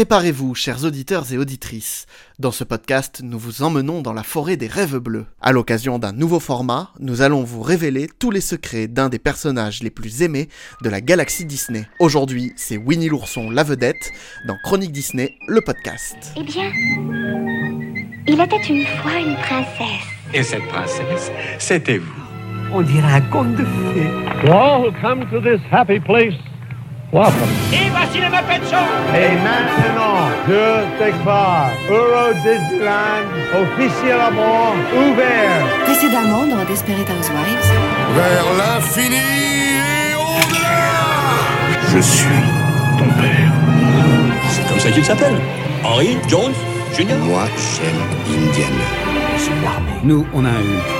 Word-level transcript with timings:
Préparez-vous, 0.00 0.54
chers 0.54 0.86
auditeurs 0.86 1.30
et 1.30 1.36
auditrices. 1.36 2.06
Dans 2.38 2.52
ce 2.52 2.64
podcast, 2.64 3.20
nous 3.22 3.38
vous 3.38 3.62
emmenons 3.62 4.00
dans 4.00 4.14
la 4.14 4.22
forêt 4.22 4.56
des 4.56 4.66
rêves 4.66 4.96
bleus. 4.96 5.26
À 5.42 5.52
l'occasion 5.52 5.98
d'un 5.98 6.12
nouveau 6.12 6.40
format, 6.40 6.88
nous 7.00 7.20
allons 7.20 7.44
vous 7.44 7.60
révéler 7.60 8.08
tous 8.18 8.30
les 8.30 8.40
secrets 8.40 8.88
d'un 8.88 9.10
des 9.10 9.18
personnages 9.18 9.82
les 9.82 9.90
plus 9.90 10.22
aimés 10.22 10.48
de 10.82 10.88
la 10.88 11.02
galaxie 11.02 11.44
Disney. 11.44 11.86
Aujourd'hui, 11.98 12.54
c'est 12.56 12.78
Winnie 12.78 13.10
l'ourson, 13.10 13.50
la 13.50 13.62
vedette, 13.62 14.10
dans 14.46 14.56
Chronique 14.64 14.92
Disney, 14.92 15.34
le 15.46 15.60
podcast. 15.60 16.16
Eh 16.34 16.44
bien, 16.44 16.72
il 18.26 18.40
était 18.40 18.56
une 18.70 18.86
fois 19.02 19.18
une 19.18 19.36
princesse. 19.36 20.08
Et 20.32 20.42
cette 20.42 20.66
princesse, 20.68 21.30
c'était 21.58 21.98
vous. 21.98 22.22
On 22.72 22.80
dirait 22.80 23.16
un 23.16 23.20
conte 23.20 23.54
de 23.54 23.64
fées. 23.66 24.46
To 24.46 24.50
all 24.50 24.86
who 24.86 24.92
come 25.02 25.28
to 25.30 25.42
this 25.42 25.60
happy 25.70 26.00
place, 26.00 26.32
welcome. 27.12 27.48
Et 27.72 27.88
voici 27.90 28.20
les 28.20 28.28
Muppet 28.28 28.60
Show 28.70 28.86
Et 29.14 29.34
maintenant, 29.42 30.28
deux 30.46 30.86
Tegbar, 30.98 31.70
Euro 31.90 32.32
Disneyland, 32.44 33.26
officiellement 33.62 34.72
ouvert. 34.94 35.84
Précédemment 35.84 36.46
dans 36.46 36.64
Desperate 36.64 37.08
Housewives. 37.10 37.72
Vers 38.14 38.44
l'infini 38.58 39.16
et 39.16 40.14
au-delà 40.14 41.92
Je 41.92 41.98
suis 42.00 42.42
ton 42.98 43.08
père. 43.20 43.52
C'est 44.50 44.68
comme 44.68 44.78
ça 44.78 44.90
qu'il 44.90 45.04
s'appelle. 45.04 45.36
Henry 45.84 46.16
Jones 46.28 46.54
Jr. 46.96 47.16
Moi, 47.24 47.44
j'aime 47.56 48.00
Indiana. 48.26 48.84
C'est 49.38 49.50
l'armée. 49.62 50.00
Nous, 50.04 50.26
on 50.34 50.44
a 50.44 50.50
eu. 50.50 50.99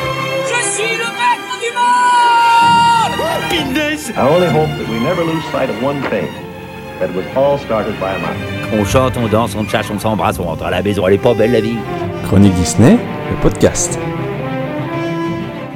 I 3.52 4.28
only 4.28 4.46
hope 4.48 4.68
that 4.78 4.88
we 4.88 5.00
never 5.00 5.24
lose 5.24 5.44
sight 5.50 5.70
of 5.70 5.82
one 5.82 6.00
thing. 6.02 6.28
That 7.00 7.10
it 7.10 7.16
was 7.16 7.26
all 7.34 7.58
started 7.58 7.98
by 7.98 8.14
a 8.14 8.18
mouse. 8.18 8.72
On 8.72 8.84
chante, 8.84 9.16
on 9.16 9.28
danse, 9.28 9.56
on 9.56 9.66
chasse, 9.66 9.90
on 9.90 9.98
s'embrasse, 9.98 10.38
on 10.38 10.44
rentre 10.44 10.64
à 10.64 10.70
la 10.70 10.82
maison. 10.82 11.06
Elle 11.08 11.14
est 11.14 11.18
pas 11.18 11.34
belle 11.34 11.50
la 11.50 11.60
vie. 11.60 11.76
Chronique 12.26 12.54
Disney, 12.54 12.92
le 12.96 13.40
podcast. 13.42 13.98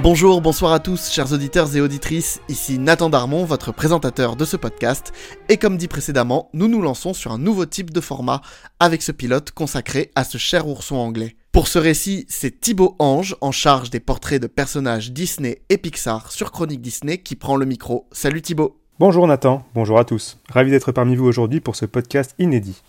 Bonjour, 0.03 0.41
bonsoir 0.41 0.73
à 0.73 0.79
tous, 0.79 1.11
chers 1.11 1.33
auditeurs 1.33 1.75
et 1.77 1.81
auditrices. 1.81 2.41
Ici 2.48 2.79
Nathan 2.79 3.11
Darmon, 3.11 3.45
votre 3.45 3.73
présentateur 3.73 4.37
de 4.37 4.45
ce 4.45 4.57
podcast. 4.57 5.13
Et 5.48 5.57
comme 5.57 5.77
dit 5.77 5.89
précédemment, 5.89 6.51
nous 6.53 6.69
nous 6.69 6.81
lançons 6.81 7.13
sur 7.13 7.33
un 7.33 7.39
nouveau 7.39 7.67
type 7.67 7.93
de 7.93 8.01
format 8.01 8.41
avec 8.79 9.03
ce 9.03 9.11
pilote 9.11 9.51
consacré 9.51 10.13
à 10.15 10.23
ce 10.23 10.39
cher 10.39 10.69
ourson 10.69 10.97
anglais. 10.97 11.37
Pour 11.55 11.69
ce 11.69 11.79
récit, 11.79 12.27
c'est 12.29 12.61
Thibaut 12.61 12.97
Ange, 12.99 13.37
en 13.41 13.53
charge 13.53 13.89
des 13.89 14.01
portraits 14.01 14.43
de 14.43 14.49
personnages 14.49 15.13
Disney 15.13 15.63
et 15.69 15.79
Pixar 15.79 16.33
sur 16.33 16.51
Chronique 16.51 16.81
Disney, 16.81 17.19
qui 17.19 17.37
prend 17.37 17.55
le 17.55 17.65
micro. 17.65 18.09
Salut 18.11 18.43
Thibaut 18.43 18.77
Bonjour 18.99 19.25
Nathan, 19.29 19.65
bonjour 19.73 20.01
à 20.01 20.05
tous. 20.05 20.37
Ravi 20.51 20.73
d'être 20.73 20.91
parmi 20.91 21.15
vous 21.15 21.27
aujourd'hui 21.27 21.61
pour 21.61 21.77
ce 21.77 21.87
podcast 21.87 22.35
inédit. 22.41 22.83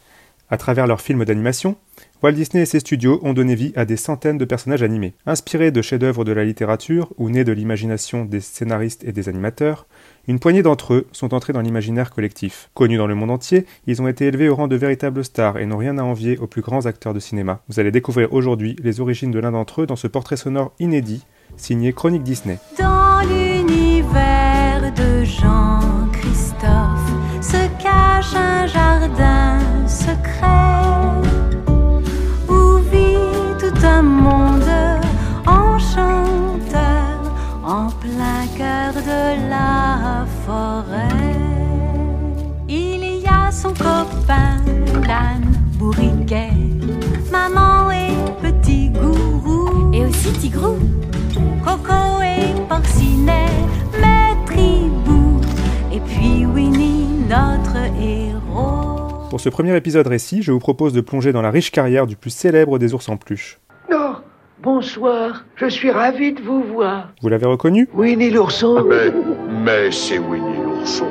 À 0.50 0.58
travers 0.58 0.88
leurs 0.88 1.02
films 1.02 1.26
d'animation, 1.26 1.76
Walt 2.24 2.32
Disney 2.32 2.64
et 2.64 2.66
ses 2.66 2.80
studios 2.80 3.20
ont 3.22 3.34
donné 3.34 3.54
vie 3.54 3.72
à 3.76 3.86
des 3.86 3.98
centaines 3.98 4.40
de 4.40 4.46
personnages 4.46 4.82
animés. 4.82 5.14
Inspirés 5.28 5.70
de 5.70 5.84
chefs-d'œuvre 5.84 6.26
de 6.26 6.32
la 6.32 6.44
littérature 6.44 7.14
ou 7.18 7.30
nés 7.30 7.44
de 7.44 7.52
l'imagination 7.52 8.26
des 8.26 8.42
scénaristes 8.42 9.04
et 9.04 9.12
des 9.12 9.30
animateurs, 9.30 9.86
une 10.28 10.40
poignée 10.40 10.64
d'entre 10.64 10.94
eux 10.94 11.08
sont 11.12 11.34
entrés 11.34 11.54
dans 11.54 11.62
l'imaginaire 11.62 12.12
collectif. 12.12 12.70
Connus 12.74 12.98
dans 12.98 13.08
le 13.08 13.16
monde 13.16 13.32
entier, 13.32 13.66
ils 13.88 14.02
ont 14.02 14.08
été 14.08 14.26
élevés 14.26 14.50
au 14.50 14.56
rang 14.56 14.68
de 14.68 14.76
véritables 14.76 15.24
stars 15.24 15.58
et 15.58 15.66
n'ont 15.66 15.78
rien 15.78 15.98
à 15.98 16.04
envier 16.04 16.38
aux 16.38 16.48
plus 16.48 16.62
grands 16.62 16.86
acteurs 16.86 17.14
de 17.14 17.20
cinéma. 17.20 17.62
Vous 17.70 17.80
allez 17.80 17.92
découvrir 17.92 18.34
aujourd'hui 18.34 18.76
les 18.82 19.02
origines 19.02 19.32
de 19.32 19.40
l'un 19.40 19.52
d'entre 19.52 19.82
eux 19.82 19.86
dans 19.86 19.96
ce 19.96 20.08
portrait 20.08 20.38
sonore 20.38 20.74
inédit, 20.80 21.26
signé 21.58 21.94
Chronique 21.94 22.24
Disney. 22.24 22.58
Son 43.56 43.70
copain, 43.70 44.58
l'âne 45.08 45.54
bourriquet, 45.80 46.52
maman 47.32 47.90
et 47.90 48.12
petit 48.42 48.90
gourou, 48.90 49.94
et 49.94 50.06
aussi 50.06 50.34
Tigrou. 50.34 50.78
Coco 51.64 52.22
et 52.22 52.54
Porcinet, 52.68 53.48
Maître 53.94 54.52
Hibou, 54.58 55.40
et 55.94 56.02
puis 56.02 56.46
Winnie, 56.46 57.08
notre 57.30 57.78
héros. 57.98 59.30
Pour 59.30 59.40
ce 59.40 59.48
premier 59.48 59.76
épisode 59.78 60.08
récit, 60.08 60.42
je 60.42 60.52
vous 60.52 60.60
propose 60.60 60.92
de 60.92 61.00
plonger 61.00 61.32
dans 61.32 61.42
la 61.42 61.50
riche 61.50 61.72
carrière 61.72 62.08
du 62.08 62.18
plus 62.18 62.32
célèbre 62.32 62.78
des 62.78 62.94
ours 62.94 63.08
en 63.08 63.16
peluche. 63.16 63.60
Oh, 63.90 64.16
bonsoir, 64.62 65.46
je 65.56 65.68
suis 65.68 65.92
ravi 65.92 66.34
de 66.34 66.42
vous 66.42 66.62
voir. 66.62 67.14
Vous 67.22 67.30
l'avez 67.30 67.46
reconnu? 67.46 67.88
Winnie 67.94 68.32
l'ourson 68.32 68.86
Mais, 68.86 69.14
mais 69.64 69.92
c'est 69.92 70.20
Winnie 70.20 70.62
l'ourson. 70.62 71.08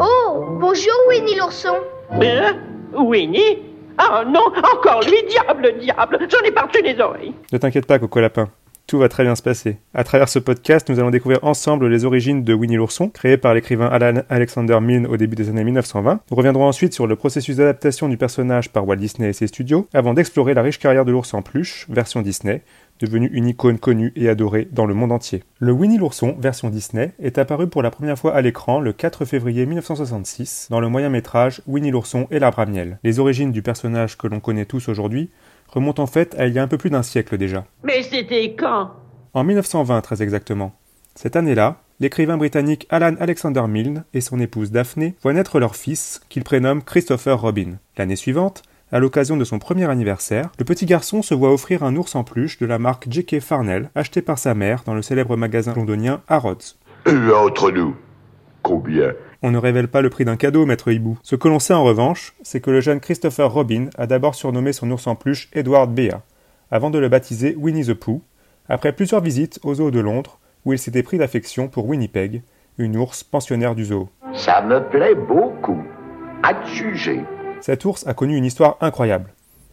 Oh, 0.00 0.45
bonjour 0.66 0.94
Winnie 1.08 1.36
l'ourson. 1.36 1.76
Hein? 2.10 2.56
Winnie? 2.92 3.58
Oh 4.00 4.24
non, 4.26 4.46
encore 4.74 5.00
lui, 5.02 5.22
diable, 5.28 5.78
diable 5.78 6.18
J'en 6.28 6.44
ai 6.44 6.50
partout 6.50 6.80
les 6.82 6.98
oreilles 7.00 7.34
Ne 7.52 7.58
t'inquiète 7.58 7.86
pas, 7.86 8.00
Coco 8.00 8.20
Lapin. 8.20 8.50
Tout 8.88 8.98
va 8.98 9.08
très 9.08 9.22
bien 9.22 9.34
se 9.36 9.42
passer. 9.42 9.78
À 9.94 10.02
travers 10.04 10.28
ce 10.28 10.38
podcast, 10.38 10.88
nous 10.88 10.98
allons 10.98 11.10
découvrir 11.10 11.42
ensemble 11.42 11.88
les 11.88 12.04
origines 12.04 12.44
de 12.44 12.52
Winnie 12.54 12.76
l'ourson, 12.76 13.08
créé 13.08 13.36
par 13.36 13.54
l'écrivain 13.54 13.86
Alan 13.86 14.22
Alexander 14.28 14.78
Milne 14.80 15.06
au 15.06 15.16
début 15.16 15.34
des 15.36 15.48
années 15.48 15.64
1920. 15.64 16.20
Nous 16.30 16.36
reviendrons 16.36 16.66
ensuite 16.66 16.94
sur 16.94 17.06
le 17.06 17.16
processus 17.16 17.56
d'adaptation 17.56 18.08
du 18.08 18.16
personnage 18.16 18.70
par 18.70 18.86
Walt 18.86 18.96
Disney 18.96 19.30
et 19.30 19.32
ses 19.32 19.46
studios, 19.46 19.88
avant 19.92 20.14
d'explorer 20.14 20.54
la 20.54 20.62
riche 20.62 20.78
carrière 20.78 21.04
de 21.04 21.12
l'ours 21.12 21.32
en 21.34 21.42
peluche, 21.42 21.86
version 21.88 22.22
Disney, 22.22 22.62
devenue 23.00 23.28
une 23.32 23.46
icône 23.46 23.78
connue 23.78 24.12
et 24.16 24.28
adorée 24.28 24.68
dans 24.70 24.86
le 24.86 24.94
monde 24.94 25.12
entier. 25.12 25.44
Le 25.58 25.72
Winnie 25.72 25.98
l'ourson, 25.98 26.36
version 26.38 26.70
Disney, 26.70 27.12
est 27.18 27.38
apparu 27.38 27.68
pour 27.68 27.82
la 27.82 27.90
première 27.90 28.18
fois 28.18 28.34
à 28.34 28.40
l'écran 28.40 28.80
le 28.80 28.92
4 28.92 29.24
février 29.24 29.66
1966 29.66 30.68
dans 30.70 30.80
le 30.80 30.88
moyen 30.88 31.08
métrage 31.08 31.62
Winnie 31.66 31.90
l'ourson 31.90 32.26
et 32.30 32.38
l'arbre 32.38 32.60
à 32.60 32.66
miel. 32.66 32.98
Les 33.04 33.18
origines 33.18 33.52
du 33.52 33.62
personnage 33.62 34.16
que 34.16 34.26
l'on 34.26 34.40
connaît 34.40 34.64
tous 34.64 34.88
aujourd'hui 34.88 35.30
remontent 35.68 36.02
en 36.02 36.06
fait 36.06 36.34
à 36.38 36.46
il 36.46 36.54
y 36.54 36.58
a 36.58 36.62
un 36.62 36.68
peu 36.68 36.78
plus 36.78 36.90
d'un 36.90 37.02
siècle 37.02 37.38
déjà. 37.38 37.64
Mais 37.82 38.02
c'était 38.02 38.54
quand? 38.54 38.90
En 39.34 39.44
1920 39.44 40.00
très 40.00 40.22
exactement. 40.22 40.72
Cette 41.14 41.36
année-là, 41.36 41.80
l'écrivain 42.00 42.36
britannique 42.36 42.86
Alan 42.90 43.14
Alexander 43.20 43.62
Milne 43.68 44.04
et 44.12 44.20
son 44.20 44.38
épouse 44.38 44.70
Daphne 44.70 45.12
voient 45.22 45.32
naître 45.32 45.58
leur 45.58 45.76
fils, 45.76 46.20
qu'ils 46.28 46.44
prénomment 46.44 46.82
Christopher 46.82 47.40
Robin. 47.40 47.78
L'année 47.96 48.16
suivante, 48.16 48.62
à 48.92 49.00
l'occasion 49.00 49.36
de 49.36 49.44
son 49.44 49.58
premier 49.58 49.88
anniversaire, 49.90 50.50
le 50.58 50.64
petit 50.64 50.86
garçon 50.86 51.22
se 51.22 51.34
voit 51.34 51.52
offrir 51.52 51.82
un 51.82 51.96
ours 51.96 52.14
en 52.14 52.22
peluche 52.22 52.58
de 52.58 52.66
la 52.66 52.78
marque 52.78 53.06
J.K. 53.10 53.40
Farnell, 53.40 53.90
acheté 53.94 54.22
par 54.22 54.38
sa 54.38 54.54
mère 54.54 54.82
dans 54.86 54.94
le 54.94 55.02
célèbre 55.02 55.36
magasin 55.36 55.74
londonien 55.74 56.20
Harrods. 56.28 56.76
Et 57.06 57.32
entre 57.32 57.72
nous, 57.72 57.96
combien? 58.62 59.12
On 59.42 59.50
ne 59.50 59.58
révèle 59.58 59.88
pas 59.88 60.02
le 60.02 60.10
prix 60.10 60.24
d'un 60.24 60.36
cadeau, 60.36 60.66
maître 60.66 60.90
Hibou. 60.90 61.18
Ce 61.22 61.36
que 61.36 61.48
l'on 61.48 61.58
sait 61.58 61.74
en 61.74 61.84
revanche, 61.84 62.34
c'est 62.42 62.60
que 62.60 62.70
le 62.70 62.80
jeune 62.80 63.00
Christopher 63.00 63.52
Robin 63.52 63.86
a 63.98 64.06
d'abord 64.06 64.34
surnommé 64.34 64.72
son 64.72 64.90
ours 64.90 65.06
en 65.06 65.14
peluche 65.14 65.48
Edward 65.52 65.92
Bea, 65.92 66.22
avant 66.70 66.90
de 66.90 66.98
le 66.98 67.08
baptiser 67.08 67.54
Winnie 67.58 67.86
the 67.86 67.94
Pooh, 67.94 68.22
après 68.68 68.92
plusieurs 68.92 69.20
visites 69.20 69.60
au 69.62 69.74
zoo 69.74 69.90
de 69.90 70.00
Londres, 70.00 70.38
où 70.64 70.72
il 70.72 70.78
s'était 70.78 71.02
pris 71.02 71.18
d'affection 71.18 71.68
pour 71.68 71.86
Winnipeg, 71.86 72.42
une 72.78 72.96
ours 72.96 73.24
pensionnaire 73.24 73.74
du 73.74 73.84
zoo. 73.84 74.08
Ça 74.34 74.62
me 74.62 74.80
plaît 74.90 75.14
beaucoup. 75.14 75.82
À 76.42 76.54
te 76.54 76.68
juger. 76.68 77.20
Cette 77.60 77.84
ours 77.84 78.06
a 78.06 78.14
connu 78.14 78.36
une 78.36 78.44
histoire 78.44 78.76
incroyable. 78.80 79.32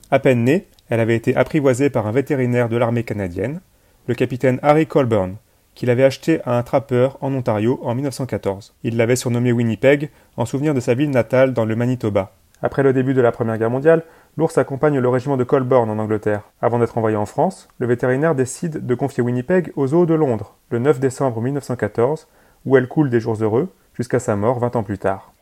À 0.09 0.19
peine 0.19 0.43
née, 0.43 0.67
elle 0.89 0.99
avait 0.99 1.15
été 1.15 1.35
apprivoisée 1.35 1.89
par 1.89 2.07
un 2.07 2.11
vétérinaire 2.11 2.69
de 2.69 2.77
l'armée 2.77 3.03
canadienne, 3.03 3.61
le 4.07 4.15
capitaine 4.15 4.59
Harry 4.61 4.87
Colburn, 4.87 5.35
qu'il 5.75 5.89
avait 5.89 6.03
acheté 6.03 6.41
à 6.45 6.57
un 6.57 6.63
trappeur 6.63 7.17
en 7.21 7.33
Ontario 7.33 7.79
en 7.83 7.95
1914. 7.95 8.73
Il 8.83 8.97
l'avait 8.97 9.15
surnommée 9.15 9.51
Winnipeg 9.51 10.09
en 10.37 10.45
souvenir 10.45 10.73
de 10.73 10.79
sa 10.79 10.93
ville 10.93 11.09
natale 11.09 11.53
dans 11.53 11.65
le 11.65 11.75
Manitoba. 11.75 12.33
Après 12.61 12.83
le 12.83 12.93
début 12.93 13.13
de 13.13 13.21
la 13.21 13.31
Première 13.31 13.57
Guerre 13.57 13.69
mondiale, 13.69 14.03
l'ours 14.37 14.57
accompagne 14.57 14.99
le 14.99 15.09
régiment 15.09 15.35
de 15.35 15.43
Colborne 15.43 15.89
en 15.89 15.99
Angleterre. 15.99 16.43
Avant 16.61 16.79
d'être 16.79 16.97
envoyé 16.97 17.17
en 17.17 17.25
France, 17.25 17.67
le 17.77 17.87
vétérinaire 17.87 18.35
décide 18.35 18.85
de 18.85 18.95
confier 18.95 19.21
Winnipeg 19.21 19.73
au 19.75 19.87
zoo 19.87 20.05
de 20.05 20.13
Londres, 20.13 20.55
le 20.69 20.79
9 20.79 20.99
décembre 20.99 21.41
1914, 21.41 22.27
où 22.65 22.77
elle 22.77 22.87
coule 22.87 23.09
des 23.09 23.19
jours 23.19 23.37
heureux, 23.41 23.69
jusqu'à 23.95 24.19
sa 24.19 24.35
mort 24.35 24.59
20 24.59 24.77
ans 24.77 24.83
plus 24.83 24.97
tard. 24.97 25.32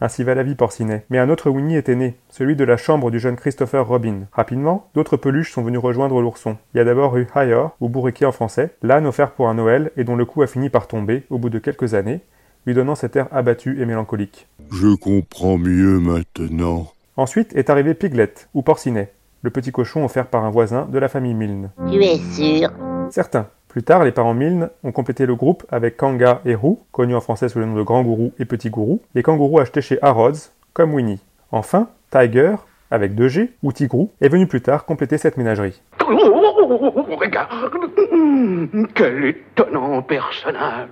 Ainsi 0.00 0.24
va 0.24 0.34
la 0.34 0.42
vie 0.42 0.54
porcinet. 0.54 1.04
Mais 1.10 1.18
un 1.18 1.30
autre 1.30 1.50
Winnie 1.50 1.76
était 1.76 1.94
né, 1.94 2.16
celui 2.28 2.56
de 2.56 2.64
la 2.64 2.76
chambre 2.76 3.10
du 3.10 3.18
jeune 3.18 3.36
Christopher 3.36 3.86
Robin. 3.86 4.26
Rapidement, 4.32 4.88
d'autres 4.94 5.16
peluches 5.16 5.52
sont 5.52 5.62
venues 5.62 5.78
rejoindre 5.78 6.20
l'ourson. 6.20 6.56
Il 6.74 6.78
y 6.78 6.80
a 6.80 6.84
d'abord 6.84 7.16
eu 7.16 7.26
Hire, 7.34 7.70
ou 7.80 7.88
bourriquet 7.88 8.26
en 8.26 8.32
français, 8.32 8.74
l'âne 8.82 9.06
offert 9.06 9.32
pour 9.32 9.48
un 9.48 9.54
Noël 9.54 9.90
et 9.96 10.04
dont 10.04 10.16
le 10.16 10.24
cou 10.24 10.42
a 10.42 10.46
fini 10.46 10.68
par 10.68 10.86
tomber, 10.86 11.24
au 11.30 11.38
bout 11.38 11.50
de 11.50 11.58
quelques 11.58 11.94
années, 11.94 12.20
lui 12.66 12.74
donnant 12.74 12.94
cet 12.94 13.16
air 13.16 13.28
abattu 13.32 13.80
et 13.80 13.86
mélancolique. 13.86 14.48
Je 14.70 14.94
comprends 14.96 15.56
mieux 15.56 15.98
maintenant. 15.98 16.88
Ensuite 17.16 17.56
est 17.56 17.70
arrivé 17.70 17.94
Piglet, 17.94 18.34
ou 18.52 18.62
porcinet, 18.62 19.12
le 19.42 19.50
petit 19.50 19.72
cochon 19.72 20.04
offert 20.04 20.26
par 20.26 20.44
un 20.44 20.50
voisin 20.50 20.86
de 20.86 20.98
la 20.98 21.08
famille 21.08 21.34
Milne. 21.34 21.70
Tu 21.90 22.02
es 22.02 22.18
sûr? 22.34 22.70
Certains. 23.10 23.46
Plus 23.76 23.84
tard, 23.84 24.04
les 24.04 24.10
parents 24.10 24.32
Milne 24.32 24.70
ont 24.84 24.90
complété 24.90 25.26
le 25.26 25.34
groupe 25.34 25.66
avec 25.68 25.98
Kanga 25.98 26.40
et 26.46 26.54
Roux, 26.54 26.80
connus 26.92 27.14
en 27.14 27.20
français 27.20 27.50
sous 27.50 27.58
le 27.58 27.66
nom 27.66 27.74
de 27.74 27.82
Grand 27.82 28.02
Gourou 28.02 28.32
et 28.38 28.46
Petit 28.46 28.70
Gourou, 28.70 29.02
les 29.14 29.22
kangourous 29.22 29.60
achetés 29.60 29.82
chez 29.82 29.98
Harrods, 30.00 30.48
comme 30.72 30.94
Winnie. 30.94 31.20
Enfin, 31.52 31.90
Tiger, 32.10 32.54
avec 32.90 33.12
2G, 33.12 33.50
ou 33.62 33.72
Tigrou, 33.72 34.10
est 34.22 34.30
venu 34.30 34.46
plus 34.46 34.62
tard 34.62 34.86
compléter 34.86 35.18
cette 35.18 35.36
ménagerie. 35.36 35.82
Oh, 36.08 37.06
regarde 37.20 37.50
Quel 38.94 39.26
étonnant 39.26 40.00
personnage 40.00 40.88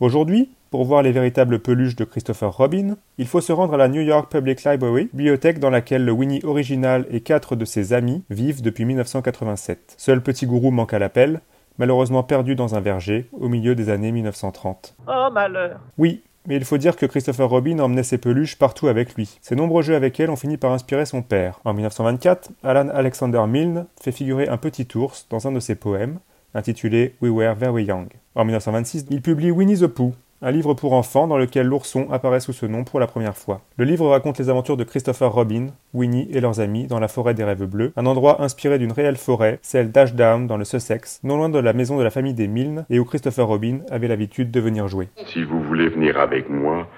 Aujourd'hui, 0.00 0.48
pour 0.70 0.86
voir 0.86 1.02
les 1.02 1.12
véritables 1.12 1.58
peluches 1.58 1.94
de 1.94 2.04
Christopher 2.04 2.56
Robin, 2.56 2.96
il 3.18 3.26
faut 3.26 3.42
se 3.42 3.52
rendre 3.52 3.74
à 3.74 3.76
la 3.76 3.88
New 3.88 4.00
York 4.00 4.32
Public 4.32 4.64
Library, 4.64 5.10
bibliothèque 5.12 5.58
dans 5.58 5.68
laquelle 5.68 6.06
le 6.06 6.12
Winnie 6.12 6.40
original 6.42 7.04
et 7.10 7.20
quatre 7.20 7.54
de 7.54 7.66
ses 7.66 7.92
amis 7.92 8.24
vivent 8.30 8.62
depuis 8.62 8.86
1987. 8.86 9.96
Seul 9.98 10.22
Petit 10.22 10.46
Gourou 10.46 10.70
manque 10.70 10.94
à 10.94 10.98
l'appel, 10.98 11.42
malheureusement 11.78 12.22
perdu 12.22 12.54
dans 12.54 12.74
un 12.74 12.80
verger 12.80 13.28
au 13.32 13.48
milieu 13.48 13.74
des 13.74 13.90
années 13.90 14.12
1930. 14.12 14.94
Oh 15.06 15.28
malheur 15.32 15.80
Oui, 15.98 16.22
mais 16.46 16.56
il 16.56 16.64
faut 16.64 16.78
dire 16.78 16.96
que 16.96 17.06
Christopher 17.06 17.48
Robin 17.48 17.78
emmenait 17.78 18.02
ses 18.02 18.18
peluches 18.18 18.56
partout 18.58 18.88
avec 18.88 19.14
lui. 19.14 19.38
Ses 19.40 19.56
nombreux 19.56 19.82
jeux 19.82 19.96
avec 19.96 20.18
elle 20.20 20.30
ont 20.30 20.36
fini 20.36 20.56
par 20.56 20.72
inspirer 20.72 21.06
son 21.06 21.22
père. 21.22 21.60
En 21.64 21.72
1924, 21.72 22.50
Alan 22.62 22.88
Alexander 22.90 23.44
Milne 23.48 23.86
fait 24.00 24.12
figurer 24.12 24.48
un 24.48 24.56
petit 24.56 24.86
ours 24.94 25.26
dans 25.30 25.46
un 25.46 25.52
de 25.52 25.60
ses 25.60 25.74
poèmes, 25.74 26.18
intitulé 26.54 27.14
We 27.20 27.32
Were 27.32 27.54
Very 27.54 27.84
Young. 27.84 28.08
En 28.34 28.44
1926, 28.44 29.06
il 29.10 29.22
publie 29.22 29.50
Winnie 29.50 29.78
the 29.78 29.86
Pooh, 29.86 30.12
un 30.44 30.50
livre 30.50 30.74
pour 30.74 30.92
enfants 30.92 31.26
dans 31.26 31.38
lequel 31.38 31.66
l'ourson 31.66 32.06
apparaît 32.12 32.38
sous 32.38 32.52
ce 32.52 32.66
nom 32.66 32.84
pour 32.84 33.00
la 33.00 33.06
première 33.06 33.36
fois. 33.36 33.62
Le 33.78 33.86
livre 33.86 34.06
raconte 34.10 34.38
les 34.38 34.50
aventures 34.50 34.76
de 34.76 34.84
Christopher 34.84 35.32
Robin, 35.32 35.68
Winnie 35.94 36.28
et 36.30 36.40
leurs 36.40 36.60
amis 36.60 36.86
dans 36.86 37.00
la 37.00 37.08
forêt 37.08 37.32
des 37.32 37.44
rêves 37.44 37.64
bleus, 37.64 37.94
un 37.96 38.04
endroit 38.04 38.42
inspiré 38.42 38.78
d'une 38.78 38.92
réelle 38.92 39.16
forêt, 39.16 39.58
celle 39.62 39.90
d'Ashdown 39.90 40.46
dans 40.46 40.58
le 40.58 40.66
Sussex, 40.66 41.20
non 41.24 41.38
loin 41.38 41.48
de 41.48 41.58
la 41.58 41.72
maison 41.72 41.96
de 41.96 42.02
la 42.02 42.10
famille 42.10 42.34
des 42.34 42.46
Milne 42.46 42.84
et 42.90 42.98
où 42.98 43.06
Christopher 43.06 43.46
Robin 43.46 43.78
avait 43.90 44.06
l'habitude 44.06 44.50
de 44.50 44.60
venir 44.60 44.86
jouer. 44.86 45.08
Si 45.32 45.42
vous 45.42 45.62
voulez 45.62 45.88
venir 45.88 46.20
avec 46.20 46.50
moi, 46.50 46.88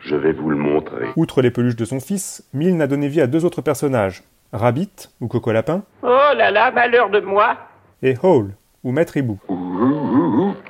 je 0.00 0.14
vais 0.14 0.32
vous 0.32 0.50
le 0.50 0.56
montrer. 0.56 1.06
Outre 1.16 1.40
les 1.40 1.50
peluches 1.50 1.76
de 1.76 1.86
son 1.86 2.00
fils, 2.00 2.46
Milne 2.52 2.82
a 2.82 2.86
donné 2.86 3.08
vie 3.08 3.22
à 3.22 3.26
deux 3.26 3.46
autres 3.46 3.62
personnages, 3.62 4.24
Rabbit, 4.52 5.08
ou 5.22 5.26
Coco 5.26 5.52
Lapin, 5.52 5.84
Oh 6.02 6.34
là 6.36 6.50
là, 6.50 6.70
malheur 6.70 7.08
de 7.08 7.20
moi 7.20 7.56
et 8.02 8.14
Hole, 8.22 8.50
ou 8.84 8.92
Maître 8.92 9.16
Hibou. 9.16 9.38
Ouh, 9.48 9.89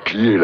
qui 0.05 0.37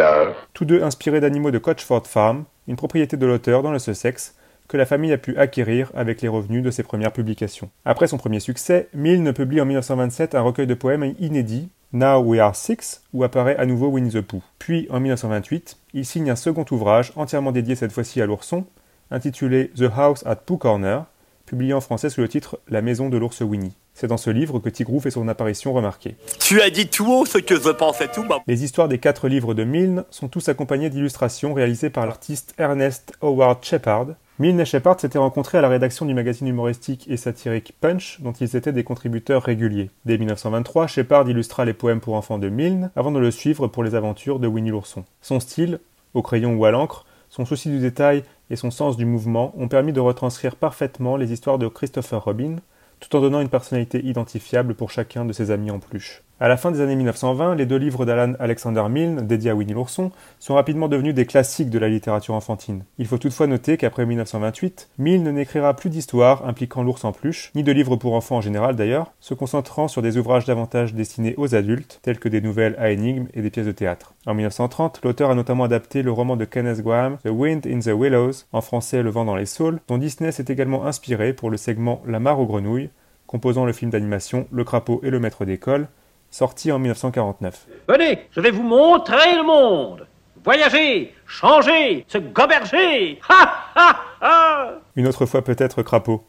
tous 0.54 0.64
deux 0.64 0.82
inspirés 0.82 1.20
d'animaux 1.20 1.50
de 1.50 1.58
Coachford 1.58 2.06
Farm, 2.06 2.44
une 2.68 2.76
propriété 2.76 3.16
de 3.16 3.26
l'auteur 3.26 3.62
dans 3.62 3.72
le 3.72 3.78
Sussex, 3.78 4.34
que 4.68 4.76
la 4.76 4.86
famille 4.86 5.12
a 5.12 5.18
pu 5.18 5.36
acquérir 5.36 5.90
avec 5.94 6.22
les 6.22 6.28
revenus 6.28 6.62
de 6.62 6.70
ses 6.70 6.82
premières 6.82 7.12
publications. 7.12 7.70
Après 7.84 8.06
son 8.06 8.18
premier 8.18 8.40
succès, 8.40 8.88
Milne 8.94 9.32
publie 9.32 9.60
en 9.60 9.66
1927 9.66 10.34
un 10.34 10.40
recueil 10.40 10.66
de 10.66 10.74
poèmes 10.74 11.14
inédit, 11.18 11.68
Now 11.92 12.20
We 12.20 12.40
Are 12.40 12.56
Six, 12.56 13.02
où 13.12 13.22
apparaît 13.22 13.56
à 13.56 13.66
nouveau 13.66 13.88
Winnie 13.88 14.10
the 14.10 14.20
Pooh. 14.20 14.42
Puis, 14.58 14.88
en 14.90 15.00
1928, 15.00 15.78
il 15.94 16.04
signe 16.04 16.30
un 16.30 16.36
second 16.36 16.64
ouvrage 16.70 17.12
entièrement 17.16 17.52
dédié 17.52 17.76
cette 17.76 17.92
fois-ci 17.92 18.20
à 18.20 18.26
l'ourson, 18.26 18.66
intitulé 19.10 19.70
The 19.76 19.88
House 19.96 20.26
at 20.26 20.36
Pooh 20.36 20.58
Corner, 20.58 21.04
publié 21.46 21.72
en 21.72 21.80
français 21.80 22.10
sous 22.10 22.20
le 22.20 22.28
titre 22.28 22.58
La 22.68 22.82
maison 22.82 23.08
de 23.08 23.16
l'ours 23.16 23.40
Winnie. 23.40 23.72
C'est 23.94 24.08
dans 24.08 24.18
ce 24.18 24.28
livre 24.28 24.58
que 24.58 24.68
Tigrou 24.68 25.00
fait 25.00 25.10
son 25.10 25.26
apparition 25.28 25.72
remarquée. 25.72 26.16
Tu 26.38 26.60
as 26.60 26.68
dit 26.68 26.88
tout 26.88 27.10
haut 27.10 27.24
ce 27.24 27.38
que 27.38 27.54
je 27.54 27.70
pensais 27.70 28.08
tout 28.08 28.24
bas. 28.24 28.42
Les 28.46 28.62
histoires 28.62 28.88
des 28.88 28.98
quatre 28.98 29.28
livres 29.28 29.54
de 29.54 29.64
Milne 29.64 30.04
sont 30.10 30.28
tous 30.28 30.50
accompagnés 30.50 30.90
d'illustrations 30.90 31.54
réalisées 31.54 31.88
par 31.88 32.04
l'artiste 32.04 32.52
Ernest 32.58 33.14
Howard 33.22 33.64
Shepard. 33.64 34.08
Milne 34.38 34.60
et 34.60 34.66
Shepard 34.66 35.00
s'étaient 35.00 35.16
rencontrés 35.16 35.56
à 35.56 35.62
la 35.62 35.70
rédaction 35.70 36.04
du 36.04 36.12
magazine 36.12 36.46
humoristique 36.46 37.06
et 37.08 37.16
satirique 37.16 37.72
Punch, 37.80 38.20
dont 38.20 38.32
ils 38.32 38.54
étaient 38.54 38.72
des 38.72 38.84
contributeurs 38.84 39.42
réguliers. 39.42 39.88
Dès 40.04 40.18
1923, 40.18 40.88
Shepard 40.88 41.30
illustra 41.30 41.64
les 41.64 41.72
poèmes 41.72 42.00
pour 42.00 42.16
enfants 42.16 42.38
de 42.38 42.50
Milne, 42.50 42.90
avant 42.96 43.12
de 43.12 43.18
le 43.18 43.30
suivre 43.30 43.66
pour 43.66 43.82
les 43.82 43.94
aventures 43.94 44.38
de 44.38 44.46
Winnie 44.46 44.68
l'ourson. 44.68 45.04
Son 45.22 45.40
style, 45.40 45.80
au 46.12 46.20
crayon 46.20 46.54
ou 46.54 46.66
à 46.66 46.70
l'encre, 46.70 47.06
son 47.36 47.44
souci 47.44 47.68
du 47.68 47.80
détail 47.80 48.22
et 48.48 48.56
son 48.56 48.70
sens 48.70 48.96
du 48.96 49.04
mouvement 49.04 49.52
ont 49.58 49.68
permis 49.68 49.92
de 49.92 50.00
retranscrire 50.00 50.56
parfaitement 50.56 51.18
les 51.18 51.34
histoires 51.34 51.58
de 51.58 51.68
Christopher 51.68 52.24
Robin, 52.24 52.56
tout 52.98 53.14
en 53.14 53.20
donnant 53.20 53.42
une 53.42 53.50
personnalité 53.50 54.02
identifiable 54.02 54.74
pour 54.74 54.90
chacun 54.90 55.26
de 55.26 55.34
ses 55.34 55.50
amis 55.50 55.70
en 55.70 55.78
peluche. 55.78 56.22
À 56.38 56.48
la 56.48 56.58
fin 56.58 56.70
des 56.70 56.82
années 56.82 56.96
1920, 56.96 57.54
les 57.54 57.64
deux 57.64 57.78
livres 57.78 58.04
d'Alan 58.04 58.34
Alexander 58.38 58.84
Milne, 58.90 59.26
dédiés 59.26 59.52
à 59.52 59.54
Winnie 59.54 59.72
l'ourson, 59.72 60.12
sont 60.38 60.54
rapidement 60.54 60.86
devenus 60.86 61.14
des 61.14 61.24
classiques 61.24 61.70
de 61.70 61.78
la 61.78 61.88
littérature 61.88 62.34
enfantine. 62.34 62.84
Il 62.98 63.06
faut 63.06 63.16
toutefois 63.16 63.46
noter 63.46 63.78
qu'après 63.78 64.04
1928, 64.04 64.90
Milne 64.98 65.30
n'écrira 65.30 65.72
plus 65.72 65.88
d'histoires 65.88 66.46
impliquant 66.46 66.82
l'ours 66.82 67.06
en 67.06 67.12
peluche, 67.12 67.50
ni 67.54 67.62
de 67.62 67.72
livres 67.72 67.96
pour 67.96 68.12
enfants 68.12 68.36
en 68.36 68.40
général 68.42 68.76
d'ailleurs, 68.76 69.12
se 69.18 69.32
concentrant 69.32 69.88
sur 69.88 70.02
des 70.02 70.18
ouvrages 70.18 70.44
davantage 70.44 70.92
destinés 70.92 71.32
aux 71.38 71.54
adultes, 71.54 72.00
tels 72.02 72.18
que 72.18 72.28
des 72.28 72.42
nouvelles 72.42 72.76
à 72.78 72.90
énigmes 72.90 73.28
et 73.32 73.40
des 73.40 73.48
pièces 73.48 73.64
de 73.64 73.72
théâtre. 73.72 74.12
En 74.26 74.34
1930, 74.34 75.00
l'auteur 75.04 75.30
a 75.30 75.34
notamment 75.34 75.64
adapté 75.64 76.02
le 76.02 76.12
roman 76.12 76.36
de 76.36 76.44
Kenneth 76.44 76.82
Graham, 76.82 77.16
The 77.24 77.30
Wind 77.30 77.66
in 77.66 77.78
the 77.78 77.96
Willows, 77.96 78.44
en 78.52 78.60
français 78.60 79.02
Le 79.02 79.08
vent 79.08 79.24
dans 79.24 79.36
les 79.36 79.46
saules, 79.46 79.80
dont 79.88 79.96
Disney 79.96 80.32
s'est 80.32 80.44
également 80.48 80.84
inspiré 80.84 81.32
pour 81.32 81.48
le 81.48 81.56
segment 81.56 82.02
La 82.04 82.20
mare 82.20 82.40
aux 82.40 82.46
grenouilles, 82.46 82.90
composant 83.26 83.64
le 83.64 83.72
film 83.72 83.90
d'animation 83.90 84.46
Le 84.52 84.64
crapaud 84.64 85.00
et 85.02 85.08
le 85.08 85.18
maître 85.18 85.46
d'école, 85.46 85.88
sorti 86.36 86.70
en 86.70 86.78
1949. 86.78 87.66
Venez, 87.88 88.18
je 88.30 88.40
vais 88.40 88.50
vous 88.50 88.62
montrer 88.62 89.36
le 89.36 89.42
monde 89.42 90.06
Voyager, 90.44 91.14
changer, 91.26 92.04
se 92.06 92.18
goberger 92.18 93.18
Ha 93.28 93.64
ha 93.74 93.96
ha 94.20 94.72
Une 94.96 95.06
autre 95.08 95.24
fois 95.26 95.42
peut-être 95.42 95.82
Crapaud. 95.82 96.24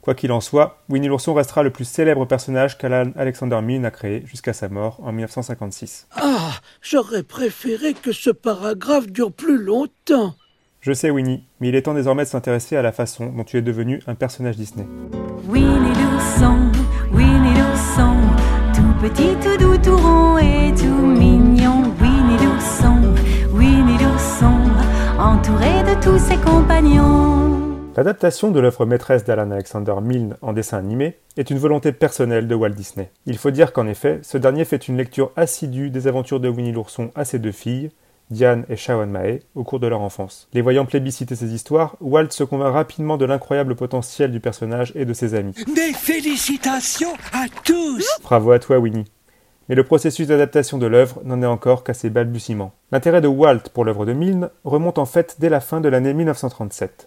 Quoi 0.00 0.14
qu'il 0.14 0.32
en 0.32 0.40
soit, 0.40 0.82
Winnie 0.88 1.06
l'ourson 1.06 1.32
restera 1.32 1.62
le 1.62 1.70
plus 1.70 1.84
célèbre 1.84 2.24
personnage 2.24 2.76
qu'Alan 2.76 3.12
Alexander 3.16 3.60
Milne 3.62 3.84
a 3.84 3.92
créé 3.92 4.26
jusqu'à 4.26 4.52
sa 4.52 4.68
mort 4.68 4.98
en 5.00 5.12
1956. 5.12 6.08
Ah, 6.16 6.50
j'aurais 6.82 7.22
préféré 7.22 7.94
que 7.94 8.10
ce 8.10 8.30
paragraphe 8.30 9.06
dure 9.06 9.32
plus 9.32 9.62
longtemps. 9.62 10.34
Je 10.80 10.92
sais 10.92 11.10
Winnie, 11.10 11.44
mais 11.60 11.68
il 11.68 11.76
est 11.76 11.82
temps 11.82 11.94
désormais 11.94 12.24
de 12.24 12.28
s'intéresser 12.28 12.76
à 12.76 12.82
la 12.82 12.90
façon 12.90 13.26
dont 13.26 13.44
tu 13.44 13.56
es 13.56 13.62
devenu 13.62 14.02
un 14.08 14.16
personnage 14.16 14.56
Disney. 14.56 14.86
Winnie 15.48 15.81
petit, 19.02 19.34
tout 19.42 19.56
doux, 19.58 19.76
tout 19.78 19.96
rond 19.96 20.38
et 20.38 20.72
tout 20.74 21.06
mignon. 21.06 21.82
Winnie 22.00 22.38
l'ourson, 22.44 23.02
Winnie 23.52 23.98
l'ourson, 23.98 24.54
entouré 25.18 25.82
de 25.82 26.00
tous 26.00 26.18
ses 26.18 26.36
compagnons. 26.36 27.80
L'adaptation 27.96 28.52
de 28.52 28.60
l'œuvre 28.60 28.86
maîtresse 28.86 29.24
d'Alan 29.24 29.50
Alexander 29.50 29.94
Milne 30.00 30.36
en 30.40 30.52
dessin 30.52 30.78
animé 30.78 31.16
est 31.36 31.50
une 31.50 31.58
volonté 31.58 31.92
personnelle 31.92 32.46
de 32.46 32.54
Walt 32.54 32.70
Disney. 32.70 33.10
Il 33.26 33.38
faut 33.38 33.50
dire 33.50 33.72
qu'en 33.72 33.88
effet, 33.88 34.20
ce 34.22 34.38
dernier 34.38 34.64
fait 34.64 34.88
une 34.88 34.96
lecture 34.96 35.32
assidue 35.36 35.90
des 35.90 36.06
aventures 36.06 36.40
de 36.40 36.48
Winnie 36.48 36.72
l'ourson 36.72 37.10
à 37.16 37.24
ses 37.24 37.40
deux 37.40 37.52
filles, 37.52 37.90
Diane 38.32 38.64
et 38.68 38.76
Sharon 38.76 39.06
Mae, 39.06 39.42
au 39.54 39.62
cours 39.62 39.78
de 39.78 39.86
leur 39.86 40.00
enfance. 40.00 40.48
Les 40.52 40.62
voyant 40.62 40.86
plébisciter 40.86 41.36
ces 41.36 41.54
histoires, 41.54 41.96
Walt 42.00 42.30
se 42.30 42.42
convainc 42.44 42.72
rapidement 42.72 43.16
de 43.16 43.24
l'incroyable 43.24 43.76
potentiel 43.76 44.32
du 44.32 44.40
personnage 44.40 44.92
et 44.96 45.04
de 45.04 45.12
ses 45.12 45.34
amis. 45.34 45.54
Mes 45.76 45.92
félicitations 45.92 47.12
à 47.32 47.44
tous 47.64 48.04
Bravo 48.22 48.52
à 48.52 48.58
toi, 48.58 48.78
Winnie. 48.78 49.04
Mais 49.68 49.74
le 49.74 49.84
processus 49.84 50.26
d'adaptation 50.26 50.78
de 50.78 50.86
l'œuvre 50.86 51.20
n'en 51.24 51.40
est 51.42 51.46
encore 51.46 51.84
qu'à 51.84 51.94
ses 51.94 52.10
balbutiements. 52.10 52.72
L'intérêt 52.90 53.20
de 53.20 53.28
Walt 53.28 53.70
pour 53.72 53.84
l'œuvre 53.84 54.06
de 54.06 54.12
Milne 54.12 54.50
remonte 54.64 54.98
en 54.98 55.06
fait 55.06 55.36
dès 55.38 55.48
la 55.48 55.60
fin 55.60 55.80
de 55.80 55.88
l'année 55.88 56.14
1937. 56.14 57.06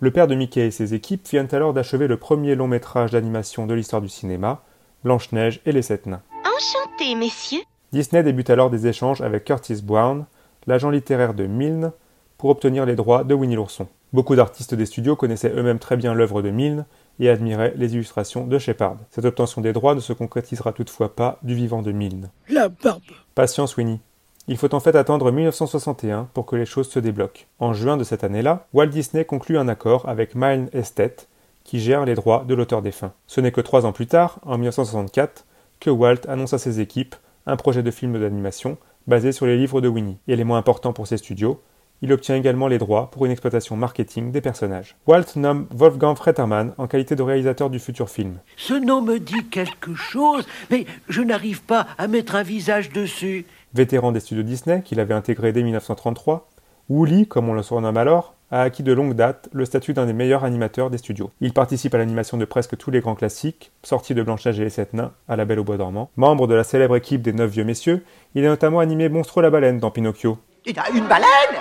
Le 0.00 0.10
père 0.10 0.26
de 0.26 0.34
Mickey 0.34 0.66
et 0.66 0.70
ses 0.72 0.94
équipes 0.94 1.28
viennent 1.28 1.48
alors 1.52 1.72
d'achever 1.72 2.08
le 2.08 2.16
premier 2.16 2.56
long 2.56 2.66
métrage 2.66 3.12
d'animation 3.12 3.66
de 3.66 3.74
l'histoire 3.74 4.02
du 4.02 4.08
cinéma, 4.08 4.62
Blanche-Neige 5.04 5.60
et 5.64 5.72
les 5.72 5.82
Sept 5.82 6.06
Nains. 6.06 6.22
Enchanté, 6.40 7.14
messieurs. 7.14 7.60
Disney 7.92 8.22
débute 8.22 8.50
alors 8.50 8.70
des 8.70 8.86
échanges 8.86 9.20
avec 9.20 9.44
Curtis 9.44 9.80
Brown, 9.82 10.24
l'agent 10.66 10.90
littéraire 10.90 11.34
de 11.34 11.46
Milne, 11.46 11.92
pour 12.38 12.50
obtenir 12.50 12.86
les 12.86 12.96
droits 12.96 13.22
de 13.22 13.34
Winnie 13.34 13.54
l'ourson. 13.54 13.86
Beaucoup 14.12 14.34
d'artistes 14.34 14.74
des 14.74 14.84
studios 14.84 15.16
connaissaient 15.16 15.52
eux-mêmes 15.54 15.78
très 15.78 15.96
bien 15.96 16.12
l'œuvre 16.12 16.42
de 16.42 16.50
Milne 16.50 16.84
et 17.20 17.30
admiraient 17.30 17.72
les 17.76 17.94
illustrations 17.94 18.46
de 18.46 18.58
Shepard. 18.58 18.96
Cette 19.10 19.24
obtention 19.24 19.60
des 19.60 19.72
droits 19.72 19.94
ne 19.94 20.00
se 20.00 20.12
concrétisera 20.12 20.72
toutefois 20.72 21.14
pas 21.14 21.38
du 21.42 21.54
vivant 21.54 21.82
de 21.82 21.92
Milne. 21.92 22.30
La 22.48 22.68
barbe 22.68 23.00
Patience, 23.34 23.76
Winnie. 23.76 24.00
Il 24.48 24.56
faut 24.56 24.74
en 24.74 24.80
fait 24.80 24.96
attendre 24.96 25.30
1961 25.30 26.28
pour 26.34 26.46
que 26.46 26.56
les 26.56 26.66
choses 26.66 26.90
se 26.90 26.98
débloquent. 26.98 27.46
En 27.60 27.74
juin 27.74 27.96
de 27.96 28.04
cette 28.04 28.24
année-là, 28.24 28.66
Walt 28.74 28.88
Disney 28.88 29.24
conclut 29.24 29.56
un 29.56 29.68
accord 29.68 30.08
avec 30.08 30.34
Milne 30.34 30.68
Estate, 30.72 31.28
qui 31.62 31.78
gère 31.78 32.04
les 32.04 32.16
droits 32.16 32.44
de 32.46 32.54
l'auteur 32.54 32.82
défunt. 32.82 33.12
Ce 33.28 33.40
n'est 33.40 33.52
que 33.52 33.60
trois 33.60 33.86
ans 33.86 33.92
plus 33.92 34.08
tard, 34.08 34.40
en 34.44 34.58
1964, 34.58 35.46
que 35.78 35.90
Walt 35.90 36.26
annonce 36.26 36.54
à 36.54 36.58
ses 36.58 36.80
équipes 36.80 37.14
un 37.46 37.56
projet 37.56 37.82
de 37.84 37.90
film 37.90 38.18
d'animation 38.18 38.78
basé 39.06 39.32
sur 39.32 39.46
les 39.46 39.56
livres 39.56 39.80
de 39.80 39.88
Winnie. 39.88 40.18
Élément 40.28 40.56
important 40.56 40.92
pour 40.92 41.06
ses 41.06 41.16
studios, 41.16 41.60
il 42.02 42.12
obtient 42.12 42.34
également 42.34 42.66
les 42.66 42.78
droits 42.78 43.10
pour 43.12 43.24
une 43.26 43.30
exploitation 43.30 43.76
marketing 43.76 44.32
des 44.32 44.40
personnages. 44.40 44.96
Walt 45.06 45.36
nomme 45.36 45.66
Wolfgang 45.70 46.16
Fretterman 46.16 46.74
en 46.76 46.88
qualité 46.88 47.14
de 47.14 47.22
réalisateur 47.22 47.70
du 47.70 47.78
futur 47.78 48.10
film. 48.10 48.38
Ce 48.56 48.74
nom 48.74 49.02
me 49.02 49.18
dit 49.18 49.48
quelque 49.50 49.94
chose, 49.94 50.44
mais 50.70 50.84
je 51.08 51.22
n'arrive 51.22 51.62
pas 51.62 51.86
à 51.98 52.08
mettre 52.08 52.34
un 52.34 52.42
visage 52.42 52.90
dessus. 52.90 53.46
Vétéran 53.72 54.10
des 54.10 54.20
studios 54.20 54.42
Disney, 54.42 54.82
qu'il 54.82 54.98
avait 54.98 55.14
intégré 55.14 55.52
dès 55.52 55.62
1933, 55.62 56.48
Wooly, 56.88 57.28
comme 57.28 57.48
on 57.48 57.54
le 57.54 57.62
surnomme 57.62 57.96
alors, 57.96 58.34
a 58.52 58.62
acquis 58.62 58.84
de 58.84 58.92
longue 58.92 59.14
date 59.14 59.48
le 59.52 59.64
statut 59.64 59.94
d'un 59.94 60.06
des 60.06 60.12
meilleurs 60.12 60.44
animateurs 60.44 60.90
des 60.90 60.98
studios. 60.98 61.30
Il 61.40 61.52
participe 61.52 61.94
à 61.94 61.98
l'animation 61.98 62.36
de 62.36 62.44
presque 62.44 62.76
tous 62.76 62.90
les 62.92 63.00
grands 63.00 63.16
classiques, 63.16 63.72
sortis 63.82 64.14
de 64.14 64.22
Blanche-Neige 64.22 64.60
et 64.60 64.64
les 64.64 64.70
Sept 64.70 64.92
Nains 64.92 65.12
à 65.28 65.34
La 65.36 65.44
Belle 65.44 65.58
au 65.58 65.64
Bois 65.64 65.78
dormant. 65.78 66.10
Membre 66.16 66.46
de 66.46 66.54
la 66.54 66.62
célèbre 66.62 66.94
équipe 66.96 67.22
des 67.22 67.32
Neuf 67.32 67.50
Vieux 67.50 67.64
Messieurs, 67.64 68.04
il 68.36 68.44
a 68.44 68.48
notamment 68.48 68.78
animé 68.78 69.08
Monstro 69.08 69.40
la 69.40 69.50
baleine 69.50 69.78
dans 69.78 69.90
Pinocchio. 69.90 70.38
Il 70.66 70.78
a 70.78 70.88
une 70.90 71.08
baleine 71.08 71.58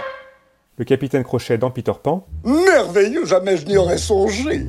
le 0.78 0.86
capitaine 0.86 1.24
Crochet 1.24 1.60
dans 1.60 1.70
Peter 1.70 1.92
Pan, 2.02 2.26
Merveilleux, 2.44 3.26
jamais 3.26 3.56
je 3.56 3.68
n'y 3.68 3.78
aurais 3.78 4.00
songé. 4.00 4.66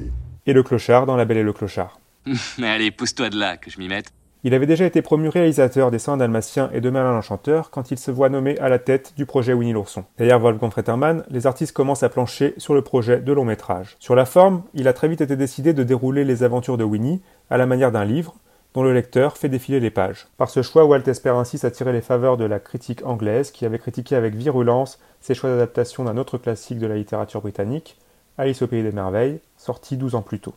et 0.47 0.52
le 0.52 0.62
clochard 0.62 1.07
dans 1.07 1.17
La 1.17 1.25
Belle 1.25 1.38
et 1.38 1.43
le 1.43 1.55
Clochard. 1.55 1.99
Mais 2.59 2.69
allez, 2.69 2.91
pousse-toi 2.91 3.31
de 3.31 3.38
là, 3.38 3.57
que 3.57 3.71
je 3.71 3.79
m'y 3.79 3.88
mette. 3.88 4.12
Il 4.45 4.55
avait 4.55 4.67
déjà 4.67 4.85
été 4.85 5.03
promu 5.03 5.29
réalisateur 5.29 5.93
des 5.93 6.01
Saints 6.01 6.17
Dalmatiens 6.17 6.69
et 6.73 6.81
de 6.81 6.91
Merlin 6.91 7.13
l'Enchanteur 7.13 7.71
quand 7.71 7.93
il 7.93 7.99
se 7.99 8.11
voit 8.11 8.29
nommé 8.29 8.59
à 8.59 8.69
la 8.69 8.81
tête 8.81 9.13
du 9.17 9.25
projet 9.25 9.53
Winnie 9.53 9.73
l'Ourson. 9.73 10.05
Derrière 10.19 10.41
Wolfgang 10.41 10.73
Fretterman, 10.73 11.23
les 11.31 11.47
artistes 11.47 11.73
commencent 11.73 12.03
à 12.03 12.09
plancher 12.09 12.55
sur 12.57 12.75
le 12.75 12.83
projet 12.83 13.21
de 13.21 13.33
long 13.33 13.45
métrage. 13.45 13.95
Sur 14.01 14.17
la 14.17 14.25
forme, 14.25 14.65
il 14.75 14.89
a 14.89 14.95
très 14.95 15.07
vite 15.07 15.21
été 15.21 15.37
décidé 15.37 15.75
de 15.75 15.85
dérouler 15.85 16.25
les 16.25 16.43
aventures 16.43 16.77
de 16.77 16.83
Winnie 16.83 17.23
à 17.51 17.57
la 17.57 17.67
manière 17.67 17.93
d'un 17.93 18.05
livre, 18.05 18.35
dont 18.75 18.83
le 18.83 18.93
lecteur 18.93 19.37
fait 19.37 19.49
défiler 19.49 19.79
les 19.79 19.91
pages. 19.91 20.27
Par 20.39 20.51
ce 20.51 20.63
choix, 20.63 20.87
Walt 20.87 21.07
espère 21.07 21.37
ainsi 21.37 21.57
s'attirer 21.57 21.93
les 21.93 22.01
faveurs 22.01 22.37
de 22.37 22.45
la 22.45 22.59
critique 22.59 23.07
anglaise 23.07 23.53
qui 23.53 23.65
avait 23.65 23.79
critiqué 23.79 24.17
avec 24.17 24.35
virulence 24.35 24.99
ses 25.21 25.35
choix 25.35 25.51
d'adaptation 25.51 26.03
d'un 26.03 26.17
autre 26.17 26.37
classique 26.37 26.81
de 26.81 26.89
la 26.89 26.97
littérature 26.97 27.43
britannique, 27.43 27.97
Alice 28.39 28.63
au 28.63 28.67
pays 28.67 28.83
des 28.83 28.91
merveilles, 28.91 29.39
sorti 29.57 29.97
12 29.97 30.17
ans 30.17 30.23
plus 30.23 30.41
tôt. 30.41 30.55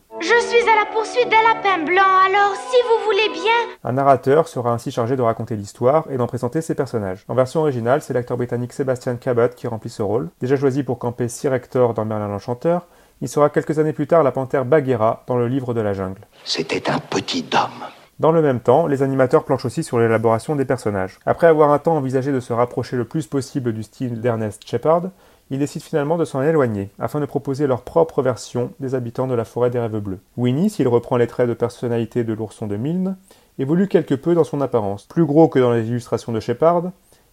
À 0.76 0.80
la 0.80 0.86
poursuite 0.86 1.28
d'un 1.30 1.42
lapin 1.42 1.84
blanc, 1.84 2.02
alors 2.26 2.54
si 2.54 2.76
vous 2.82 3.04
voulez 3.04 3.28
bien... 3.32 3.76
Un 3.84 3.92
narrateur 3.92 4.48
sera 4.48 4.72
ainsi 4.72 4.90
chargé 4.90 5.16
de 5.16 5.22
raconter 5.22 5.56
l'histoire 5.56 6.06
et 6.10 6.16
d'en 6.16 6.26
présenter 6.26 6.60
ses 6.60 6.74
personnages. 6.74 7.24
En 7.28 7.34
version 7.34 7.60
originale, 7.60 8.02
c'est 8.02 8.12
l'acteur 8.12 8.36
britannique 8.36 8.72
Sebastian 8.72 9.16
Cabot 9.16 9.48
qui 9.54 9.66
remplit 9.66 9.90
ce 9.90 10.02
rôle. 10.02 10.28
Déjà 10.40 10.56
choisi 10.56 10.82
pour 10.82 10.98
camper 10.98 11.28
Sir 11.28 11.54
Hector 11.54 11.94
dans 11.94 12.04
Merlin 12.04 12.28
l'Enchanteur, 12.28 12.86
il 13.22 13.28
sera 13.28 13.48
quelques 13.48 13.78
années 13.78 13.92
plus 13.92 14.06
tard 14.06 14.22
la 14.22 14.32
panthère 14.32 14.64
Bagheera 14.64 15.24
dans 15.26 15.36
le 15.36 15.48
livre 15.48 15.72
de 15.72 15.80
la 15.80 15.94
jungle. 15.94 16.20
C'était 16.44 16.90
un 16.90 16.98
petit 16.98 17.46
homme. 17.54 17.86
Dans 18.18 18.32
le 18.32 18.42
même 18.42 18.60
temps, 18.60 18.86
les 18.86 19.02
animateurs 19.02 19.44
planchent 19.44 19.66
aussi 19.66 19.82
sur 19.82 19.98
l'élaboration 19.98 20.56
des 20.56 20.64
personnages. 20.64 21.18
Après 21.26 21.46
avoir 21.46 21.70
un 21.70 21.78
temps 21.78 21.96
envisagé 21.96 22.32
de 22.32 22.40
se 22.40 22.52
rapprocher 22.52 22.96
le 22.96 23.04
plus 23.04 23.26
possible 23.26 23.72
du 23.72 23.82
style 23.82 24.20
d'Ernest 24.20 24.66
Shepard, 24.66 25.10
ils 25.50 25.58
décident 25.58 25.84
finalement 25.84 26.16
de 26.16 26.24
s'en 26.24 26.42
éloigner, 26.42 26.90
afin 26.98 27.20
de 27.20 27.26
proposer 27.26 27.66
leur 27.66 27.82
propre 27.82 28.22
version 28.22 28.72
des 28.80 28.94
habitants 28.94 29.26
de 29.26 29.34
la 29.34 29.44
forêt 29.44 29.70
des 29.70 29.78
rêves 29.78 29.98
bleus. 29.98 30.18
Winnie, 30.36 30.70
s'il 30.70 30.88
reprend 30.88 31.16
les 31.16 31.26
traits 31.26 31.48
de 31.48 31.54
personnalité 31.54 32.24
de 32.24 32.32
l'ourson 32.32 32.66
de 32.66 32.76
Milne, 32.76 33.16
évolue 33.58 33.88
quelque 33.88 34.14
peu 34.14 34.34
dans 34.34 34.44
son 34.44 34.60
apparence. 34.60 35.04
Plus 35.04 35.24
gros 35.24 35.48
que 35.48 35.58
dans 35.58 35.72
les 35.72 35.88
illustrations 35.88 36.32
de 36.32 36.40
Shepard, 36.40 36.90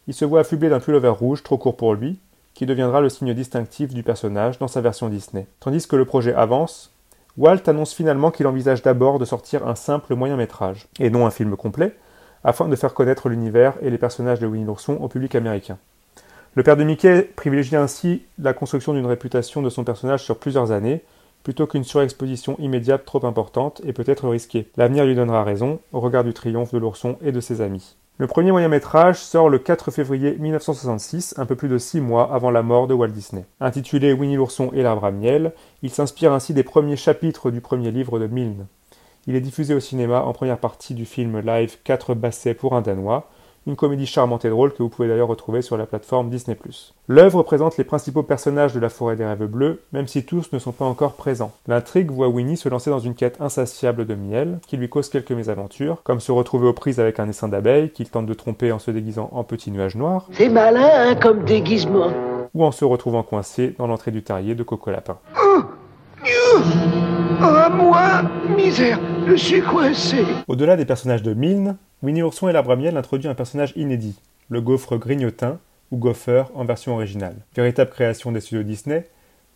il 0.08 0.14
se 0.14 0.26
voit 0.26 0.42
affublé 0.42 0.70
d'un 0.70 0.80
pullover 0.80 1.10
rouge 1.10 1.44
trop 1.44 1.58
court 1.58 1.76
pour 1.76 1.96
lui, 1.96 2.20
qui 2.54 2.66
deviendra 2.66 3.02
le 3.02 3.10
signe 3.10 3.34
distinctif 3.34 3.94
du 3.94 4.04
personnage 4.04 4.60
dans 4.60 4.68
sa 4.68 4.82
version 4.82 5.10
Disney. 5.10 5.48
Tandis 5.60 5.88
que 5.88 5.96
le 5.96 6.06
projet 6.06 6.36
avance, 6.36 6.92
Walt 7.38 7.64
annonce 7.68 7.94
finalement 7.94 8.30
qu'il 8.30 8.46
envisage 8.46 8.84
d'abord 8.84 9.18
de 9.18 9.26
sortir 9.26 9.68
un 9.68 9.76
simple 9.76 10.14
moyen 10.14 10.36
métrage, 10.36 10.88
et 11.00 11.10
non 11.10 11.26
un 11.26 11.32
film 11.32 11.56
complet, 11.56 11.96
afin 12.44 12.68
de 12.68 12.76
faire 12.76 12.94
connaître 12.94 13.28
l'univers 13.28 13.74
et 13.82 13.90
les 13.90 13.98
personnages 13.98 14.40
de 14.40 14.46
Winnie 14.46 14.66
l'ourson 14.66 14.98
au 15.02 15.08
public 15.08 15.34
américain. 15.34 15.80
Le 16.56 16.62
père 16.62 16.78
de 16.78 16.84
Mickey 16.84 17.24
privilégie 17.36 17.76
ainsi 17.76 18.22
la 18.38 18.54
construction 18.54 18.94
d'une 18.94 19.08
réputation 19.08 19.64
de 19.64 19.72
son 19.72 19.84
personnage 19.84 20.24
sur 20.24 20.38
plusieurs 20.38 20.72
années, 20.72 21.02
plutôt 21.42 21.66
qu'une 21.66 21.84
surexposition 21.84 22.56
immédiate 22.60 23.06
trop 23.06 23.26
importante 23.26 23.82
et 23.84 23.92
peut-être 23.92 24.30
risquée. 24.30 24.70
L'avenir 24.78 25.04
lui 25.04 25.16
donnera 25.16 25.44
raison, 25.44 25.80
au 25.94 26.00
regard 26.00 26.24
du 26.24 26.32
triomphe 26.32 26.72
de 26.72 26.78
l'ourson 26.78 27.18
et 27.26 27.32
de 27.32 27.40
ses 27.40 27.62
amis. 27.62 27.96
Le 28.20 28.28
premier 28.28 28.52
moyen 28.52 28.68
métrage 28.68 29.18
sort 29.18 29.50
le 29.50 29.58
4 29.58 29.90
février 29.90 30.36
1966, 30.38 31.34
un 31.38 31.48
peu 31.48 31.56
plus 31.56 31.70
de 31.70 31.80
six 31.80 32.00
mois 32.00 32.32
avant 32.32 32.52
la 32.52 32.62
mort 32.62 32.86
de 32.86 32.94
Walt 32.94 33.08
Disney. 33.08 33.46
Intitulé 33.60 34.14
Winnie 34.14 34.36
l'ourson 34.36 34.70
et 34.76 34.84
l'arbre 34.84 35.06
à 35.06 35.12
miel, 35.12 35.54
il 35.82 35.90
s'inspire 35.90 36.34
ainsi 36.34 36.54
des 36.54 36.62
premiers 36.62 36.98
chapitres 36.98 37.50
du 37.50 37.62
premier 37.62 37.90
livre 37.90 38.20
de 38.20 38.28
Milne. 38.28 38.68
Il 39.26 39.36
est 39.36 39.42
diffusé 39.42 39.74
au 39.74 39.80
cinéma 39.80 40.22
en 40.22 40.34
première 40.34 40.60
partie 40.60 40.94
du 40.94 41.06
film 41.06 41.40
live 41.40 41.78
4 41.84 42.14
bassets 42.14 42.54
pour 42.54 42.76
un 42.76 42.82
Danois, 42.82 43.28
une 43.68 43.76
comédie 43.76 44.06
charmante 44.06 44.46
et 44.46 44.50
drôle 44.50 44.74
que 44.74 44.84
vous 44.84 44.90
pouvez 44.90 45.08
d'ailleurs 45.08 45.28
retrouver 45.28 45.62
sur 45.62 45.78
la 45.78 45.86
plateforme 45.86 46.30
Disney+. 46.30 46.58
L'œuvre 47.08 47.44
présente 47.44 47.78
les 47.78 47.84
principaux 47.84 48.24
personnages 48.24 48.74
de 48.74 48.80
la 48.80 48.90
forêt 48.90 49.16
des 49.16 49.26
rêves 49.26 49.46
bleus, 49.46 49.82
même 49.92 50.08
si 50.08 50.26
tous 50.26 50.52
ne 50.54 50.60
sont 50.60 50.72
pas 50.72 50.86
encore 50.86 51.14
présents. 51.14 51.52
L'intrigue 51.68 52.12
voit 52.12 52.28
Winnie 52.28 52.58
se 52.58 52.70
lancer 52.70 52.90
dans 52.90 53.00
une 53.00 53.16
quête 53.16 53.40
insatiable 53.42 54.06
de 54.06 54.16
miel, 54.16 54.60
qui 54.68 54.78
lui 54.78 54.90
cause 54.90 55.10
quelques 55.10 55.32
mésaventures, 55.32 56.02
comme 56.04 56.20
se 56.20 56.32
retrouver 56.32 56.68
aux 56.68 56.74
prises 56.74 57.00
avec 57.00 57.20
un 57.20 57.30
essaim 57.30 57.48
d'abeilles 57.48 57.90
qu'il 57.92 58.10
tente 58.10 58.26
de 58.26 58.34
tromper 58.34 58.72
en 58.72 58.80
se 58.80 58.92
déguisant 58.92 59.30
en 59.32 59.44
petit 59.44 59.72
nuage 59.72 59.96
noir, 59.96 60.28
C'est 60.32 60.50
malin, 60.50 60.90
hein, 60.94 61.16
comme 61.16 61.44
déguisement. 61.44 62.12
ou 62.54 62.64
en 62.64 62.72
se 62.72 62.86
retrouvant 62.86 63.24
coincé 63.24 63.76
dans 63.78 63.88
l'entrée 63.88 64.12
du 64.12 64.24
terrier 64.24 64.56
de 64.56 64.64
Coco 64.64 64.92
Lapin. 64.92 65.18
Ah, 67.42 67.70
moi 67.70 68.24
Misère, 68.56 69.00
je 69.28 69.36
suis 69.36 69.62
coincé. 69.62 70.26
Au-delà 70.48 70.76
des 70.76 70.86
personnages 70.86 71.24
de 71.24 71.34
Milne, 71.34 71.78
Winnie 72.02 72.22
l'ourson 72.22 72.50
et 72.50 72.54
l'arbre 72.54 72.72
à 72.72 72.76
miel 72.76 72.98
introduit 72.98 73.28
un 73.30 73.34
personnage 73.34 73.74
inédit, 73.76 74.20
le 74.50 74.62
gaufre 74.62 74.98
grignotin, 74.98 75.60
ou 75.92 75.98
Gopher 75.98 76.46
en 76.56 76.66
version 76.66 76.94
originale. 76.94 77.36
Véritable 77.56 77.92
création 77.92 78.32
des 78.32 78.42
studios 78.42 78.64
Disney, 78.64 79.08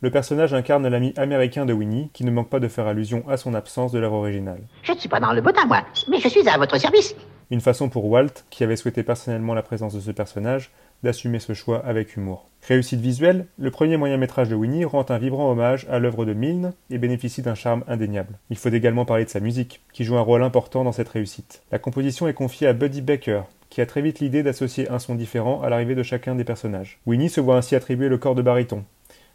le 0.01 0.11
personnage 0.11 0.53
incarne 0.53 0.87
l'ami 0.87 1.13
américain 1.17 1.65
de 1.65 1.73
Winnie, 1.73 2.09
qui 2.13 2.23
ne 2.23 2.31
manque 2.31 2.49
pas 2.49 2.59
de 2.59 2.67
faire 2.67 2.85
allusion 2.85 3.23
à 3.27 3.37
son 3.37 3.55
absence 3.55 3.91
de 3.91 3.99
l'œuvre 3.99 4.17
originale. 4.17 4.61
Je 4.83 4.91
ne 4.91 4.97
suis 4.97 5.09
pas 5.09 5.19
dans 5.19 5.33
le 5.33 5.41
botin, 5.41 5.65
moi, 5.65 5.81
mais 6.07 6.19
je 6.19 6.29
suis 6.29 6.47
à 6.47 6.57
votre 6.57 6.79
service. 6.79 7.15
Une 7.49 7.61
façon 7.61 7.89
pour 7.89 8.05
Walt, 8.05 8.43
qui 8.49 8.63
avait 8.63 8.75
souhaité 8.75 9.03
personnellement 9.03 9.55
la 9.55 9.63
présence 9.63 9.95
de 9.95 9.99
ce 9.99 10.11
personnage, 10.11 10.71
d'assumer 11.03 11.39
ce 11.39 11.53
choix 11.53 11.85
avec 11.85 12.15
humour. 12.15 12.49
Réussite 12.67 12.99
visuelle, 12.99 13.45
le 13.57 13.71
premier 13.71 13.97
moyen 13.97 14.17
métrage 14.17 14.49
de 14.49 14.55
Winnie 14.55 14.83
rend 14.83 15.05
un 15.09 15.17
vibrant 15.17 15.51
hommage 15.51 15.87
à 15.89 15.99
l'œuvre 15.99 16.25
de 16.25 16.33
Milne 16.33 16.73
et 16.89 16.97
bénéficie 16.97 17.41
d'un 17.41 17.55
charme 17.55 17.83
indéniable. 17.87 18.39
Il 18.49 18.57
faut 18.57 18.69
également 18.69 19.05
parler 19.05 19.25
de 19.25 19.29
sa 19.29 19.39
musique, 19.39 19.81
qui 19.93 20.03
joue 20.03 20.17
un 20.17 20.21
rôle 20.21 20.43
important 20.43 20.83
dans 20.83 20.91
cette 20.91 21.09
réussite. 21.09 21.63
La 21.71 21.79
composition 21.79 22.27
est 22.27 22.33
confiée 22.33 22.67
à 22.67 22.73
Buddy 22.73 23.01
Baker, 23.01 23.43
qui 23.69 23.81
a 23.81 23.85
très 23.85 24.01
vite 24.01 24.19
l'idée 24.19 24.43
d'associer 24.43 24.89
un 24.89 24.99
son 24.99 25.15
différent 25.15 25.61
à 25.61 25.69
l'arrivée 25.69 25.95
de 25.95 26.03
chacun 26.03 26.35
des 26.35 26.43
personnages. 26.43 26.99
Winnie 27.05 27.29
se 27.29 27.41
voit 27.41 27.57
ainsi 27.57 27.75
attribuer 27.75 28.09
le 28.09 28.17
corps 28.17 28.35
de 28.35 28.41
baryton, 28.41 28.83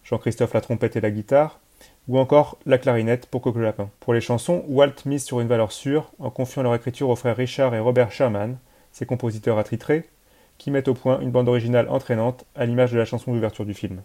Jean-Christophe 0.04 0.54
la 0.54 0.60
trompette 0.60 0.96
et 0.96 1.00
la 1.00 1.10
guitare, 1.10 1.60
ou 2.08 2.18
encore 2.18 2.58
la 2.66 2.78
clarinette 2.78 3.26
pour 3.26 3.40
Coco 3.40 3.60
Lapin. 3.60 3.88
Pour 4.00 4.14
les 4.14 4.20
chansons, 4.20 4.64
Walt 4.68 5.06
mise 5.06 5.24
sur 5.24 5.40
une 5.40 5.48
valeur 5.48 5.72
sûre 5.72 6.12
en 6.18 6.30
confiant 6.30 6.62
leur 6.62 6.74
écriture 6.74 7.08
aux 7.08 7.16
frères 7.16 7.36
Richard 7.36 7.74
et 7.74 7.78
Robert 7.78 8.12
Sherman, 8.12 8.58
ses 8.90 9.06
compositeurs 9.06 9.58
attitrés, 9.58 10.08
qui 10.62 10.70
mettent 10.70 10.86
au 10.86 10.94
point 10.94 11.18
une 11.18 11.32
bande 11.32 11.48
originale 11.48 11.88
entraînante 11.88 12.44
à 12.54 12.66
l'image 12.66 12.92
de 12.92 12.98
la 12.98 13.04
chanson 13.04 13.32
d'ouverture 13.32 13.64
du 13.64 13.74
film. 13.74 14.02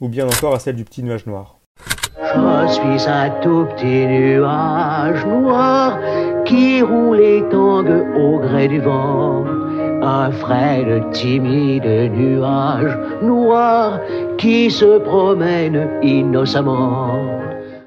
Ou 0.00 0.08
bien 0.08 0.26
encore 0.26 0.54
à 0.54 0.58
celle 0.58 0.76
du 0.76 0.84
petit 0.84 1.02
nuage 1.02 1.26
noir. 1.26 1.58
Je 2.18 2.72
suis 2.72 3.06
un 3.06 3.30
tout 3.42 3.66
petit 3.76 4.06
nuage 4.06 5.26
noir 5.26 5.98
qui 6.46 6.80
roule 6.80 7.20
et 7.20 7.44
tangue 7.50 8.06
au 8.16 8.38
gré 8.38 8.66
du 8.66 8.80
vent. 8.80 9.65
Un 10.08 10.30
frêle, 10.30 11.04
timide 11.10 11.84
nuage 11.84 12.96
noir 13.22 13.98
qui 14.38 14.70
se 14.70 14.98
promène 15.00 15.98
innocemment. 16.00 17.40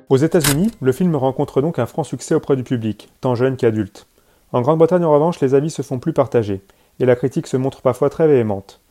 Aux 0.09 0.17
États-Unis, 0.17 0.69
le 0.81 0.91
film 0.91 1.15
rencontre 1.15 1.61
donc 1.61 1.79
un 1.79 1.85
franc 1.85 2.03
succès 2.03 2.35
auprès 2.35 2.57
du 2.57 2.63
public, 2.63 3.07
tant 3.21 3.35
jeune 3.35 3.55
qu'adulte. 3.55 4.05
En 4.51 4.59
Grande-Bretagne, 4.59 5.05
en 5.05 5.13
revanche, 5.13 5.39
les 5.39 5.55
avis 5.55 5.69
se 5.69 5.81
font 5.81 5.97
plus 5.97 6.11
partagés, 6.11 6.59
et 6.99 7.05
la 7.05 7.15
critique 7.15 7.47
se 7.47 7.55
montre 7.55 7.81
parfois 7.81 8.09
très 8.09 8.27
véhémente. 8.27 8.81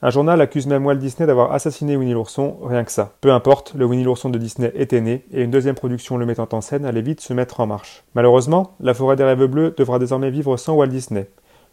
Un 0.00 0.08
journal 0.08 0.40
accuse 0.40 0.66
même 0.66 0.86
Walt 0.86 0.94
Disney 0.94 1.26
d'avoir 1.26 1.52
assassiné 1.52 1.94
Winnie 1.94 2.14
l'ourson, 2.14 2.56
rien 2.62 2.84
que 2.84 2.92
ça. 2.92 3.12
Peu 3.20 3.32
importe, 3.32 3.74
le 3.74 3.84
Winnie 3.84 4.04
l'ourson 4.04 4.30
de 4.30 4.38
Disney 4.38 4.72
était 4.74 5.02
né, 5.02 5.26
et 5.30 5.42
une 5.42 5.50
deuxième 5.50 5.74
production 5.74 6.16
le 6.16 6.24
mettant 6.24 6.48
en 6.52 6.62
scène 6.62 6.86
allait 6.86 7.02
vite 7.02 7.20
se 7.20 7.34
mettre 7.34 7.60
en 7.60 7.66
marche. 7.66 8.04
Malheureusement, 8.14 8.76
la 8.80 8.94
forêt 8.94 9.16
des 9.16 9.24
rêves 9.24 9.44
bleus 9.44 9.74
devra 9.76 9.98
désormais 9.98 10.30
vivre 10.30 10.56
sans 10.56 10.72
Walt 10.72 10.86
Disney. 10.86 11.28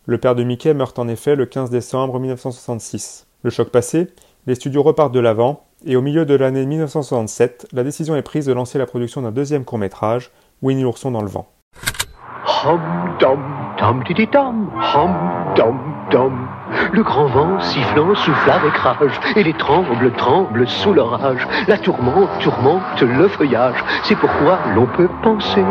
Le 0.08 0.20
père 0.20 0.36
de 0.36 0.44
Mickey 0.44 0.72
meurt 0.76 1.00
en 1.00 1.08
effet 1.08 1.36
le 1.36 1.48
15 1.48 1.72
décembre 1.72 2.20
1966. 2.20 3.26
Le 3.42 3.50
choc 3.50 3.70
passé, 3.70 4.08
les 4.46 4.54
studios 4.54 4.84
repartent 4.84 5.12
de 5.12 5.20
l'avant, 5.20 5.64
et 5.84 5.96
au 5.96 6.04
milieu 6.04 6.28
de 6.28 6.36
l'année 6.36 6.68
1967, 6.68 7.70
la 7.74 7.84
décision 7.84 8.16
est 8.16 8.22
prise 8.22 8.46
de 8.46 8.54
lancer 8.54 8.78
la 8.78 8.86
production 8.86 9.24
d'un 9.24 9.32
deuxième 9.32 9.66
court-métrage, 9.66 10.30
Winnie 10.62 10.84
l'ourson 10.84 11.10
dans 11.10 11.24
le 11.24 11.28
vent. 11.28 11.48
Hum 12.64 12.80
dum 13.20 13.40
dum 13.80 14.04
didi 14.04 14.28
dum, 14.28 14.70
hum 14.96 15.16
dum 15.56 15.80
dum. 16.12 16.48
Le 16.94 17.02
grand 17.02 17.26
vent 17.26 17.60
sifflant 17.60 18.14
souffle 18.14 18.52
avec 18.52 18.78
rage, 18.78 19.20
et 19.36 19.42
les 19.42 19.54
trembles 19.54 20.12
tremblent 20.18 20.68
sous 20.68 20.94
l'orage. 20.94 21.48
La 21.68 21.80
tourmente 21.80 22.30
tourmente 22.42 23.02
le 23.02 23.28
feuillage. 23.28 23.84
C'est 24.04 24.16
pourquoi 24.18 24.60
l'on 24.76 24.86
peut 24.86 25.10
penser, 25.24 25.66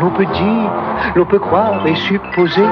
l'on 0.00 0.10
peut 0.10 0.26
dire, 0.26 0.70
l'on 1.16 1.26
peut 1.26 1.40
croire 1.40 1.84
et 1.88 1.96
supposer. 1.96 2.62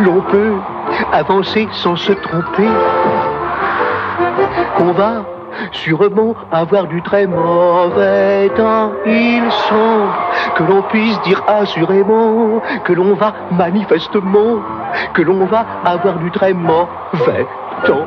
L'on 0.00 0.20
peut 0.22 0.54
avancer 1.12 1.68
sans 1.72 1.96
se 1.96 2.12
tromper. 2.12 2.68
Qu'on 4.76 4.92
va 4.92 5.24
sûrement 5.72 6.34
avoir 6.52 6.86
du 6.86 7.02
très 7.02 7.26
mauvais 7.26 8.48
temps. 8.56 8.92
Il 9.06 9.42
semble 9.68 10.12
que 10.56 10.62
l'on 10.62 10.82
puisse 10.82 11.20
dire 11.22 11.42
assurément 11.46 12.60
que 12.84 12.92
l'on 12.92 13.14
va 13.14 13.34
manifestement, 13.50 14.62
que 15.14 15.22
l'on 15.22 15.46
va 15.46 15.66
avoir 15.84 16.18
du 16.18 16.30
très 16.30 16.52
mauvais 16.52 17.46
temps. 17.84 18.06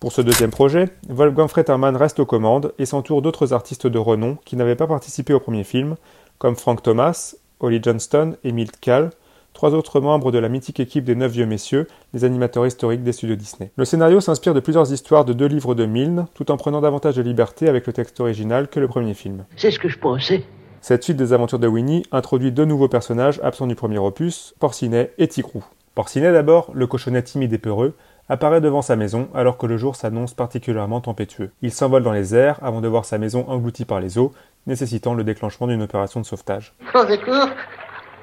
Pour 0.00 0.12
ce 0.12 0.20
deuxième 0.20 0.50
projet, 0.50 0.88
Wolfgang 1.08 1.48
Fretterman 1.48 1.96
reste 1.96 2.20
aux 2.20 2.26
commandes 2.26 2.72
et 2.78 2.84
s'entoure 2.84 3.22
d'autres 3.22 3.54
artistes 3.54 3.86
de 3.86 3.98
renom 3.98 4.36
qui 4.44 4.56
n'avaient 4.56 4.76
pas 4.76 4.86
participé 4.86 5.32
au 5.32 5.40
premier 5.40 5.64
film, 5.64 5.96
comme 6.38 6.56
Frank 6.56 6.82
Thomas, 6.82 7.34
Holly 7.60 7.80
Johnston 7.82 8.36
et 8.44 8.52
Milt 8.52 8.78
Kahl, 8.80 9.10
trois 9.54 9.72
autres 9.72 10.00
membres 10.00 10.30
de 10.32 10.38
la 10.38 10.50
mythique 10.50 10.80
équipe 10.80 11.04
des 11.04 11.14
Neuf 11.14 11.32
Vieux 11.32 11.46
Messieurs, 11.46 11.86
les 12.12 12.24
animateurs 12.24 12.66
historiques 12.66 13.02
des 13.02 13.12
studios 13.12 13.36
Disney. 13.36 13.70
Le 13.76 13.84
scénario 13.86 14.20
s'inspire 14.20 14.52
de 14.52 14.60
plusieurs 14.60 14.92
histoires 14.92 15.24
de 15.24 15.32
deux 15.32 15.46
livres 15.46 15.74
de 15.74 15.86
Milne, 15.86 16.26
tout 16.34 16.50
en 16.50 16.58
prenant 16.58 16.82
davantage 16.82 17.16
de 17.16 17.22
liberté 17.22 17.68
avec 17.68 17.86
le 17.86 17.92
texte 17.92 18.20
original 18.20 18.68
que 18.68 18.80
le 18.80 18.88
premier 18.88 19.14
film. 19.14 19.44
C'est 19.56 19.70
ce 19.70 19.78
que 19.78 19.88
je 19.88 19.98
pensais. 19.98 20.42
Cette 20.82 21.02
suite 21.02 21.16
des 21.16 21.32
aventures 21.32 21.58
de 21.58 21.68
Winnie 21.68 22.04
introduit 22.12 22.52
deux 22.52 22.66
nouveaux 22.66 22.88
personnages 22.88 23.40
absents 23.42 23.66
du 23.66 23.74
premier 23.74 23.98
opus, 23.98 24.54
Porcinet 24.58 25.12
et 25.16 25.28
Tigrou. 25.28 25.64
Porcinet 25.94 26.32
d'abord, 26.32 26.70
le 26.74 26.86
cochonnet 26.86 27.22
timide 27.22 27.52
et 27.52 27.58
peureux, 27.58 27.94
apparaît 28.28 28.60
devant 28.60 28.82
sa 28.82 28.96
maison 28.96 29.28
alors 29.34 29.56
que 29.56 29.66
le 29.66 29.76
jour 29.76 29.96
s'annonce 29.96 30.34
particulièrement 30.34 31.00
tempétueux. 31.00 31.50
Il 31.62 31.72
s'envole 31.72 32.02
dans 32.02 32.12
les 32.12 32.34
airs 32.34 32.58
avant 32.62 32.80
de 32.80 32.88
voir 32.88 33.04
sa 33.04 33.18
maison 33.18 33.44
engloutie 33.48 33.84
par 33.84 34.00
les 34.00 34.18
eaux, 34.18 34.32
nécessitant 34.66 35.14
le 35.14 35.24
déclenchement 35.24 35.66
d'une 35.68 35.82
opération 35.82 36.20
de 36.20 36.26
sauvetage. 36.26 36.74
Secours 36.92 37.48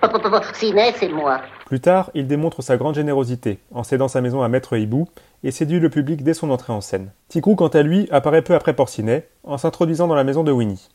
C'est 0.53 1.09
moi. 1.09 1.41
Plus 1.65 1.79
tard, 1.79 2.11
il 2.13 2.27
démontre 2.27 2.61
sa 2.61 2.77
grande 2.77 2.95
générosité 2.95 3.59
en 3.73 3.83
cédant 3.83 4.07
sa 4.07 4.21
maison 4.21 4.41
à 4.41 4.47
Maître 4.47 4.75
Hibou 4.75 5.07
et 5.43 5.51
séduit 5.51 5.79
le 5.79 5.89
public 5.89 6.23
dès 6.23 6.33
son 6.33 6.49
entrée 6.49 6.73
en 6.73 6.81
scène. 6.81 7.11
Tigrou, 7.27 7.55
quant 7.55 7.67
à 7.67 7.81
lui, 7.81 8.07
apparaît 8.11 8.41
peu 8.41 8.55
après 8.55 8.73
Porcinet 8.73 9.27
en 9.43 9.57
s'introduisant 9.57 10.07
dans 10.07 10.15
la 10.15 10.23
maison 10.23 10.43
de 10.43 10.51
Winnie. 10.51 10.89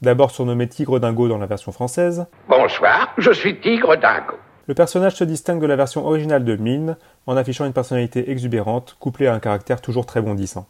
D'abord 0.00 0.30
surnommé 0.30 0.68
Tigre 0.68 0.98
Dingo 0.98 1.28
dans 1.28 1.38
la 1.38 1.46
version 1.46 1.70
française. 1.70 2.26
Bonsoir, 2.48 3.12
je 3.18 3.30
suis 3.30 3.60
Tigre 3.60 3.96
Dingo. 3.96 4.34
Le 4.66 4.74
personnage 4.74 5.16
se 5.16 5.24
distingue 5.24 5.60
de 5.60 5.66
la 5.66 5.76
version 5.76 6.06
originale 6.06 6.44
de 6.44 6.56
Milne 6.56 6.96
en 7.26 7.36
affichant 7.36 7.66
une 7.66 7.72
personnalité 7.72 8.30
exubérante 8.30 8.96
couplée 8.98 9.26
à 9.26 9.34
un 9.34 9.40
caractère 9.40 9.80
toujours 9.80 10.06
très 10.06 10.22
bondissant. 10.22 10.66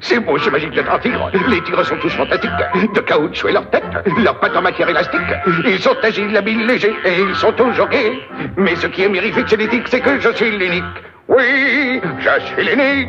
C'est 0.00 0.20
beau, 0.20 0.38
c'est 0.38 0.50
magique 0.50 0.70
d'être 0.70 0.90
un 0.92 0.98
tigre. 0.98 1.30
Les 1.48 1.62
tigres 1.62 1.84
sont 1.84 1.96
tous 1.96 2.10
fantastiques. 2.10 2.50
De 2.94 3.00
caoutchouc 3.00 3.48
et 3.48 3.52
leur 3.52 3.68
tête, 3.70 3.84
leurs 4.18 4.38
pattes 4.38 4.56
en 4.56 4.62
matière 4.62 4.88
élastique. 4.88 5.20
Ils 5.64 5.80
sont 5.80 5.96
agiles, 6.02 6.36
habiles, 6.36 6.66
légers 6.66 6.94
et 7.04 7.20
ils 7.20 7.34
sont 7.34 7.52
toujours 7.52 7.88
gays. 7.88 8.20
Mais 8.56 8.76
ce 8.76 8.86
qui 8.86 9.02
est 9.02 9.08
mirifique 9.08 9.48
chez 9.48 9.56
les 9.56 9.68
tigres, 9.68 9.88
c'est 9.88 10.00
que 10.00 10.20
je 10.20 10.30
suis 10.30 10.56
l'unique. 10.56 10.84
Oui, 11.28 12.00
je 12.18 12.44
suis 12.46 12.64
l'unique. 12.64 13.08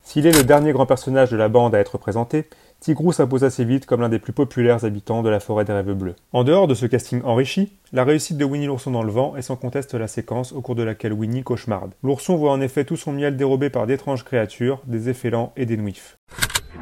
S'il 0.00 0.26
est 0.26 0.36
le 0.36 0.44
dernier 0.44 0.72
grand 0.72 0.86
personnage 0.86 1.30
de 1.30 1.36
la 1.36 1.48
bande 1.48 1.74
à 1.74 1.78
être 1.78 1.96
présenté, 1.96 2.48
Tigrou 2.82 3.12
s'impose 3.12 3.44
assez 3.44 3.64
vite 3.64 3.86
comme 3.86 4.00
l'un 4.00 4.08
des 4.08 4.18
plus 4.18 4.32
populaires 4.32 4.84
habitants 4.84 5.22
de 5.22 5.28
la 5.28 5.38
forêt 5.38 5.64
des 5.64 5.72
rêves 5.72 5.92
bleus. 5.92 6.16
En 6.32 6.42
dehors 6.42 6.66
de 6.66 6.74
ce 6.74 6.84
casting 6.84 7.22
enrichi, 7.22 7.78
la 7.92 8.02
réussite 8.02 8.38
de 8.38 8.44
Winnie 8.44 8.66
l'ourson 8.66 8.90
dans 8.90 9.04
le 9.04 9.12
vent 9.12 9.36
est 9.36 9.42
sans 9.42 9.54
conteste 9.54 9.94
la 9.94 10.08
séquence 10.08 10.50
au 10.52 10.62
cours 10.62 10.74
de 10.74 10.82
laquelle 10.82 11.12
Winnie 11.12 11.44
cauchemarde. 11.44 11.92
L'ourson 12.02 12.34
voit 12.34 12.50
en 12.50 12.60
effet 12.60 12.84
tout 12.84 12.96
son 12.96 13.12
miel 13.12 13.36
dérobé 13.36 13.70
par 13.70 13.86
d'étranges 13.86 14.24
créatures, 14.24 14.80
des 14.84 15.08
effélants 15.08 15.52
et 15.56 15.64
des 15.64 15.76
nouifs. 15.76 16.18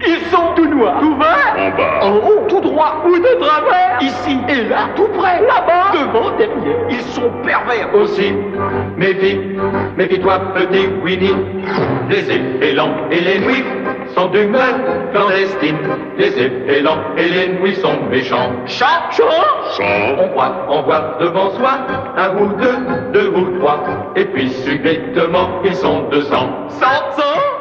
Ils 0.00 0.24
sont 0.30 0.54
tout 0.56 0.70
noirs, 0.70 1.00
tout 1.00 1.16
verts, 1.18 1.54
En 1.58 1.76
bas. 1.76 2.00
en 2.06 2.16
haut, 2.16 2.48
tout 2.48 2.59
droit 2.70 3.02
ou 3.06 3.16
de 3.16 3.40
travers, 3.40 3.98
ici 4.00 4.38
et 4.48 4.68
là, 4.68 4.88
tout 4.96 5.08
près, 5.18 5.40
là-bas, 5.40 5.92
devant, 5.92 6.36
derrière. 6.36 6.86
Ils 6.88 7.00
sont 7.00 7.30
pervers 7.44 7.94
aussi. 7.94 8.32
Méfie, 8.96 9.38
méfie-toi, 9.96 10.38
petit 10.54 10.86
Winnie. 11.04 11.34
Les 12.08 12.30
effélants 12.30 12.94
et 13.10 13.20
les 13.20 13.38
nuits 13.40 13.64
sont 14.14 14.28
d'humeur 14.28 14.74
clandestine. 15.12 15.78
Les 16.18 16.38
effélants 16.38 16.98
et 17.16 17.28
les 17.28 17.48
nuits 17.60 17.76
sont 17.76 17.98
méchants. 18.10 18.52
Chat, 18.66 19.10
chat, 19.10 19.24
Sang. 19.76 19.84
on 20.18 20.28
voit, 20.34 20.66
on 20.68 20.82
voit 20.82 21.16
devant 21.20 21.50
soi 21.52 21.72
un 22.16 22.36
ou 22.36 22.48
deux, 22.54 22.76
deux 23.12 23.28
ou 23.28 23.58
trois. 23.58 23.80
Et 24.16 24.24
puis 24.24 24.48
subitement, 24.50 25.60
ils 25.64 25.74
sont 25.74 26.08
deux 26.10 26.22
cents. 26.22 26.68
Cent, 26.68 27.12
cent. 27.16 27.59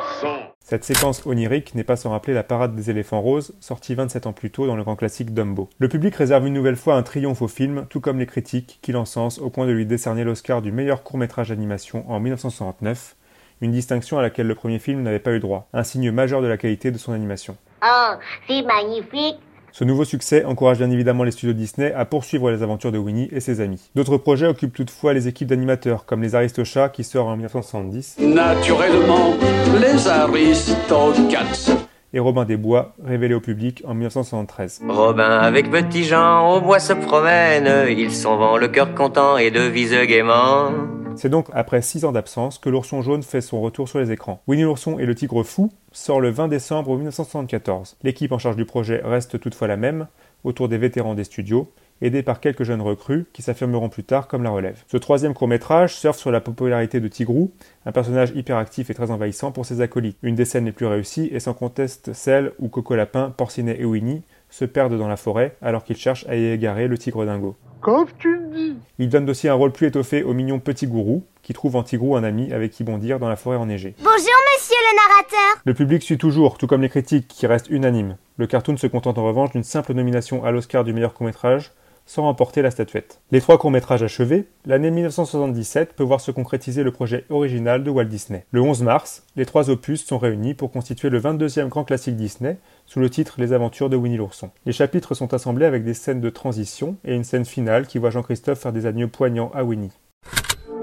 Cette 0.70 0.84
séquence 0.84 1.26
onirique 1.26 1.74
n'est 1.74 1.84
pas 1.84 1.96
sans 1.96 2.12
rappeler 2.12 2.36
la 2.36 2.44
parade 2.44 2.76
des 2.76 2.92
éléphants 2.92 3.22
roses, 3.22 3.56
sortie 3.60 3.96
27 3.96 4.28
ans 4.28 4.34
plus 4.34 4.52
tôt 4.52 4.68
dans 4.68 4.76
le 4.76 4.84
grand 4.84 4.96
classique 4.96 5.34
Dumbo. 5.34 5.68
Le 5.80 5.90
public 5.90 6.14
réserve 6.16 6.46
une 6.46 6.54
nouvelle 6.54 6.76
fois 6.76 6.94
un 6.94 7.02
triomphe 7.02 7.42
au 7.42 7.48
film, 7.48 7.88
tout 7.90 8.00
comme 8.00 8.20
les 8.20 8.28
critiques, 8.28 8.78
qui 8.84 8.92
l'encensent 8.92 9.40
au 9.40 9.50
point 9.50 9.66
de 9.66 9.72
lui 9.72 9.88
décerner 9.88 10.24
l'Oscar 10.24 10.62
du 10.62 10.72
meilleur 10.72 11.02
court-métrage 11.02 11.50
d'animation 11.50 12.08
en 12.08 12.20
1969, 12.20 13.16
une 13.62 13.72
distinction 13.72 14.20
à 14.20 14.22
laquelle 14.22 14.46
le 14.46 14.54
premier 14.54 14.78
film 14.78 15.02
n'avait 15.02 15.18
pas 15.18 15.32
eu 15.32 15.40
droit, 15.40 15.68
un 15.74 15.84
signe 15.84 16.12
majeur 16.12 16.40
de 16.44 16.48
la 16.48 16.58
qualité 16.58 16.92
de 16.92 17.00
son 17.00 17.14
animation. 17.14 17.58
Oh, 17.84 18.12
c'est 18.48 18.62
magnifique. 18.62 19.40
Ce 19.72 19.84
nouveau 19.84 20.04
succès 20.04 20.44
encourage 20.46 20.78
bien 20.80 20.90
évidemment 20.92 21.24
les 21.24 21.32
studios 21.32 21.54
Disney 21.54 21.94
à 21.94 22.06
poursuivre 22.06 22.50
les 22.52 22.64
aventures 22.64 22.92
de 22.92 22.98
Winnie 22.98 23.30
et 23.32 23.40
ses 23.40 23.62
amis. 23.62 23.90
D'autres 23.96 24.18
projets 24.18 24.48
occupent 24.48 24.74
toutefois 24.74 25.14
les 25.14 25.28
équipes 25.28 25.48
d'animateurs, 25.48 26.06
comme 26.06 26.22
les 26.22 26.36
Aristochats 26.36 26.90
qui 26.90 27.04
sort 27.04 27.28
en 27.28 27.36
1970, 27.36 28.18
Naturellement, 28.20 29.34
les 29.80 30.08
Aristocats. 30.08 31.76
et 32.14 32.20
Robin 32.20 32.46
des 32.46 32.58
Bois, 32.58 32.94
révélé 33.06 33.34
au 33.36 33.40
public 33.40 33.84
en 33.88 33.94
1973. 33.94 34.82
Robin 34.88 35.40
avec 35.40 35.70
Petit 35.70 36.04
Jean 36.04 36.50
au 36.56 36.62
bois 36.62 36.80
se 36.80 36.94
promène, 36.94 37.88
ils 37.96 38.12
s'en 38.12 38.38
vont 38.38 38.58
le 38.58 38.68
cœur 38.68 38.96
content 38.96 39.38
et 39.38 39.52
devise 39.52 39.94
gaiement. 40.08 40.72
C'est 41.16 41.30
donc 41.30 41.48
après 41.54 41.82
6 41.82 42.06
ans 42.06 42.12
d'absence 42.12 42.60
que 42.60 42.70
l'ourson 42.70 43.02
jaune 43.02 43.24
fait 43.24 43.42
son 43.42 43.62
retour 43.62 43.90
sur 43.90 44.00
les 44.00 44.12
écrans. 44.12 44.42
Winnie 44.48 44.64
l'ourson 44.64 45.00
et 45.00 45.06
le 45.06 45.16
tigre 45.16 45.44
fou 45.44 45.70
sort 45.92 46.22
le 46.22 46.30
20 46.30 46.48
décembre 46.48 46.96
1974. 46.96 47.98
L'équipe 48.04 48.32
en 48.32 48.38
charge 48.38 48.56
du 48.56 48.66
projet 48.66 49.02
reste 49.04 49.40
toutefois 49.40 49.68
la 49.68 49.78
même, 49.78 50.08
autour 50.44 50.70
des 50.70 50.78
vétérans 50.78 51.16
des 51.16 51.26
studios, 51.26 51.72
aidés 52.02 52.24
par 52.24 52.40
quelques 52.40 52.64
jeunes 52.64 52.82
recrues 52.82 53.26
qui 53.34 53.42
s'affirmeront 53.42 53.90
plus 53.90 54.04
tard 54.04 54.28
comme 54.28 54.44
la 54.44 54.50
relève. 54.50 54.84
Ce 54.88 54.98
troisième 54.98 55.34
court-métrage 55.34 55.96
surfe 55.96 56.18
sur 56.18 56.32
la 56.32 56.42
popularité 56.42 57.00
de 57.00 57.08
Tigrou, 57.08 57.52
un 57.86 57.92
personnage 57.92 58.32
hyperactif 58.36 58.90
et 58.90 58.94
très 58.94 59.12
envahissant 59.12 59.52
pour 59.52 59.66
ses 59.66 59.82
acolytes. 59.82 60.18
Une 60.24 60.36
des 60.36 60.46
scènes 60.46 60.66
les 60.66 60.72
plus 60.72 60.86
réussies 60.86 61.30
est 61.34 61.40
sans 61.40 61.54
conteste 61.54 62.14
celle 62.14 62.54
où 62.60 62.70
Coco 62.70 62.96
Lapin, 62.96 63.34
Porcinet 63.36 63.80
et 63.80 63.86
Winnie 63.86 64.22
se 64.50 64.66
perdent 64.66 64.98
dans 64.98 65.08
la 65.08 65.18
forêt 65.18 65.56
alors 65.62 65.84
qu'ils 65.84 65.98
cherchent 65.98 66.26
à 66.28 66.36
y 66.36 66.46
égarer 66.46 66.88
le 66.88 66.98
tigre 66.98 67.26
dingo. 67.26 67.56
Comme 67.82 68.08
tu 68.18 68.34
le 68.34 68.48
dis. 68.54 68.78
Il 68.98 69.08
donne 69.08 69.30
aussi 69.30 69.48
un 69.48 69.54
rôle 69.54 69.72
plus 69.72 69.88
étoffé 69.88 70.22
au 70.24 70.34
mignon 70.34 70.60
petit 70.60 70.86
gourou, 70.86 71.24
qui 71.44 71.54
trouve 71.54 71.78
en 71.78 71.84
Tigrou 71.84 72.18
un 72.18 72.24
ami 72.24 72.52
avec 72.52 72.72
qui 72.72 72.84
bondir 72.84 73.20
dans 73.20 73.30
la 73.30 73.38
forêt 73.38 73.56
enneigée. 73.56 73.96
Bonjour, 74.00 74.18
monsieur 74.18 74.76
le 74.76 74.96
narrateur. 74.98 75.62
Le 75.64 75.74
public 75.74 76.04
suit 76.04 76.18
toujours, 76.18 76.58
tout 76.58 76.68
comme 76.68 76.82
les 76.82 76.90
critiques, 76.90 77.30
qui 77.30 77.48
restent 77.48 77.70
unanimes. 77.70 78.18
Le 78.38 78.48
cartoon 78.48 78.76
se 78.76 78.88
contente 78.88 79.18
en 79.18 79.24
revanche 79.24 79.52
d'une 79.52 79.64
simple 79.64 79.94
nomination 79.94 80.44
à 80.44 80.52
l'Oscar 80.52 80.84
du 80.84 80.92
meilleur 80.92 81.14
court-métrage, 81.14 81.72
sans 82.10 82.24
remporter 82.24 82.64
la 82.64 82.72
statuette. 82.72 83.22
Les 83.30 83.40
trois 83.40 83.60
courts-métrages 83.60 84.02
achevés, 84.02 84.48
l'année 84.66 84.90
1977 84.90 85.94
peut 85.94 86.04
voir 86.04 86.22
se 86.22 86.32
concrétiser 86.32 86.82
le 86.82 86.92
projet 86.92 87.24
original 87.30 87.84
de 87.84 87.92
Walt 87.92 88.06
Disney. 88.06 88.46
Le 88.50 88.62
11 88.62 88.82
mars, 88.82 89.28
les 89.36 89.46
trois 89.46 89.70
opus 89.70 90.04
sont 90.04 90.18
réunis 90.18 90.56
pour 90.56 90.72
constituer 90.72 91.10
le 91.10 91.22
22e 91.22 91.68
grand 91.68 91.84
classique 91.84 92.16
Disney, 92.16 92.58
sous 92.88 93.00
le 93.00 93.12
titre 93.12 93.36
Les 93.38 93.54
aventures 93.54 93.92
de 93.92 93.96
Winnie 93.96 94.18
l'ourson. 94.18 94.50
Les 94.66 94.72
chapitres 94.72 95.14
sont 95.14 95.36
assemblés 95.36 95.68
avec 95.68 95.84
des 95.84 95.94
scènes 95.94 96.20
de 96.20 96.32
transition 96.32 96.98
et 97.06 97.14
une 97.14 97.24
scène 97.24 97.46
finale 97.46 97.86
qui 97.86 98.00
voit 98.00 98.10
Jean-Christophe 98.10 98.60
faire 98.60 98.74
des 98.74 98.88
adieux 98.88 99.08
poignants 99.08 99.52
à 99.54 99.64
Winnie. 99.64 99.94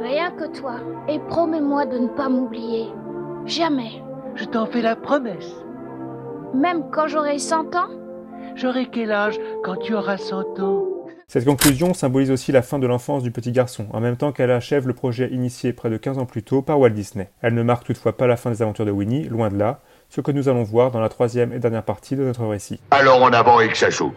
Rien 0.00 0.30
que 0.30 0.56
toi. 0.56 0.76
Et 1.08 1.18
promets-moi 1.18 1.86
de 1.86 1.98
ne 1.98 2.08
pas 2.08 2.28
m'oublier. 2.28 2.86
Jamais. 3.46 4.00
Je 4.36 4.44
t'en 4.44 4.66
fais 4.66 4.80
la 4.80 4.94
promesse. 4.94 5.56
Même 6.54 6.84
quand 6.92 7.08
j'aurai 7.08 7.40
100 7.40 7.74
ans? 7.74 7.90
J'aurai 8.54 8.86
quel 8.92 9.10
âge 9.10 9.40
quand 9.64 9.76
tu 9.76 9.92
auras 9.92 10.18
100 10.18 10.60
ans? 10.60 10.95
Cette 11.28 11.44
conclusion 11.44 11.92
symbolise 11.92 12.30
aussi 12.30 12.52
la 12.52 12.62
fin 12.62 12.78
de 12.78 12.86
l'enfance 12.86 13.24
du 13.24 13.32
petit 13.32 13.50
garçon, 13.50 13.88
en 13.92 13.98
même 13.98 14.16
temps 14.16 14.30
qu'elle 14.30 14.52
achève 14.52 14.86
le 14.86 14.92
projet 14.92 15.28
initié 15.32 15.72
près 15.72 15.90
de 15.90 15.96
15 15.96 16.18
ans 16.18 16.24
plus 16.24 16.44
tôt 16.44 16.62
par 16.62 16.78
Walt 16.78 16.90
Disney. 16.90 17.30
Elle 17.42 17.54
ne 17.54 17.64
marque 17.64 17.84
toutefois 17.84 18.16
pas 18.16 18.28
la 18.28 18.36
fin 18.36 18.52
des 18.52 18.62
aventures 18.62 18.86
de 18.86 18.92
Winnie, 18.92 19.24
loin 19.24 19.48
de 19.48 19.58
là, 19.58 19.80
ce 20.08 20.20
que 20.20 20.30
nous 20.30 20.48
allons 20.48 20.62
voir 20.62 20.92
dans 20.92 21.00
la 21.00 21.08
troisième 21.08 21.52
et 21.52 21.58
dernière 21.58 21.82
partie 21.82 22.14
de 22.14 22.22
notre 22.22 22.46
récit. 22.46 22.78
Alors 22.92 23.20
en 23.20 23.30
avant 23.30 23.58
et 23.58 23.68
que 23.68 23.76
ça 23.76 23.90
joue. 23.90 24.12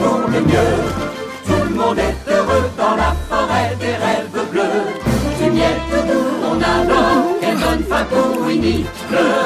Pour 0.00 0.28
le 0.28 0.40
mieux, 0.40 0.74
tout 1.46 1.68
le 1.68 1.74
monde 1.74 1.98
est 1.98 2.32
heureux 2.32 2.70
dans 2.78 2.96
la 2.96 3.14
forêt 3.28 3.76
des 3.78 3.94
rêves 3.94 4.50
bleus. 4.50 4.62
Du 5.38 5.50
miel 5.50 5.76
tout 5.90 6.06
doux, 6.08 6.30
on 6.42 6.56
adore, 6.56 7.26
et 7.42 7.52
bonne 7.52 7.84
fin 7.84 8.04
pour 8.04 8.46
Winnie. 8.46 8.86
Le 9.10 9.43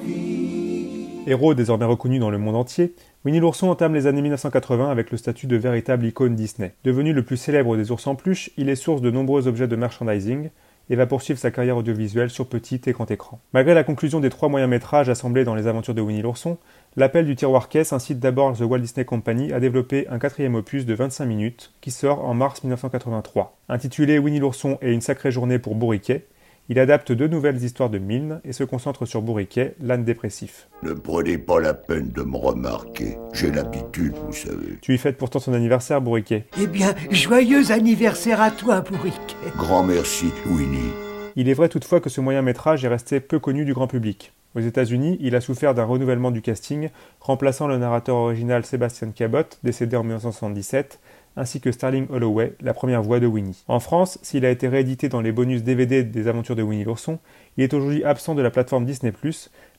vie? 0.00 1.08
Héros 1.26 1.54
désormais 1.54 1.84
reconnu 1.84 2.18
dans 2.18 2.30
le 2.30 2.38
monde 2.38 2.56
entier, 2.56 2.94
Winnie 3.24 3.40
l'ourson 3.40 3.68
entame 3.68 3.94
les 3.94 4.06
années 4.06 4.20
1980 4.20 4.90
avec 4.90 5.10
le 5.10 5.16
statut 5.16 5.46
de 5.46 5.56
véritable 5.56 6.04
icône 6.04 6.34
Disney. 6.34 6.74
Devenu 6.84 7.12
le 7.12 7.24
plus 7.24 7.36
célèbre 7.36 7.76
des 7.76 7.90
ours 7.90 8.06
en 8.06 8.14
peluche, 8.14 8.50
il 8.56 8.68
est 8.68 8.76
source 8.76 9.00
de 9.00 9.10
nombreux 9.10 9.46
objets 9.46 9.68
de 9.68 9.76
merchandising 9.76 10.50
et 10.90 10.96
va 10.96 11.06
poursuivre 11.06 11.38
sa 11.38 11.50
carrière 11.50 11.76
audiovisuelle 11.76 12.30
sur 12.30 12.46
petit 12.46 12.80
et 12.86 12.92
grand 12.92 13.10
écran. 13.10 13.40
Malgré 13.54 13.74
la 13.74 13.84
conclusion 13.84 14.20
des 14.20 14.28
trois 14.28 14.48
moyens 14.48 14.68
métrages 14.68 15.08
assemblés 15.08 15.44
dans 15.44 15.54
les 15.54 15.66
aventures 15.66 15.94
de 15.94 16.02
Winnie 16.02 16.22
l'ourson, 16.22 16.58
l'appel 16.96 17.26
du 17.26 17.36
tiroir 17.36 17.68
caisse 17.68 17.92
incite 17.92 18.18
d'abord 18.18 18.56
The 18.56 18.62
Walt 18.62 18.80
Disney 18.80 19.04
Company 19.04 19.52
à 19.52 19.60
développer 19.60 20.06
un 20.08 20.18
quatrième 20.18 20.54
opus 20.54 20.86
de 20.86 20.94
25 20.94 21.24
minutes 21.26 21.72
qui 21.80 21.90
sort 21.90 22.24
en 22.24 22.34
mars 22.34 22.62
1983. 22.62 23.56
Intitulé 23.68 24.18
Winnie 24.18 24.40
l'ourson 24.40 24.78
et 24.82 24.92
une 24.92 25.00
sacrée 25.00 25.30
journée 25.30 25.58
pour 25.58 25.74
Bourriquet, 25.74 26.26
Il 26.68 26.78
adapte 26.78 27.10
deux 27.10 27.26
nouvelles 27.26 27.62
histoires 27.62 27.90
de 27.90 27.98
Milne 27.98 28.40
et 28.44 28.52
se 28.52 28.62
concentre 28.62 29.04
sur 29.04 29.20
Bourriquet, 29.20 29.74
l'âne 29.80 30.04
dépressif. 30.04 30.68
Ne 30.82 30.92
prenez 30.92 31.36
pas 31.36 31.60
la 31.60 31.74
peine 31.74 32.10
de 32.10 32.22
me 32.22 32.36
remarquer. 32.36 33.18
J'ai 33.32 33.50
l'habitude, 33.50 34.14
vous 34.26 34.32
savez. 34.32 34.78
Tu 34.80 34.94
y 34.94 34.98
fêtes 34.98 35.18
pourtant 35.18 35.40
ton 35.40 35.54
anniversaire, 35.54 36.00
Bourriquet. 36.00 36.46
Eh 36.60 36.68
bien, 36.68 36.94
joyeux 37.10 37.72
anniversaire 37.72 38.40
à 38.40 38.50
toi, 38.52 38.80
Bourriquet. 38.80 39.36
Grand 39.56 39.82
merci, 39.82 40.30
Winnie. 40.46 40.92
Il 41.34 41.48
est 41.48 41.54
vrai 41.54 41.68
toutefois 41.68 42.00
que 42.00 42.10
ce 42.10 42.20
moyen 42.20 42.42
métrage 42.42 42.84
est 42.84 42.88
resté 42.88 43.18
peu 43.18 43.38
connu 43.38 43.64
du 43.64 43.74
grand 43.74 43.88
public. 43.88 44.32
Aux 44.54 44.60
États-Unis, 44.60 45.16
il 45.20 45.34
a 45.34 45.40
souffert 45.40 45.74
d'un 45.74 45.84
renouvellement 45.84 46.30
du 46.30 46.42
casting, 46.42 46.90
remplaçant 47.20 47.66
le 47.66 47.78
narrateur 47.78 48.16
original 48.16 48.64
Sébastien 48.64 49.10
Cabot, 49.10 49.38
décédé 49.62 49.96
en 49.96 50.02
1977, 50.02 51.00
ainsi 51.36 51.60
que 51.60 51.72
Starling 51.72 52.06
Holloway, 52.10 52.54
la 52.60 52.74
première 52.74 53.02
voix 53.02 53.20
de 53.20 53.26
Winnie. 53.26 53.64
En 53.68 53.80
France, 53.80 54.18
s'il 54.22 54.44
a 54.44 54.50
été 54.50 54.68
réédité 54.68 55.08
dans 55.08 55.22
les 55.22 55.32
bonus 55.32 55.62
DVD 55.62 56.02
des 56.02 56.28
aventures 56.28 56.56
de 56.56 56.62
Winnie 56.62 56.84
l'ourson, 56.84 57.18
il 57.56 57.64
est 57.64 57.72
aujourd'hui 57.72 58.04
absent 58.04 58.34
de 58.34 58.42
la 58.42 58.50
plateforme 58.50 58.84
Disney+, 58.84 59.12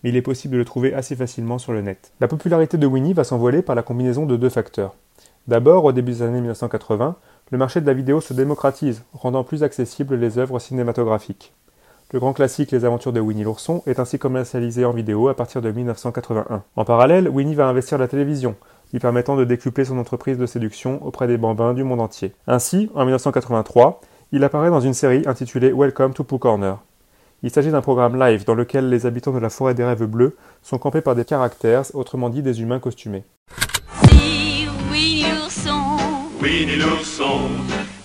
mais 0.04 0.10
il 0.10 0.16
est 0.16 0.22
possible 0.24 0.54
de 0.54 0.60
le 0.60 0.66
trouver 0.66 0.94
assez 0.94 1.16
facilement 1.16 1.60
sur 1.60 1.74
le 1.74 1.82
net. 1.82 2.12
La 2.20 2.28
popularité 2.28 2.78
de 2.78 2.88
Winnie 2.88 3.14
va 3.14 3.24
s'envoler 3.24 3.62
par 3.62 3.76
la 3.76 3.84
combinaison 3.84 4.26
de 4.26 4.38
deux 4.38 4.50
facteurs. 4.50 4.96
D'abord, 5.48 5.86
au 5.86 5.92
début 5.92 6.14
des 6.14 6.22
années 6.22 6.40
1980, 6.40 7.18
le 7.52 7.58
marché 7.58 7.82
de 7.82 7.86
la 7.86 7.94
vidéo 7.94 8.22
se 8.22 8.34
démocratise, 8.34 9.04
rendant 9.14 9.44
plus 9.44 9.62
accessibles 9.62 10.16
les 10.16 10.38
œuvres 10.40 10.58
cinématographiques. 10.58 11.54
Le 12.14 12.20
grand 12.20 12.34
classique 12.34 12.70
Les 12.70 12.86
aventures 12.86 13.12
de 13.12 13.20
Winnie 13.20 13.44
l'ourson 13.44 13.82
est 13.88 14.00
ainsi 14.00 14.20
commercialisé 14.20 14.86
en 14.86 14.92
vidéo 14.92 15.30
à 15.30 15.36
partir 15.36 15.64
de 15.64 15.72
1981. 15.72 16.62
En 16.76 16.86
parallèle, 16.86 17.28
Winnie 17.28 17.56
va 17.56 17.68
investir 17.68 17.98
la 17.98 18.08
télévision, 18.08 18.56
lui 18.92 19.00
permettant 19.00 19.36
de 19.36 19.44
décupler 19.44 19.84
son 19.84 19.98
entreprise 19.98 20.38
de 20.38 20.46
séduction 20.46 21.04
auprès 21.04 21.26
des 21.26 21.38
bambins 21.38 21.74
du 21.74 21.84
monde 21.84 22.02
entier. 22.02 22.36
Ainsi, 22.46 22.92
en 22.94 23.06
1983, 23.06 24.00
il 24.32 24.44
apparaît 24.44 24.70
dans 24.70 24.80
une 24.80 24.94
série 24.94 25.24
intitulée 25.26 25.74
Welcome 25.74 26.14
to 26.14 26.24
Pooh 26.24 26.38
Corner. 26.38 26.78
Il 27.42 27.50
s'agit 27.50 27.72
d'un 27.72 27.82
programme 27.82 28.20
live 28.20 28.46
dans 28.46 28.54
lequel 28.54 28.90
les 28.90 29.08
habitants 29.08 29.34
de 29.34 29.40
la 29.40 29.50
forêt 29.50 29.74
des 29.74 29.84
rêves 29.84 30.06
bleus 30.06 30.38
sont 30.62 30.78
campés 30.78 31.02
par 31.02 31.16
des 31.16 31.26
caractères, 31.26 31.86
autrement 31.96 32.30
dit 32.30 32.44
des 32.44 32.62
humains 32.62 32.80
costumés. 32.80 33.24
Winnie 34.92 35.24
l'ourson, 35.32 35.98
Winnie 36.40 36.76
l'ourson, 36.76 37.50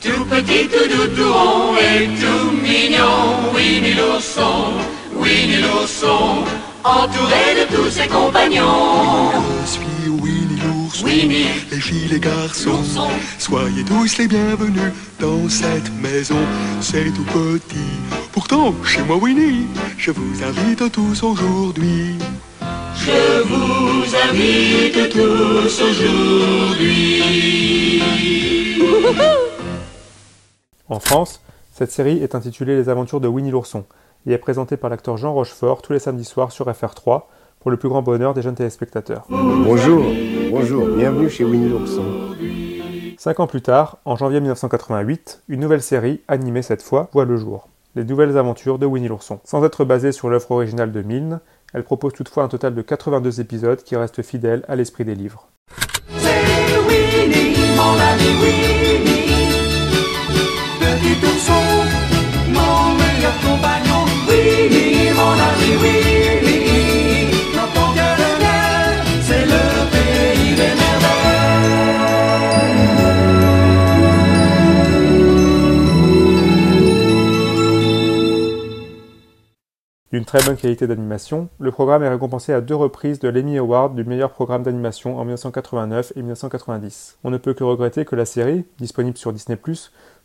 tout 0.00 0.24
petit, 0.24 0.68
tout 0.68 0.88
doux, 0.88 1.08
tout 1.16 1.32
rond 1.32 1.74
et 1.76 2.06
tout 2.20 2.50
mignon. 2.62 3.52
Winnie 3.54 3.94
l'ourson, 3.94 4.74
Winnie 5.14 5.62
l'ourson, 5.62 6.44
entouré 6.84 7.54
de 7.58 7.64
tous 7.74 7.90
ses 7.90 8.06
compagnons. 8.08 9.32
Je 9.62 9.70
suis 9.70 10.08
Winnie 10.08 10.60
l'ourson, 10.64 11.04
Winnie, 11.04 11.48
les 11.70 11.80
filles, 11.80 12.08
les 12.10 12.20
garçons, 12.20 12.84
soyez 13.38 13.84
tous 13.84 14.18
les 14.18 14.28
bienvenus 14.28 14.92
dans 15.20 15.48
cette 15.48 15.92
maison. 16.00 16.38
C'est 16.80 17.12
tout 17.14 17.24
petit, 17.24 17.90
pourtant 18.32 18.74
chez 18.84 19.02
moi 19.02 19.16
Winnie, 19.16 19.66
je 19.96 20.10
vous 20.10 20.42
invite 20.42 20.92
tous 20.92 21.22
aujourd'hui. 21.22 22.14
je 22.94 23.42
vous 23.42 24.04
invite 24.30 25.08
tous 25.10 25.82
aujourd'hui. 25.82 27.22
En 30.90 31.00
France, 31.00 31.42
cette 31.70 31.90
série 31.90 32.22
est 32.22 32.34
intitulée 32.34 32.74
Les 32.74 32.88
aventures 32.88 33.20
de 33.20 33.28
Winnie 33.28 33.50
l'ourson 33.50 33.84
et 34.26 34.32
est 34.32 34.38
présentée 34.38 34.78
par 34.78 34.88
l'acteur 34.88 35.18
Jean 35.18 35.34
Rochefort 35.34 35.82
tous 35.82 35.92
les 35.92 35.98
samedis 35.98 36.24
soirs 36.24 36.50
sur 36.50 36.66
FR3 36.66 37.24
pour 37.60 37.70
le 37.70 37.76
plus 37.76 37.90
grand 37.90 38.00
bonheur 38.00 38.32
des 38.32 38.40
jeunes 38.40 38.54
téléspectateurs. 38.54 39.26
Bonjour, 39.28 40.02
bonjour, 40.50 40.86
bienvenue 40.86 41.28
chez 41.28 41.44
Winnie 41.44 41.68
l'ourson. 41.68 42.04
Cinq 43.18 43.40
ans 43.40 43.46
plus 43.46 43.60
tard, 43.60 43.98
en 44.06 44.16
janvier 44.16 44.40
1988, 44.40 45.42
une 45.48 45.60
nouvelle 45.60 45.82
série, 45.82 46.22
animée 46.26 46.62
cette 46.62 46.82
fois, 46.82 47.10
voit 47.12 47.26
le 47.26 47.36
jour. 47.36 47.68
Les 47.94 48.04
nouvelles 48.04 48.38
aventures 48.38 48.78
de 48.78 48.86
Winnie 48.86 49.08
l'ourson. 49.08 49.40
Sans 49.44 49.62
être 49.64 49.84
basée 49.84 50.12
sur 50.12 50.30
l'œuvre 50.30 50.52
originale 50.52 50.92
de 50.92 51.02
Milne, 51.02 51.40
elle 51.74 51.84
propose 51.84 52.14
toutefois 52.14 52.44
un 52.44 52.48
total 52.48 52.74
de 52.74 52.80
82 52.80 53.40
épisodes 53.40 53.82
qui 53.82 53.94
restent 53.94 54.22
fidèles 54.22 54.64
à 54.68 54.76
l'esprit 54.76 55.04
des 55.04 55.14
livres. 55.14 55.48
C'est 56.16 56.78
Winnie, 56.88 57.76
mon 57.76 57.92
ami 58.00 58.42
Winnie, 58.42 58.67
D'une 80.10 80.24
très 80.24 80.42
bonne 80.42 80.56
qualité 80.56 80.86
d'animation, 80.86 81.48
le 81.60 81.70
programme 81.70 82.02
est 82.02 82.08
récompensé 82.08 82.52
à 82.52 82.60
deux 82.62 82.74
reprises 82.74 83.20
de 83.20 83.28
l'Emmy 83.28 83.58
Award 83.58 83.94
du 83.94 84.04
meilleur 84.04 84.30
programme 84.30 84.62
d'animation 84.62 85.18
en 85.18 85.24
1989 85.24 86.14
et 86.16 86.20
1990. 86.22 87.18
On 87.24 87.30
ne 87.30 87.36
peut 87.36 87.52
que 87.52 87.62
regretter 87.62 88.06
que 88.06 88.16
la 88.16 88.24
série, 88.24 88.64
disponible 88.78 89.18
sur 89.18 89.32
Disney+, 89.32 89.58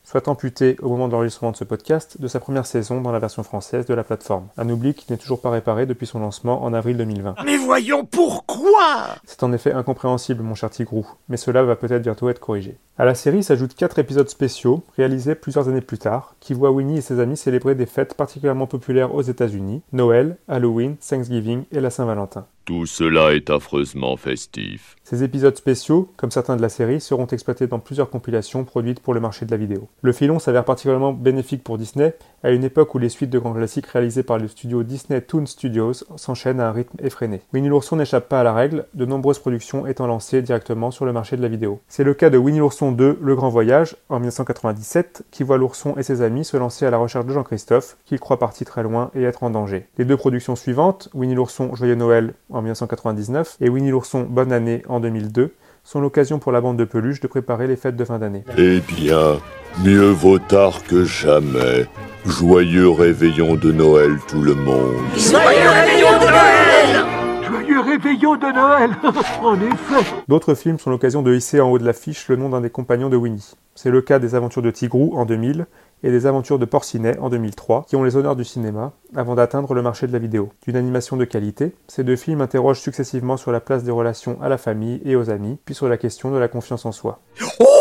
soit 0.04 0.28
amputée 0.28 0.78
au 0.82 0.90
moment 0.90 1.08
de 1.08 1.14
l'enregistrement 1.14 1.52
de 1.52 1.58
ce 1.58 1.64
podcast 1.64 2.20
de 2.20 2.28
sa 2.28 2.40
première 2.40 2.66
saison 2.66 3.02
dans 3.02 3.12
la 3.12 3.20
version 3.20 3.44
française 3.44 3.86
de 3.86 3.94
la 3.94 4.04
plateforme. 4.04 4.48
Un 4.58 4.70
oubli 4.70 4.94
qui 4.94 5.12
n'est 5.12 5.18
toujours 5.18 5.42
pas 5.42 5.50
réparé 5.50 5.86
depuis 5.86 6.08
son 6.08 6.20
lancement 6.20 6.64
en 6.64 6.74
avril 6.74 6.98
2020. 6.98 7.36
Mais 7.46 7.58
voyons 7.58 8.06
pourquoi? 8.06 9.16
C'est 9.26 9.44
en 9.44 9.54
effet 9.54 9.72
incompréhensible, 9.72 10.44
mon 10.44 10.56
cher 10.56 10.70
Tigrou, 10.70 11.08
mais 11.30 11.38
cela 11.38 11.64
va 11.64 11.76
peut-être 11.76 12.02
bientôt 12.02 12.30
être 12.30 12.40
corrigé. 12.40 12.78
À 12.98 13.06
la 13.06 13.16
série 13.16 13.44
s'ajoutent 13.44 13.74
quatre 13.76 13.98
épisodes 13.98 14.30
spéciaux, 14.30 14.84
réalisés 14.98 15.36
plusieurs 15.36 15.68
années 15.68 15.82
plus 15.82 15.98
tard, 15.98 16.36
qui 16.40 16.54
voient 16.54 16.72
Winnie 16.72 16.98
et 16.98 17.02
ses 17.02 17.20
amis 17.20 17.38
célébrer 17.38 17.76
des 17.76 17.86
fêtes 17.86 18.14
particulièrement 18.14 18.68
populaires 18.68 19.16
aux 19.16 19.22
États-Unis 19.22 19.82
Noël, 19.92 20.38
Halloween, 20.48 20.96
Thanksgiving 20.98 21.64
et 21.72 21.80
la 21.80 21.90
Saint-Valentin. 21.90 22.46
Tout 22.66 22.86
cela 22.86 23.34
est 23.34 23.50
affreusement 23.50 24.16
festif. 24.16 24.96
Ces 25.04 25.22
épisodes 25.22 25.58
spéciaux, 25.58 26.10
comme 26.16 26.32
certains 26.32 26.56
de 26.56 26.62
la 26.62 26.70
série, 26.70 27.02
seront 27.02 27.28
exploités 27.28 27.68
dans 27.68 27.80
plusieurs 27.80 28.10
compilations 28.10 28.64
produites 28.64 29.02
pour 29.02 29.14
le 29.14 29.20
marché 29.20 29.46
de 29.46 29.52
la 29.52 29.58
vidéo. 29.58 29.90
Le 30.02 30.14
filon 30.14 30.40
s'avère 30.40 30.64
particulièrement 30.64 31.12
bénéfique 31.12 31.62
pour 31.62 31.78
Disney, 31.78 32.16
à 32.42 32.52
une 32.52 32.64
époque 32.64 32.96
où 32.96 33.00
les 33.00 33.10
suites 33.10 33.30
de 33.30 33.38
grands 33.38 33.54
classiques 33.54 33.88
réalisées 33.88 34.24
par 34.24 34.38
le 34.38 34.48
studio 34.48 34.84
Disney 34.84 35.20
Toon 35.20 35.46
Studios 35.46 36.06
s'enchaînent 36.16 36.62
à 36.62 36.70
un 36.70 36.72
rythme 36.72 36.98
effréné. 37.04 37.42
Winnie 37.54 37.68
l'ourson 37.68 37.98
n'échappe 37.98 38.30
pas 38.30 38.40
à 38.40 38.44
la 38.44 38.54
règle, 38.54 38.86
de 38.94 39.06
nombreuses 39.06 39.40
productions 39.40 39.86
étant 39.86 40.08
lancées 40.08 40.42
directement 40.42 40.90
sur 40.90 41.04
le 41.04 41.12
marché 41.12 41.36
de 41.36 41.42
la 41.42 41.50
vidéo. 41.50 41.82
C'est 41.90 42.06
le 42.06 42.14
cas 42.14 42.30
de 42.30 42.38
Winnie 42.38 42.60
l'ourson 42.60 42.94
2, 42.94 43.20
Le 43.22 43.36
Grand 43.36 43.50
Voyage, 43.50 43.98
en 44.08 44.20
1997, 44.20 45.24
qui 45.32 45.44
voit 45.44 45.58
l'ourson 45.58 45.96
et 45.98 46.04
ses 46.04 46.22
amis 46.22 46.46
se 46.46 46.56
lancer 46.56 46.86
à 46.86 46.92
la 46.92 46.98
recherche 46.98 47.26
de 47.26 47.34
Jean-Christophe, 47.34 47.98
qu'il 48.06 48.22
croit 48.22 48.40
parti 48.40 48.64
très 48.64 48.84
loin 48.84 49.12
et 49.16 49.24
être 49.24 49.44
en 49.44 49.50
danger. 49.50 49.88
Les 49.98 50.06
deux 50.06 50.18
productions 50.18 50.56
suivantes, 50.56 51.10
Winnie 51.14 51.36
l'ourson 51.36 51.76
Joyeux 51.76 51.96
Noël 51.96 52.34
en 52.54 52.62
1999 52.62 53.58
et 53.62 53.70
Winnie 53.70 53.92
l'ourson 53.92 54.26
Bonne 54.30 54.52
année 54.52 54.84
en 54.88 55.00
2002, 55.00 55.54
sont 55.84 56.00
l'occasion 56.00 56.40
pour 56.40 56.52
la 56.52 56.62
bande 56.62 56.78
de 56.78 56.86
peluche 56.86 57.20
de 57.20 57.28
préparer 57.28 57.68
les 57.68 57.76
fêtes 57.76 57.98
de 57.98 58.06
fin 58.06 58.20
d'année. 58.20 58.44
Eh 58.58 58.80
bien, 58.80 59.38
mieux 59.84 60.10
vaut 60.10 60.40
tard 60.40 60.84
que 60.84 61.04
jamais. 61.04 61.88
Joyeux 62.26 62.90
réveillon 62.90 63.56
de 63.56 63.72
Noël 63.72 64.18
tout 64.28 64.42
le 64.42 64.56
monde. 64.56 64.96
Joyeux 65.18 65.70
réveillon 65.70 66.20
de 66.20 66.26
Noël 66.26 67.06
Joyeux 67.46 67.80
réveillon 67.82 68.36
de 68.36 68.54
Noël 68.54 68.92
En 69.42 69.56
effet 69.56 70.10
D'autres 70.30 70.56
films 70.56 70.80
sont 70.80 70.90
l'occasion 70.90 71.22
de 71.22 71.36
hisser 71.36 71.60
en 71.60 71.70
haut 71.70 71.80
de 71.80 71.86
l'affiche 71.86 72.30
le 72.30 72.38
nom 72.38 72.50
d'un 72.50 72.62
des 72.62 72.70
compagnons 72.70 73.10
de 73.10 73.18
Winnie. 73.18 73.52
C'est 73.76 73.92
le 73.92 74.02
cas 74.02 74.20
des 74.20 74.36
Aventures 74.36 74.62
de 74.62 74.72
Tigrou 74.72 75.18
en 75.18 75.26
2000 75.26 75.66
et 76.04 76.12
des 76.12 76.26
Aventures 76.26 76.60
de 76.60 76.66
Porcinet 76.66 77.18
en 77.20 77.30
2003, 77.30 77.86
qui 77.88 77.96
ont 77.96 78.04
les 78.04 78.16
honneurs 78.16 78.36
du 78.36 78.44
cinéma, 78.44 78.92
avant 79.16 79.36
d'atteindre 79.36 79.74
le 79.74 79.82
marché 79.82 80.06
de 80.06 80.14
la 80.14 80.20
vidéo. 80.20 80.50
D'une 80.66 80.76
animation 80.76 81.18
de 81.18 81.26
qualité, 81.26 81.74
ces 81.88 82.04
deux 82.04 82.16
films 82.16 82.42
interrogent 82.42 82.82
successivement 82.82 83.38
sur 83.38 83.52
la 83.52 83.60
place 83.60 83.84
des 83.84 83.92
relations 83.92 84.42
à 84.42 84.50
la 84.50 84.58
famille 84.58 85.02
et 85.06 85.16
aux 85.16 85.30
amis, 85.30 85.58
puis 85.66 85.74
sur 85.76 85.88
la 85.88 85.98
question 85.98 86.32
de 86.32 86.38
la 86.38 86.48
confiance 86.48 86.86
en 86.86 86.92
soi. 86.92 87.20
Oh, 87.60 87.73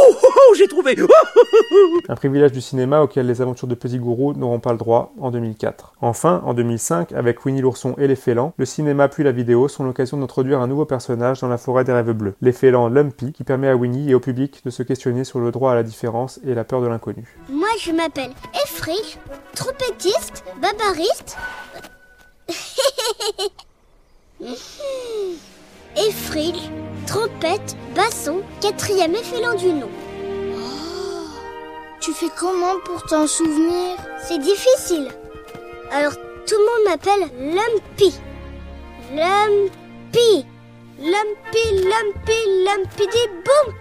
oh, 0.52 0.54
j'ai 0.56 0.68
trouvé 0.68 0.96
Un 2.08 2.14
privilège 2.14 2.52
du 2.52 2.60
cinéma 2.60 3.00
auquel 3.00 3.26
les 3.26 3.40
aventures 3.40 3.68
de 3.68 3.74
Petit 3.74 3.98
Gourou 3.98 4.34
n'auront 4.34 4.60
pas 4.60 4.72
le 4.72 4.78
droit 4.78 5.12
en 5.18 5.30
2004. 5.30 5.94
Enfin, 6.00 6.42
en 6.44 6.54
2005, 6.54 7.12
avec 7.12 7.44
Winnie 7.44 7.62
l'ourson 7.62 7.94
et 7.98 8.06
les 8.06 8.16
félans, 8.16 8.52
le 8.56 8.66
cinéma 8.66 9.08
puis 9.08 9.24
la 9.24 9.32
vidéo 9.32 9.68
sont 9.68 9.84
l'occasion 9.84 10.18
d'introduire 10.18 10.60
un 10.60 10.66
nouveau 10.66 10.84
personnage 10.84 11.40
dans 11.40 11.48
la 11.48 11.58
forêt 11.58 11.84
des 11.84 11.92
rêves 11.92 12.12
bleus, 12.12 12.34
les 12.42 12.52
félans 12.52 12.88
Lumpy, 12.88 13.32
qui 13.32 13.44
permet 13.44 13.68
à 13.68 13.76
Winnie 13.76 14.10
et 14.10 14.14
au 14.14 14.20
public 14.20 14.62
de 14.64 14.70
se 14.70 14.82
questionner 14.82 15.24
sur 15.24 15.40
le 15.40 15.50
droit 15.50 15.72
à 15.72 15.74
la 15.74 15.82
différence 15.82 16.40
et 16.46 16.54
la 16.54 16.64
peur 16.64 16.82
de 16.82 16.86
l'inconnu. 16.86 17.36
Moi, 17.48 17.68
je 17.80 17.92
m'appelle 17.92 18.30
Efrich, 18.64 19.18
trompettiste, 19.54 20.44
babariste. 20.60 21.36
Efrich, 25.96 26.70
trompette, 27.06 27.76
basson, 27.94 28.40
quatrième 28.60 29.14
effélant 29.14 29.54
du 29.54 29.72
nom. 29.72 29.88
Tu 32.02 32.12
fais 32.12 32.30
comment 32.36 32.80
pour 32.84 33.00
t'en 33.04 33.28
souvenir? 33.28 33.96
C'est 34.18 34.40
difficile. 34.40 35.06
Alors, 35.92 36.16
tout 36.16 36.56
le 36.56 36.66
monde 36.66 36.90
m'appelle 36.90 37.54
Lumpy. 37.54 38.18
Lumpy. 39.14 40.44
Lumpy, 40.98 41.84
Lumpy, 41.84 42.64
Lumpy, 42.64 43.06
dit 43.06 43.28
boum 43.44 43.74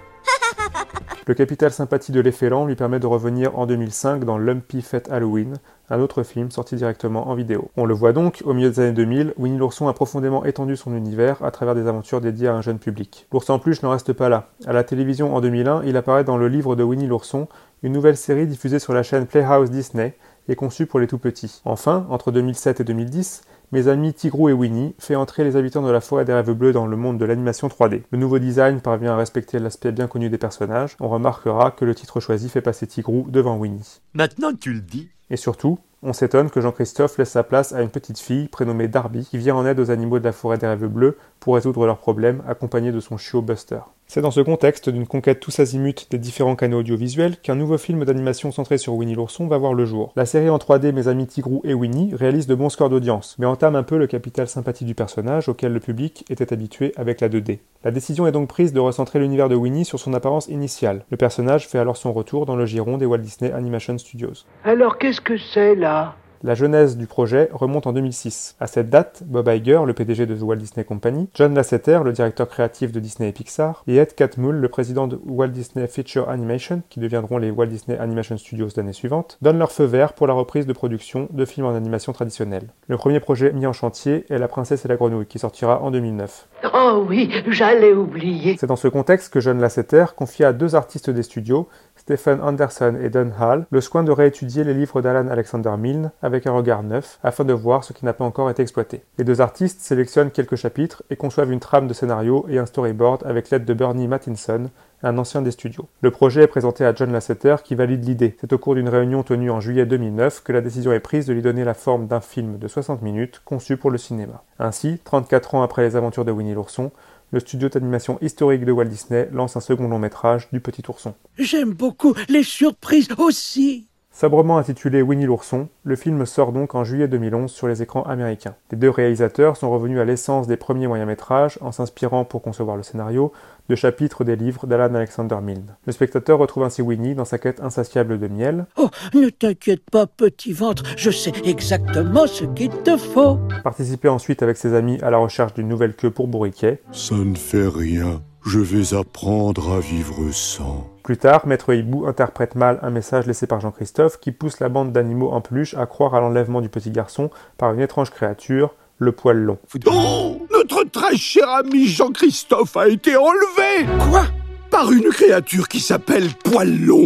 Le 1.27 1.33
capital 1.33 1.71
sympathie 1.71 2.11
de 2.11 2.19
l'effélant 2.19 2.67
lui 2.67 2.75
permet 2.75 2.99
de 2.99 3.07
revenir 3.07 3.57
en 3.57 3.65
2005 3.65 4.23
dans 4.23 4.37
Lumpy 4.37 4.83
Fête 4.83 5.09
Halloween, 5.11 5.57
un 5.91 5.99
autre 5.99 6.23
film 6.23 6.49
sorti 6.51 6.75
directement 6.75 7.27
en 7.27 7.35
vidéo. 7.35 7.69
On 7.77 7.85
le 7.85 7.93
voit 7.93 8.13
donc, 8.13 8.41
au 8.45 8.53
milieu 8.53 8.69
des 8.69 8.79
années 8.79 8.93
2000, 8.93 9.33
Winnie 9.37 9.57
l'ourson 9.57 9.87
a 9.87 9.93
profondément 9.93 10.45
étendu 10.45 10.75
son 10.75 10.95
univers 10.95 11.43
à 11.43 11.51
travers 11.51 11.75
des 11.75 11.87
aventures 11.87 12.21
dédiées 12.21 12.47
à 12.47 12.55
un 12.55 12.61
jeune 12.61 12.79
public. 12.79 13.27
L'ours 13.31 13.49
en 13.49 13.59
plus 13.59 13.83
ne 13.83 13.87
reste 13.87 14.13
pas 14.13 14.29
là. 14.29 14.49
À 14.65 14.73
la 14.73 14.83
télévision 14.83 15.35
en 15.35 15.41
2001, 15.41 15.83
il 15.85 15.97
apparaît 15.97 16.23
dans 16.23 16.37
le 16.37 16.47
livre 16.47 16.75
de 16.75 16.83
Winnie 16.83 17.07
l'ourson, 17.07 17.47
une 17.83 17.93
nouvelle 17.93 18.17
série 18.17 18.47
diffusée 18.47 18.79
sur 18.79 18.93
la 18.93 19.03
chaîne 19.03 19.27
Playhouse 19.27 19.69
Disney 19.69 20.15
et 20.47 20.55
conçue 20.55 20.85
pour 20.85 20.99
les 20.99 21.07
tout 21.07 21.17
petits. 21.17 21.61
Enfin, 21.65 22.05
entre 22.09 22.31
2007 22.31 22.79
et 22.79 22.83
2010, 22.83 23.43
mes 23.71 23.87
amis 23.87 24.13
Tigrou 24.13 24.49
et 24.49 24.53
Winnie 24.53 24.95
fait 24.99 25.15
entrer 25.15 25.45
les 25.45 25.55
habitants 25.55 25.81
de 25.81 25.91
la 25.91 26.01
forêt 26.01 26.25
des 26.25 26.33
rêves 26.33 26.51
bleus 26.51 26.73
dans 26.73 26.87
le 26.87 26.97
monde 26.97 27.17
de 27.17 27.25
l'animation 27.25 27.69
3D. 27.69 28.01
Le 28.11 28.17
nouveau 28.17 28.37
design 28.37 28.81
parvient 28.81 29.13
à 29.13 29.17
respecter 29.17 29.59
l'aspect 29.59 29.93
bien 29.93 30.07
connu 30.07 30.29
des 30.29 30.37
personnages. 30.37 30.97
On 30.99 31.07
remarquera 31.07 31.71
que 31.71 31.85
le 31.85 31.95
titre 31.95 32.19
choisi 32.19 32.49
fait 32.49 32.61
passer 32.61 32.85
Tigrou 32.85 33.27
devant 33.29 33.57
Winnie. 33.57 34.01
Maintenant 34.13 34.51
que 34.51 34.57
tu 34.57 34.73
le 34.73 34.81
dis. 34.81 35.09
Et 35.31 35.37
surtout, 35.37 35.79
on 36.03 36.11
s'étonne 36.11 36.49
que 36.49 36.59
Jean-Christophe 36.59 37.17
laisse 37.17 37.29
sa 37.29 37.43
place 37.43 37.71
à 37.71 37.81
une 37.81 37.89
petite 37.89 38.19
fille 38.19 38.49
prénommée 38.49 38.89
Darby 38.89 39.25
qui 39.25 39.37
vient 39.37 39.55
en 39.55 39.65
aide 39.65 39.79
aux 39.79 39.89
animaux 39.89 40.19
de 40.19 40.25
la 40.25 40.33
forêt 40.33 40.57
des 40.57 40.67
rêves 40.67 40.87
bleus 40.87 41.17
pour 41.39 41.55
résoudre 41.55 41.85
leurs 41.85 41.99
problèmes 41.99 42.43
accompagnée 42.49 42.91
de 42.91 42.99
son 42.99 43.15
chiot 43.15 43.41
Buster. 43.41 43.79
C'est 44.13 44.19
dans 44.19 44.29
ce 44.29 44.41
contexte 44.41 44.89
d'une 44.89 45.07
conquête 45.07 45.39
tous 45.39 45.61
azimuts 45.61 46.05
des 46.09 46.17
différents 46.17 46.57
canaux 46.57 46.79
audiovisuels 46.79 47.37
qu'un 47.37 47.55
nouveau 47.55 47.77
film 47.77 48.03
d'animation 48.03 48.51
centré 48.51 48.77
sur 48.77 48.93
Winnie 48.95 49.15
l'ourson 49.15 49.47
va 49.47 49.57
voir 49.57 49.73
le 49.73 49.85
jour. 49.85 50.11
La 50.17 50.25
série 50.25 50.49
en 50.49 50.57
3D 50.57 50.91
Mes 50.91 51.07
amis 51.07 51.27
Tigrou 51.27 51.61
et 51.63 51.73
Winnie 51.73 52.13
réalise 52.13 52.45
de 52.45 52.53
bons 52.53 52.67
scores 52.67 52.89
d'audience, 52.89 53.37
mais 53.39 53.45
entame 53.45 53.77
un 53.77 53.83
peu 53.83 53.97
le 53.97 54.07
capital 54.07 54.49
sympathie 54.49 54.83
du 54.83 54.95
personnage 54.95 55.47
auquel 55.47 55.71
le 55.71 55.79
public 55.79 56.25
était 56.29 56.51
habitué 56.51 56.91
avec 56.97 57.21
la 57.21 57.29
2D. 57.29 57.59
La 57.85 57.91
décision 57.91 58.27
est 58.27 58.33
donc 58.33 58.49
prise 58.49 58.73
de 58.73 58.81
recentrer 58.81 59.17
l'univers 59.17 59.47
de 59.47 59.55
Winnie 59.55 59.85
sur 59.85 59.97
son 59.97 60.13
apparence 60.13 60.49
initiale. 60.49 61.05
Le 61.09 61.15
personnage 61.15 61.69
fait 61.69 61.79
alors 61.79 61.95
son 61.95 62.11
retour 62.11 62.45
dans 62.45 62.57
le 62.57 62.65
giron 62.65 62.97
des 62.97 63.05
Walt 63.05 63.19
Disney 63.19 63.53
Animation 63.53 63.97
Studios. 63.97 64.43
Alors 64.65 64.97
qu'est-ce 64.97 65.21
que 65.21 65.37
c'est 65.37 65.75
là? 65.75 66.17
La 66.43 66.55
genèse 66.55 66.97
du 66.97 67.07
projet 67.07 67.49
remonte 67.51 67.87
en 67.87 67.93
2006. 67.93 68.55
À 68.59 68.67
cette 68.67 68.89
date, 68.89 69.23
Bob 69.25 69.47
Iger, 69.47 69.81
le 69.85 69.93
PDG 69.93 70.25
de 70.25 70.35
Walt 70.41 70.57
Disney 70.57 70.83
Company, 70.83 71.29
John 71.35 71.53
Lasseter, 71.53 71.99
le 72.03 72.11
directeur 72.11 72.47
créatif 72.47 72.91
de 72.91 72.99
Disney 72.99 73.29
et 73.29 73.31
Pixar, 73.31 73.83
et 73.87 73.97
Ed 73.97 74.15
Catmull, 74.15 74.55
le 74.55 74.69
président 74.69 75.07
de 75.07 75.19
Walt 75.25 75.49
Disney 75.49 75.87
Feature 75.87 76.29
Animation, 76.29 76.81
qui 76.89 76.99
deviendront 76.99 77.37
les 77.37 77.51
Walt 77.51 77.67
Disney 77.67 77.97
Animation 77.97 78.37
Studios 78.37 78.69
l'année 78.75 78.93
suivante, 78.93 79.37
donnent 79.41 79.59
leur 79.59 79.71
feu 79.71 79.85
vert 79.85 80.13
pour 80.13 80.27
la 80.27 80.33
reprise 80.33 80.65
de 80.65 80.73
production 80.73 81.27
de 81.31 81.45
films 81.45 81.67
en 81.67 81.75
animation 81.75 82.13
traditionnelle. 82.13 82.69
Le 82.87 82.97
premier 82.97 83.19
projet 83.19 83.51
mis 83.53 83.67
en 83.67 83.73
chantier 83.73 84.25
est 84.29 84.37
La 84.37 84.47
Princesse 84.47 84.85
et 84.85 84.87
la 84.87 84.95
Grenouille, 84.95 85.27
qui 85.27 85.39
sortira 85.39 85.81
en 85.81 85.91
2009. 85.91 86.47
Oh 86.73 87.05
oui, 87.07 87.31
j'allais 87.47 87.93
oublier. 87.93 88.55
C'est 88.59 88.67
dans 88.67 88.75
ce 88.75 88.87
contexte 88.87 89.31
que 89.33 89.39
John 89.39 89.59
Lasseter 89.59 90.05
confia 90.15 90.49
à 90.49 90.53
deux 90.53 90.75
artistes 90.75 91.09
des 91.09 91.23
studios, 91.23 91.67
Stephen 91.95 92.41
Anderson 92.41 92.95
et 92.99 93.09
Don 93.09 93.31
Hall, 93.39 93.65
le 93.69 93.81
soin 93.81 94.03
de 94.03 94.11
réétudier 94.11 94.63
les 94.63 94.73
livres 94.73 95.01
d'Alan 95.01 95.27
Alexander 95.27 95.73
Milne 95.77 96.11
avec 96.23 96.30
un 96.47 96.51
regard 96.51 96.83
neuf, 96.83 97.19
afin 97.23 97.43
de 97.43 97.53
voir 97.53 97.83
ce 97.83 97.93
qui 97.93 98.05
n'a 98.05 98.13
pas 98.13 98.25
encore 98.25 98.49
été 98.49 98.61
exploité. 98.61 99.03
Les 99.17 99.23
deux 99.23 99.41
artistes 99.41 99.81
sélectionnent 99.81 100.31
quelques 100.31 100.55
chapitres 100.55 101.03
et 101.09 101.15
conçoivent 101.15 101.51
une 101.51 101.59
trame 101.59 101.87
de 101.87 101.93
scénario 101.93 102.45
et 102.49 102.57
un 102.57 102.65
storyboard 102.65 103.23
avec 103.25 103.49
l'aide 103.49 103.65
de 103.65 103.73
Bernie 103.73 104.07
Mattinson, 104.07 104.69
un 105.03 105.17
ancien 105.17 105.41
des 105.41 105.51
studios. 105.51 105.87
Le 106.01 106.11
projet 106.11 106.43
est 106.43 106.47
présenté 106.47 106.85
à 106.85 106.93
John 106.93 107.11
Lasseter 107.11 107.57
qui 107.63 107.75
valide 107.75 108.05
l'idée. 108.05 108.35
C'est 108.39 108.53
au 108.53 108.57
cours 108.57 108.75
d'une 108.75 108.89
réunion 108.89 109.23
tenue 109.23 109.51
en 109.51 109.59
juillet 109.59 109.85
2009 109.85 110.43
que 110.43 110.51
la 110.51 110.61
décision 110.61 110.91
est 110.91 110.99
prise 110.99 111.25
de 111.25 111.33
lui 111.33 111.41
donner 111.41 111.63
la 111.63 111.73
forme 111.73 112.07
d'un 112.07 112.21
film 112.21 112.57
de 112.57 112.67
60 112.67 113.01
minutes 113.01 113.41
conçu 113.43 113.77
pour 113.77 113.91
le 113.91 113.97
cinéma. 113.97 114.43
Ainsi, 114.59 114.99
34 115.03 115.55
ans 115.55 115.63
après 115.63 115.83
les 115.83 115.95
aventures 115.95 116.25
de 116.25 116.31
Winnie 116.31 116.53
l'ourson, 116.53 116.91
le 117.31 117.39
studio 117.39 117.69
d'animation 117.69 118.17
historique 118.21 118.65
de 118.65 118.71
Walt 118.71 118.85
Disney 118.85 119.29
lance 119.31 119.55
un 119.55 119.61
second 119.61 119.87
long 119.87 119.99
métrage 119.99 120.49
du 120.51 120.59
Petit 120.59 120.83
Ourson. 120.89 121.13
J'aime 121.37 121.73
beaucoup 121.73 122.13
les 122.27 122.43
surprises 122.43 123.07
aussi. 123.17 123.87
Sobrement 124.13 124.57
intitulé 124.57 125.01
Winnie 125.01 125.25
l'ourson, 125.25 125.69
le 125.83 125.95
film 125.95 126.25
sort 126.25 126.51
donc 126.51 126.75
en 126.75 126.83
juillet 126.83 127.07
2011 127.07 127.49
sur 127.49 127.67
les 127.67 127.81
écrans 127.81 128.03
américains. 128.03 128.55
Les 128.69 128.77
deux 128.77 128.89
réalisateurs 128.89 129.55
sont 129.55 129.71
revenus 129.71 129.99
à 129.99 130.05
l'essence 130.05 130.47
des 130.47 130.57
premiers 130.57 130.87
moyens-métrages 130.87 131.57
en 131.61 131.71
s'inspirant 131.71 132.25
pour 132.25 132.41
concevoir 132.41 132.75
le 132.75 132.83
scénario 132.83 133.31
de 133.69 133.75
chapitres 133.75 134.25
des 134.25 134.35
livres 134.35 134.67
d'Alan 134.67 134.93
Alexander 134.95 135.37
Milne. 135.41 135.75
Le 135.85 135.93
spectateur 135.93 136.39
retrouve 136.39 136.63
ainsi 136.63 136.81
Winnie 136.81 137.15
dans 137.15 137.25
sa 137.25 137.37
quête 137.37 137.61
insatiable 137.61 138.19
de 138.19 138.27
miel. 138.27 138.65
Oh, 138.77 138.89
ne 139.13 139.29
t'inquiète 139.29 139.89
pas, 139.89 140.07
petit 140.07 140.51
ventre, 140.51 140.83
je 140.97 141.09
sais 141.09 141.33
exactement 141.45 142.27
ce 142.27 142.43
qu'il 142.43 142.69
te 142.69 142.97
faut. 142.97 143.39
Participer 143.63 144.09
ensuite 144.09 144.43
avec 144.43 144.57
ses 144.57 144.73
amis 144.73 144.99
à 145.01 145.09
la 145.09 145.17
recherche 145.17 145.53
d'une 145.53 145.69
nouvelle 145.69 145.95
queue 145.95 146.11
pour 146.11 146.27
Bourriquet. 146.27 146.81
Ça 146.91 147.15
ne 147.15 147.35
fait 147.35 147.67
rien. 147.67 148.21
Je 148.45 148.59
vais 148.59 148.97
apprendre 148.97 149.73
à 149.73 149.79
vivre 149.79 150.31
sans. 150.31 150.87
Plus 151.03 151.17
tard, 151.17 151.45
Maître 151.45 151.73
Hibou 151.73 152.07
interprète 152.07 152.55
mal 152.55 152.79
un 152.81 152.89
message 152.89 153.27
laissé 153.27 153.45
par 153.45 153.61
Jean-Christophe 153.61 154.19
qui 154.19 154.31
pousse 154.31 154.59
la 154.59 154.69
bande 154.69 154.91
d'animaux 154.91 155.31
en 155.31 155.41
peluche 155.41 155.75
à 155.75 155.85
croire 155.85 156.15
à 156.15 156.19
l'enlèvement 156.21 156.61
du 156.61 156.69
petit 156.69 156.89
garçon 156.91 157.29
par 157.57 157.73
une 157.73 157.79
étrange 157.81 158.09
créature, 158.09 158.73
le 158.97 159.11
poil 159.11 159.37
long. 159.37 159.59
Oh 159.85 160.37
Notre 160.51 160.83
très 160.85 161.15
cher 161.17 161.49
ami 161.49 161.85
Jean-Christophe 161.87 162.75
a 162.77 162.87
été 162.87 163.15
enlevé 163.15 163.85
Quoi? 164.09 164.23
Par 164.71 164.91
une 164.91 165.09
créature 165.09 165.67
qui 165.67 165.79
s'appelle 165.79 166.29
Poil 166.43 166.79
long. 166.83 167.05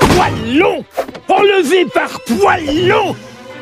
Poil 0.00 0.56
long? 0.58 0.84
Enlevé 1.28 1.84
par 1.92 2.20
Poil 2.22 2.64
long? 2.88 3.14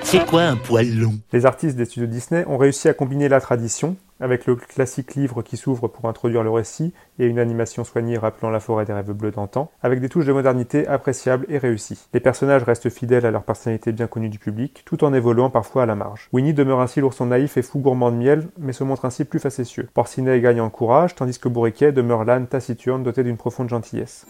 C'est 0.02 0.24
quoi 0.26 0.42
un 0.42 0.57
poil 0.57 0.94
long? 0.94 1.14
Les 1.33 1.46
artistes 1.46 1.76
des 1.76 1.87
studios 1.87 2.07
Disney 2.07 2.44
ont 2.46 2.59
réussi 2.59 2.88
à 2.88 2.94
combiner 2.94 3.28
la 3.28 3.40
tradition, 3.40 3.96
avec 4.20 4.46
le 4.46 4.57
classique 4.57 5.14
livre 5.14 5.42
qui 5.42 5.57
s'ouvre 5.57 5.88
pour 5.88 6.09
introduire 6.09 6.42
le 6.42 6.50
récit 6.50 6.92
et 7.18 7.27
une 7.27 7.38
animation 7.38 7.85
soignée 7.85 8.18
rappelant 8.18 8.50
la 8.50 8.61
forêt 8.61 8.85
des 8.85 8.92
rêves 8.92 9.12
bleus 9.12 9.31
d'antan, 9.31 9.70
avec 9.83 10.00
des 10.00 10.09
touches 10.09 10.27
de 10.27 10.33
modernité 10.33 10.87
appréciables 10.87 11.46
et 11.48 11.59
réussies. 11.59 12.09
Les 12.12 12.20
personnages 12.20 12.62
restent 12.62 12.90
fidèles 12.90 13.27
à 13.27 13.31
leur 13.31 13.44
personnalité 13.44 13.92
bien 13.92 14.07
connue 14.07 14.29
du 14.29 14.38
public, 14.38 14.83
tout 14.85 15.05
en 15.05 15.12
évoluant 15.14 15.50
parfois 15.50 15.85
à 15.85 15.87
la 15.87 15.94
marge. 15.94 16.29
Winnie 16.33 16.55
demeure 16.55 16.81
ainsi 16.81 17.00
l'ourson 17.00 17.27
naïf 17.27 17.57
et 17.57 17.62
fou 17.62 17.79
gourmand 17.79 18.11
de 18.11 18.16
miel, 18.16 18.48
mais 18.59 18.72
se 18.72 18.85
montre 18.85 19.05
ainsi 19.05 19.24
plus 19.24 19.38
facétieux. 19.38 19.88
Porcinet 19.94 20.40
gagne 20.40 20.61
en 20.61 20.70
courage, 20.70 21.14
tandis 21.14 21.38
que 21.38 21.48
Bourriquet 21.48 21.92
demeure 21.92 22.24
l'âne 22.24 22.46
taciturne 22.46 23.03
doté 23.03 23.22
d'une 23.22 23.37
profonde 23.37 23.68
gentillesse. 23.68 24.27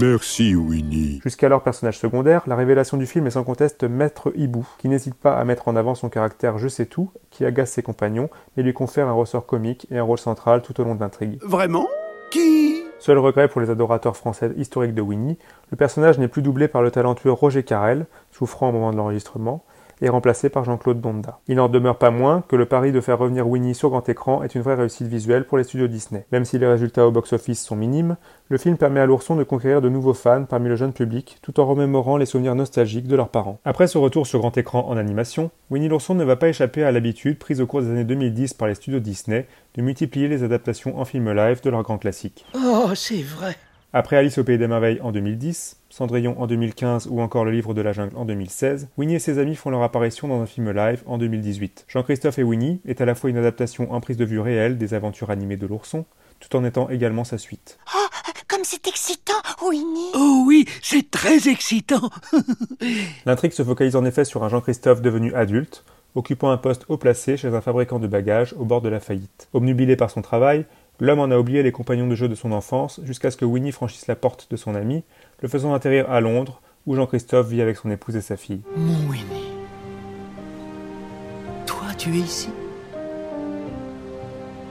Merci 0.00 0.56
Winnie. 0.56 1.20
Jusqu'alors 1.22 1.62
personnage 1.62 1.98
secondaire, 1.98 2.42
la 2.48 2.56
révélation 2.56 2.96
du 2.96 3.06
film 3.06 3.28
est 3.28 3.30
sans 3.30 3.44
conteste 3.44 3.84
Maître 3.84 4.32
Hibou, 4.34 4.66
qui 4.78 4.88
n'hésite 4.88 5.14
pas 5.14 5.36
à 5.36 5.44
mettre 5.44 5.68
en 5.68 5.76
avant 5.76 5.94
son 5.94 6.08
caractère 6.08 6.58
je 6.58 6.66
sais 6.66 6.86
tout, 6.86 7.10
qui 7.30 7.44
agace 7.44 7.70
ses 7.70 7.84
compagnons, 7.84 8.28
mais 8.56 8.64
lui 8.64 8.72
confère 8.72 9.06
un 9.06 9.12
ressort 9.12 9.46
comique 9.46 9.86
et 9.92 9.98
un 9.98 10.02
rôle 10.02 10.18
central 10.18 10.62
tout 10.62 10.80
au 10.80 10.84
long 10.84 10.96
de 10.96 11.00
l'intrigue. 11.00 11.38
Vraiment? 11.42 11.86
Qui? 12.32 12.82
Seul 12.98 13.18
regret 13.18 13.46
pour 13.46 13.60
les 13.60 13.70
adorateurs 13.70 14.16
français 14.16 14.50
historiques 14.56 14.94
de 14.94 15.02
Winnie, 15.02 15.38
le 15.70 15.76
personnage 15.76 16.18
n'est 16.18 16.26
plus 16.26 16.42
doublé 16.42 16.66
par 16.66 16.82
le 16.82 16.90
talentueux 16.90 17.30
Roger 17.30 17.62
Carrel, 17.62 18.06
souffrant 18.32 18.70
au 18.70 18.72
moment 18.72 18.90
de 18.90 18.96
l'enregistrement, 18.96 19.64
et 20.02 20.08
remplacé 20.08 20.48
par 20.48 20.64
Jean-Claude 20.64 21.00
Donda. 21.00 21.40
Il 21.48 21.56
n'en 21.56 21.68
demeure 21.68 21.98
pas 21.98 22.10
moins 22.10 22.42
que 22.48 22.56
le 22.56 22.66
pari 22.66 22.92
de 22.92 23.00
faire 23.00 23.18
revenir 23.18 23.48
Winnie 23.48 23.74
sur 23.74 23.90
grand 23.90 24.08
écran 24.08 24.42
est 24.42 24.54
une 24.54 24.62
vraie 24.62 24.74
réussite 24.74 25.06
visuelle 25.06 25.46
pour 25.46 25.58
les 25.58 25.64
studios 25.64 25.88
Disney. 25.88 26.26
Même 26.32 26.44
si 26.44 26.58
les 26.58 26.66
résultats 26.66 27.06
au 27.06 27.10
box-office 27.10 27.64
sont 27.64 27.76
minimes, 27.76 28.16
le 28.48 28.58
film 28.58 28.76
permet 28.76 29.00
à 29.00 29.06
l'ourson 29.06 29.36
de 29.36 29.44
conquérir 29.44 29.80
de 29.80 29.88
nouveaux 29.88 30.14
fans 30.14 30.44
parmi 30.44 30.68
le 30.68 30.76
jeune 30.76 30.92
public, 30.92 31.38
tout 31.42 31.58
en 31.60 31.66
remémorant 31.66 32.16
les 32.16 32.26
souvenirs 32.26 32.54
nostalgiques 32.54 33.08
de 33.08 33.16
leurs 33.16 33.30
parents. 33.30 33.58
Après 33.64 33.86
ce 33.86 33.98
retour 33.98 34.26
sur 34.26 34.40
grand 34.40 34.56
écran 34.56 34.86
en 34.88 34.96
animation, 34.96 35.50
Winnie 35.70 35.88
l'ourson 35.88 36.14
ne 36.14 36.24
va 36.24 36.36
pas 36.36 36.48
échapper 36.48 36.84
à 36.84 36.92
l'habitude 36.92 37.38
prise 37.38 37.60
au 37.60 37.66
cours 37.66 37.82
des 37.82 37.90
années 37.90 38.04
2010 38.04 38.54
par 38.54 38.68
les 38.68 38.74
studios 38.74 39.00
Disney 39.00 39.46
de 39.74 39.82
multiplier 39.82 40.28
les 40.28 40.42
adaptations 40.42 40.98
en 40.98 41.04
film 41.04 41.32
live 41.32 41.62
de 41.62 41.70
leurs 41.70 41.82
grands 41.82 41.98
classiques. 41.98 42.44
Oh, 42.54 42.90
c'est 42.94 43.22
vrai. 43.22 43.56
Après 43.92 44.16
Alice 44.16 44.36
au 44.36 44.44
Pays 44.44 44.58
des 44.58 44.68
Merveilles 44.68 45.00
en 45.00 45.10
2010, 45.10 45.78
Cendrillon 45.96 46.38
en 46.38 46.46
2015 46.46 47.08
ou 47.10 47.22
encore 47.22 47.46
Le 47.46 47.52
Livre 47.52 47.72
de 47.72 47.80
la 47.80 47.94
Jungle 47.94 48.18
en 48.18 48.26
2016, 48.26 48.88
Winnie 48.98 49.14
et 49.14 49.18
ses 49.18 49.38
amis 49.38 49.56
font 49.56 49.70
leur 49.70 49.82
apparition 49.82 50.28
dans 50.28 50.42
un 50.42 50.44
film 50.44 50.70
live 50.70 51.02
en 51.06 51.16
2018. 51.16 51.86
Jean-Christophe 51.88 52.38
et 52.38 52.42
Winnie 52.42 52.82
est 52.84 53.00
à 53.00 53.06
la 53.06 53.14
fois 53.14 53.30
une 53.30 53.38
adaptation 53.38 53.90
en 53.90 53.98
prise 54.02 54.18
de 54.18 54.26
vue 54.26 54.38
réelle 54.38 54.76
des 54.76 54.92
aventures 54.92 55.30
animées 55.30 55.56
de 55.56 55.66
l'ourson, 55.66 56.04
tout 56.38 56.54
en 56.54 56.66
étant 56.66 56.90
également 56.90 57.24
sa 57.24 57.38
suite. 57.38 57.78
Oh, 57.96 58.06
comme 58.46 58.60
c'est 58.62 58.86
excitant, 58.86 59.40
Winnie 59.66 60.10
Oh 60.14 60.44
oui, 60.46 60.66
c'est 60.82 61.10
très 61.10 61.48
excitant 61.48 62.10
L'intrigue 63.24 63.52
se 63.52 63.64
focalise 63.64 63.96
en 63.96 64.04
effet 64.04 64.26
sur 64.26 64.44
un 64.44 64.50
Jean-Christophe 64.50 65.00
devenu 65.00 65.32
adulte, 65.32 65.82
occupant 66.14 66.50
un 66.50 66.58
poste 66.58 66.84
haut 66.88 66.98
placé 66.98 67.38
chez 67.38 67.48
un 67.48 67.62
fabricant 67.62 67.98
de 67.98 68.06
bagages 68.06 68.54
au 68.58 68.66
bord 68.66 68.82
de 68.82 68.90
la 68.90 69.00
faillite. 69.00 69.48
Obnubilé 69.54 69.96
par 69.96 70.10
son 70.10 70.20
travail, 70.20 70.66
l'homme 71.00 71.20
en 71.20 71.30
a 71.30 71.38
oublié 71.38 71.62
les 71.62 71.72
compagnons 71.72 72.06
de 72.06 72.14
jeu 72.14 72.28
de 72.28 72.34
son 72.34 72.52
enfance 72.52 73.00
jusqu'à 73.04 73.30
ce 73.30 73.36
que 73.36 73.44
Winnie 73.44 73.72
franchisse 73.72 74.06
la 74.06 74.16
porte 74.16 74.50
de 74.50 74.56
son 74.56 74.74
ami, 74.74 75.04
le 75.40 75.48
faisant 75.48 75.74
atterrir 75.74 76.10
à 76.10 76.20
Londres, 76.20 76.60
où 76.86 76.94
Jean-Christophe 76.94 77.48
vit 77.48 77.60
avec 77.60 77.76
son 77.76 77.90
épouse 77.90 78.16
et 78.16 78.20
sa 78.20 78.36
fille. 78.36 78.62
Mon 78.76 79.10
Winnie. 79.10 79.52
Toi, 81.66 81.88
tu 81.98 82.10
es 82.10 82.20
ici? 82.20 82.48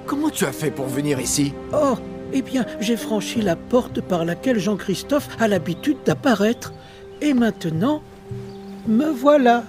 Comment 0.05 0.29
tu 0.29 0.45
as 0.45 0.51
fait 0.51 0.71
pour 0.71 0.85
venir 0.85 1.19
ici? 1.19 1.53
Oh, 1.73 1.95
eh 2.31 2.41
bien, 2.41 2.65
j'ai 2.79 2.97
franchi 2.97 3.41
la 3.41 3.55
porte 3.55 4.01
par 4.01 4.23
laquelle 4.25 4.59
Jean-Christophe 4.59 5.29
a 5.39 5.47
l'habitude 5.47 5.97
d'apparaître. 6.05 6.73
Et 7.21 7.33
maintenant, 7.33 8.01
me 8.87 9.09
voilà. 9.09 9.63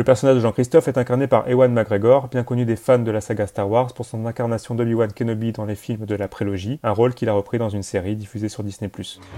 Le 0.00 0.04
personnage 0.04 0.36
de 0.36 0.40
Jean-Christophe 0.40 0.88
est 0.88 0.96
incarné 0.96 1.26
par 1.26 1.46
Ewan 1.46 1.74
McGregor, 1.74 2.28
bien 2.28 2.42
connu 2.42 2.64
des 2.64 2.76
fans 2.76 3.00
de 3.00 3.10
la 3.10 3.20
saga 3.20 3.46
Star 3.46 3.70
Wars 3.70 3.92
pour 3.92 4.06
son 4.06 4.24
incarnation 4.24 4.74
d'Obi-Wan 4.74 5.12
Kenobi 5.12 5.52
dans 5.52 5.66
les 5.66 5.74
films 5.74 6.06
de 6.06 6.14
la 6.14 6.26
prélogie, 6.26 6.80
un 6.82 6.92
rôle 6.92 7.12
qu'il 7.12 7.28
a 7.28 7.34
repris 7.34 7.58
dans 7.58 7.68
une 7.68 7.82
série 7.82 8.16
diffusée 8.16 8.48
sur 8.48 8.62
Disney+. 8.64 8.90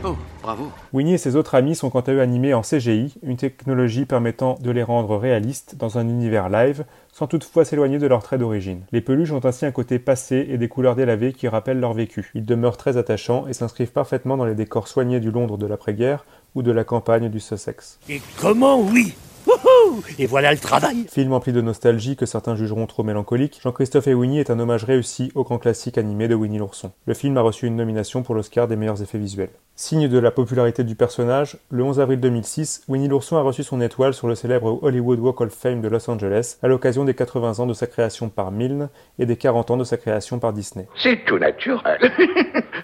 Oh, 0.04 0.14
bravo 0.40 0.70
Winnie 0.92 1.14
et 1.14 1.18
ses 1.18 1.34
autres 1.34 1.56
amis 1.56 1.74
sont 1.74 1.90
quant 1.90 2.02
à 2.02 2.12
eux 2.12 2.20
animés 2.20 2.54
en 2.54 2.60
CGI, 2.62 3.12
une 3.24 3.36
technologie 3.36 4.04
permettant 4.04 4.56
de 4.62 4.70
les 4.70 4.84
rendre 4.84 5.16
réalistes 5.16 5.74
dans 5.78 5.98
un 5.98 6.08
univers 6.08 6.48
live, 6.48 6.84
sans 7.10 7.26
toutefois 7.26 7.64
s'éloigner 7.64 7.98
de 7.98 8.06
leur 8.06 8.22
trait 8.22 8.38
d'origine. 8.38 8.82
Les 8.92 9.00
peluches 9.00 9.32
ont 9.32 9.44
ainsi 9.44 9.66
un 9.66 9.72
côté 9.72 9.98
passé 9.98 10.46
et 10.48 10.58
des 10.58 10.68
couleurs 10.68 10.94
délavées 10.94 11.32
qui 11.32 11.48
rappellent 11.48 11.80
leur 11.80 11.92
vécu. 11.92 12.30
Ils 12.36 12.46
demeurent 12.46 12.76
très 12.76 12.96
attachants 12.96 13.48
et 13.48 13.52
s'inscrivent 13.52 13.90
parfaitement 13.90 14.36
dans 14.36 14.46
les 14.46 14.54
décors 14.54 14.86
soignés 14.86 15.18
du 15.18 15.32
Londres 15.32 15.58
de 15.58 15.66
l'après-guerre 15.66 16.24
ou 16.54 16.62
de 16.62 16.70
la 16.70 16.84
campagne 16.84 17.30
du 17.30 17.40
Sussex. 17.40 17.98
Et 18.08 18.22
comment 18.40 18.80
oui? 18.80 19.16
Wouhou 19.52 20.02
Et 20.18 20.26
voilà 20.26 20.52
le 20.52 20.58
travail 20.58 21.06
Film 21.10 21.32
empli 21.32 21.52
de 21.52 21.60
nostalgie 21.60 22.16
que 22.16 22.26
certains 22.26 22.56
jugeront 22.56 22.86
trop 22.86 23.02
mélancolique, 23.02 23.58
Jean-Christophe 23.62 24.06
et 24.06 24.14
Winnie 24.14 24.40
est 24.40 24.50
un 24.50 24.58
hommage 24.58 24.84
réussi 24.84 25.30
au 25.34 25.44
grand 25.44 25.58
classique 25.58 25.98
animé 25.98 26.28
de 26.28 26.34
Winnie 26.34 26.58
l'ourson. 26.58 26.92
Le 27.06 27.14
film 27.14 27.36
a 27.36 27.42
reçu 27.42 27.66
une 27.66 27.76
nomination 27.76 28.22
pour 28.22 28.34
l'Oscar 28.34 28.68
des 28.68 28.76
meilleurs 28.76 29.02
effets 29.02 29.18
visuels. 29.18 29.50
Signe 29.74 30.08
de 30.08 30.18
la 30.18 30.30
popularité 30.30 30.84
du 30.84 30.94
personnage, 30.94 31.56
le 31.70 31.82
11 31.82 32.00
avril 32.00 32.20
2006, 32.20 32.84
Winnie 32.88 33.08
l'ourson 33.08 33.36
a 33.36 33.42
reçu 33.42 33.62
son 33.62 33.80
étoile 33.80 34.14
sur 34.14 34.28
le 34.28 34.34
célèbre 34.34 34.78
Hollywood 34.82 35.18
Walk 35.18 35.40
of 35.40 35.52
Fame 35.52 35.80
de 35.80 35.88
Los 35.88 36.10
Angeles 36.10 36.58
à 36.62 36.68
l'occasion 36.68 37.04
des 37.04 37.14
80 37.14 37.58
ans 37.58 37.66
de 37.66 37.74
sa 37.74 37.86
création 37.86 38.28
par 38.28 38.50
Milne 38.50 38.90
et 39.18 39.26
des 39.26 39.36
40 39.36 39.72
ans 39.72 39.76
de 39.76 39.84
sa 39.84 39.96
création 39.96 40.38
par 40.38 40.52
Disney. 40.52 40.86
C'est 41.02 41.24
tout 41.24 41.38
naturel. 41.38 42.12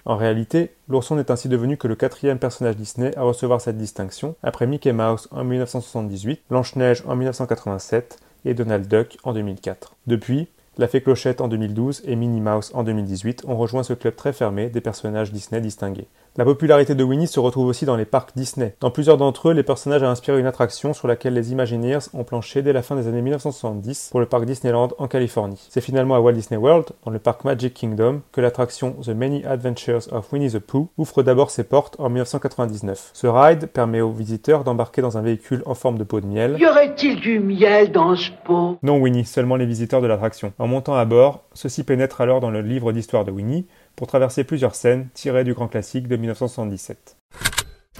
En 0.05 0.17
réalité, 0.17 0.71
l'ourson 0.89 1.15
n'est 1.15 1.31
ainsi 1.31 1.47
devenu 1.47 1.77
que 1.77 1.87
le 1.87 1.95
quatrième 1.95 2.39
personnage 2.39 2.75
Disney 2.75 3.15
à 3.15 3.21
recevoir 3.21 3.61
cette 3.61 3.77
distinction, 3.77 4.35
après 4.43 4.67
Mickey 4.67 4.91
Mouse 4.91 5.27
en 5.31 5.43
1978, 5.43 6.41
Blanche-Neige 6.49 7.03
en 7.07 7.15
1987 7.15 8.19
et 8.45 8.53
Donald 8.53 8.87
Duck 8.87 9.17
en 9.23 9.33
2004. 9.33 9.95
Depuis, 10.07 10.47
la 10.77 10.87
Fée 10.87 11.01
Clochette 11.01 11.41
en 11.41 11.47
2012 11.47 12.03
et 12.05 12.15
Minnie 12.15 12.41
Mouse 12.41 12.71
en 12.73 12.83
2018 12.83 13.43
ont 13.47 13.57
rejoint 13.57 13.83
ce 13.83 13.93
club 13.93 14.15
très 14.15 14.33
fermé 14.33 14.69
des 14.69 14.81
personnages 14.81 15.31
Disney 15.31 15.61
distingués. 15.61 16.07
La 16.37 16.45
popularité 16.45 16.95
de 16.95 17.03
Winnie 17.03 17.27
se 17.27 17.39
retrouve 17.39 17.67
aussi 17.67 17.85
dans 17.85 17.95
les 17.95 18.05
parcs 18.05 18.31
Disney. 18.35 18.75
Dans 18.79 18.91
plusieurs 18.91 19.17
d'entre 19.17 19.49
eux, 19.49 19.53
les 19.53 19.63
personnages 19.63 20.03
a 20.03 20.09
inspiré 20.09 20.39
une 20.39 20.45
attraction 20.45 20.93
sur 20.93 21.07
laquelle 21.07 21.33
les 21.33 21.51
Imagineers 21.51 21.99
ont 22.13 22.23
planché 22.23 22.61
dès 22.61 22.71
la 22.71 22.83
fin 22.83 22.95
des 22.95 23.07
années 23.07 23.21
1970 23.21 24.09
pour 24.11 24.19
le 24.19 24.25
parc 24.25 24.45
Disneyland 24.45 24.89
en 24.99 25.07
Californie. 25.07 25.67
C'est 25.69 25.81
finalement 25.81 26.15
à 26.15 26.19
Walt 26.19 26.33
Disney 26.33 26.57
World, 26.57 26.89
dans 27.03 27.11
le 27.11 27.19
parc 27.19 27.43
Magic 27.45 27.73
Kingdom, 27.73 28.21
que 28.31 28.41
l'attraction 28.41 28.95
The 29.03 29.09
Many 29.09 29.43
Adventures 29.43 30.13
of 30.13 30.31
Winnie 30.31 30.51
the 30.51 30.59
Pooh 30.59 30.87
ouvre 30.97 31.23
d'abord 31.23 31.49
ses 31.49 31.63
portes 31.63 31.95
en 31.99 32.09
1999. 32.09 33.09
Ce 33.13 33.27
ride 33.27 33.65
permet 33.67 34.01
aux 34.01 34.11
visiteurs 34.11 34.63
d'embarquer 34.63 35.01
dans 35.01 35.17
un 35.17 35.21
véhicule 35.21 35.63
en 35.65 35.73
forme 35.73 35.97
de 35.97 36.03
pot 36.03 36.21
de 36.21 36.27
miel. 36.27 36.57
Y 36.59 36.67
aurait-il 36.67 37.19
du 37.19 37.39
miel 37.39 37.91
dans 37.91 38.15
ce 38.15 38.29
pot? 38.45 38.77
Non 38.83 38.97
Winnie, 38.97 39.25
seulement 39.25 39.55
les 39.55 39.65
visiteurs 39.65 40.01
de 40.01 40.07
l'attraction. 40.07 40.53
En 40.59 40.67
montant 40.67 40.95
à 40.95 41.05
bord, 41.05 41.43
ceux-ci 41.53 41.83
pénètrent 41.83 42.21
alors 42.21 42.39
dans 42.39 42.51
le 42.51 42.61
livre 42.61 42.91
d'histoire 42.91 43.25
de 43.25 43.31
Winnie, 43.31 43.65
pour 43.99 44.07
traverser 44.07 44.45
plusieurs 44.45 44.75
scènes 44.75 45.09
tirées 45.13 45.43
du 45.43 45.53
grand 45.53 45.67
classique 45.67 46.07
de 46.07 46.15
1977. 46.15 47.17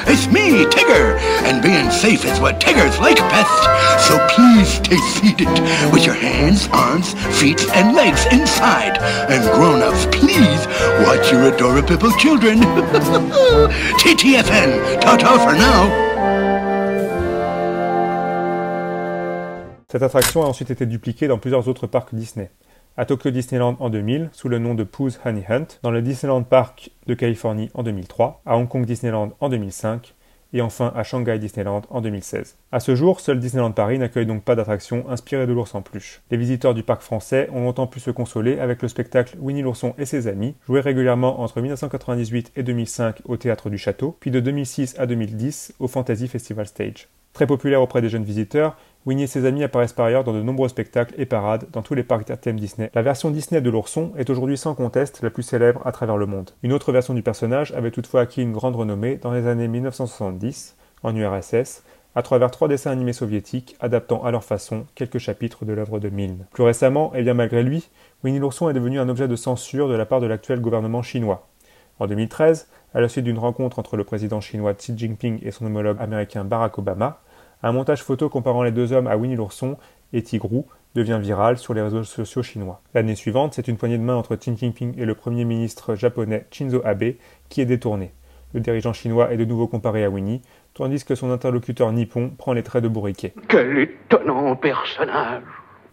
It's 0.10 0.28
me, 0.28 0.68
Tigger, 0.70 1.16
being 1.62 1.92
safe 1.92 2.26
is 2.26 2.40
what 2.40 2.60
Tiggers 2.60 3.00
like 3.00 3.18
best. 3.30 3.64
So 4.08 4.18
please 4.30 4.70
stay 4.70 4.98
seated 4.98 5.50
with 5.92 6.06
your 6.06 6.16
hands, 6.16 6.68
arms, 6.72 7.14
feet, 7.40 7.68
and 7.76 7.96
legs 7.96 8.26
inside. 8.32 8.98
And 9.30 9.44
grown-ups, 9.54 10.06
please 10.12 10.68
watch 11.06 11.32
your 11.32 11.54
adorable 11.54 12.12
children. 12.18 12.60
TTFN, 14.00 15.00
ta-ta 15.02 15.38
for 15.38 15.56
now. 15.56 16.10
Cette 19.92 20.04
attraction 20.04 20.44
a 20.44 20.46
ensuite 20.46 20.70
été 20.70 20.86
dupliquée 20.86 21.28
dans 21.28 21.40
plusieurs 21.40 21.68
autres 21.68 21.88
parcs 21.88 22.14
Disney. 22.14 22.52
À 22.96 23.06
Tokyo 23.06 23.32
Disneyland 23.32 23.76
en 23.80 23.90
2000, 23.90 24.30
sous 24.34 24.50
le 24.50 24.60
nom 24.60 24.76
de 24.76 24.84
Pooh's 24.84 25.20
Honey 25.26 25.46
Hunt, 25.50 25.66
dans 25.84 25.90
le 25.90 26.02
Disneyland 26.02 26.44
Park 26.44 26.92
de 27.08 27.14
Californie 27.14 27.72
en 27.74 27.82
2003, 27.82 28.42
à 28.46 28.58
Hong 28.58 28.68
Kong 28.68 28.86
Disneyland 28.86 29.32
en 29.40 29.50
2005, 29.50 30.16
et 30.54 30.62
enfin 30.62 30.92
à 30.96 31.04
Shanghai 31.04 31.40
Disneyland 31.40 31.82
en 31.90 32.02
2016. 32.02 32.58
À 32.72 32.80
ce 32.80 32.96
jour, 32.96 33.20
seul 33.20 33.40
Disneyland 33.40 33.72
Paris 33.72 34.00
n'accueille 34.00 34.26
donc 34.26 34.44
pas 34.44 34.56
d'attraction 34.56 35.10
inspirée 35.10 35.48
de 35.48 35.54
l'ours 35.54 35.76
en 35.76 35.82
peluche. 35.82 36.22
Les 36.32 36.38
visiteurs 36.38 36.74
du 36.74 36.84
parc 36.84 37.02
français 37.02 37.50
ont 37.54 37.64
longtemps 37.64 37.88
pu 37.88 38.00
se 38.00 38.12
consoler 38.12 38.60
avec 38.60 38.82
le 38.82 38.88
spectacle 38.88 39.38
Winnie 39.40 39.62
l'ourson 39.62 39.94
et 39.98 40.06
ses 40.06 40.28
amis, 40.28 40.56
joué 40.66 40.80
régulièrement 40.80 41.42
entre 41.42 41.62
1998 41.62 42.52
et 42.56 42.64
2005 42.64 43.22
au 43.26 43.38
Théâtre 43.38 43.70
du 43.70 43.78
Château, 43.78 44.18
puis 44.20 44.32
de 44.32 44.40
2006 44.40 44.96
à 45.00 45.06
2010 45.06 45.76
au 45.80 45.88
Fantasy 45.88 46.28
Festival 46.28 46.68
Stage. 46.68 47.08
Très 47.34 47.46
populaire 47.48 47.82
auprès 47.82 48.02
des 48.02 48.10
jeunes 48.10 48.24
visiteurs, 48.24 48.76
Winnie 49.06 49.24
et 49.24 49.28
ses 49.28 49.46
amis 49.46 49.64
apparaissent 49.64 49.94
par 49.94 50.08
ailleurs 50.08 50.26
dans 50.26 50.34
de 50.34 50.42
nombreux 50.42 50.68
spectacles 50.68 51.16
et 51.18 51.26
parades 51.26 51.66
dans 51.72 51.82
tous 51.82 51.94
les 51.94 52.04
parcs 52.04 52.26
thème 52.42 52.60
Disney. 52.60 52.92
La 52.94 53.02
version 53.02 53.32
Disney 53.32 53.62
de 53.62 53.70
l'ourson 53.70 54.12
est 54.18 54.30
aujourd'hui 54.30 54.58
sans 54.58 54.76
conteste 54.76 55.22
la 55.22 55.30
plus 55.30 55.44
célèbre 55.44 55.82
à 55.86 55.94
travers 55.94 56.18
le 56.18 56.26
monde. 56.26 56.52
Une 56.64 56.74
autre 56.74 56.92
version 56.92 57.14
du 57.14 57.24
personnage 57.24 57.72
avait 57.72 57.92
toutefois 57.92 58.22
acquis 58.22 58.42
une 58.42 58.52
grande 58.52 58.76
renommée 58.76 59.16
dans 59.16 59.32
les 59.32 59.48
années 59.48 59.70
1970, 59.70 60.76
en 61.04 61.16
URSS, 61.16 61.84
à 62.16 62.22
travers 62.24 62.52
trois 62.52 62.68
dessins 62.68 62.92
animés 62.92 63.14
soviétiques 63.14 63.78
adaptant 63.80 64.24
à 64.26 64.32
leur 64.32 64.44
façon 64.44 64.86
quelques 64.96 65.20
chapitres 65.20 65.64
de 65.64 65.72
l'œuvre 65.72 66.00
de 66.00 66.10
Milne. 66.10 66.46
Plus 66.52 66.64
récemment, 66.64 67.14
et 67.16 67.24
bien 67.24 67.36
malgré 67.36 67.64
lui, 67.64 67.88
Winnie 68.26 68.40
l'ourson 68.40 68.70
est 68.70 68.74
devenu 68.74 69.00
un 69.00 69.08
objet 69.08 69.30
de 69.30 69.36
censure 69.38 69.88
de 69.88 69.96
la 69.96 70.06
part 70.06 70.20
de 70.20 70.28
l'actuel 70.28 70.60
gouvernement 70.60 71.04
chinois. 71.04 71.48
En 72.00 72.08
2013, 72.08 72.68
à 72.94 73.02
la 73.02 73.08
suite 73.08 73.26
d'une 73.26 73.40
rencontre 73.40 73.80
entre 73.80 73.96
le 73.96 74.04
président 74.04 74.42
chinois 74.42 74.74
Xi 74.74 74.98
Jinping 74.98 75.40
et 75.42 75.52
son 75.52 75.66
homologue 75.66 76.02
américain 76.02 76.44
Barack 76.44 76.78
Obama, 76.80 77.22
un 77.64 77.72
montage 77.72 78.04
photo 78.04 78.30
comparant 78.30 78.64
les 78.64 78.72
deux 78.72 78.94
hommes 78.94 79.08
à 79.08 79.18
Winnie 79.18 79.36
l'ourson 79.36 79.78
et 80.14 80.24
Tigrou 80.24 80.66
devient 80.96 81.20
viral 81.22 81.58
sur 81.58 81.74
les 81.74 81.82
réseaux 81.82 82.04
sociaux 82.04 82.44
chinois. 82.44 82.82
L'année 82.94 83.16
suivante, 83.16 83.54
c'est 83.54 83.68
une 83.68 83.78
poignée 83.78 83.98
de 83.98 84.04
main 84.04 84.16
entre 84.16 84.36
Xi 84.36 84.56
Jinping 84.58 85.00
et 85.00 85.06
le 85.06 85.16
premier 85.16 85.46
ministre 85.46 85.96
japonais 85.96 86.48
Shinzo 86.52 86.82
Abe 86.84 87.14
qui 87.50 87.62
est 87.62 87.66
détournée. 87.66 88.12
Le 88.54 88.60
dirigeant 88.60 88.94
chinois 88.94 89.32
est 89.32 89.38
de 89.38 89.46
nouveau 89.46 89.68
comparé 89.68 90.04
à 90.04 90.10
Winnie, 90.10 90.42
tandis 90.74 91.06
que 91.06 91.14
son 91.14 91.30
interlocuteur 91.30 91.92
nippon 91.92 92.32
prend 92.36 92.54
les 92.54 92.64
traits 92.64 92.84
de 92.84 92.88
bourriquet. 92.88 93.34
Quel 93.48 93.78
étonnant 93.78 94.56
personnage 94.56 95.44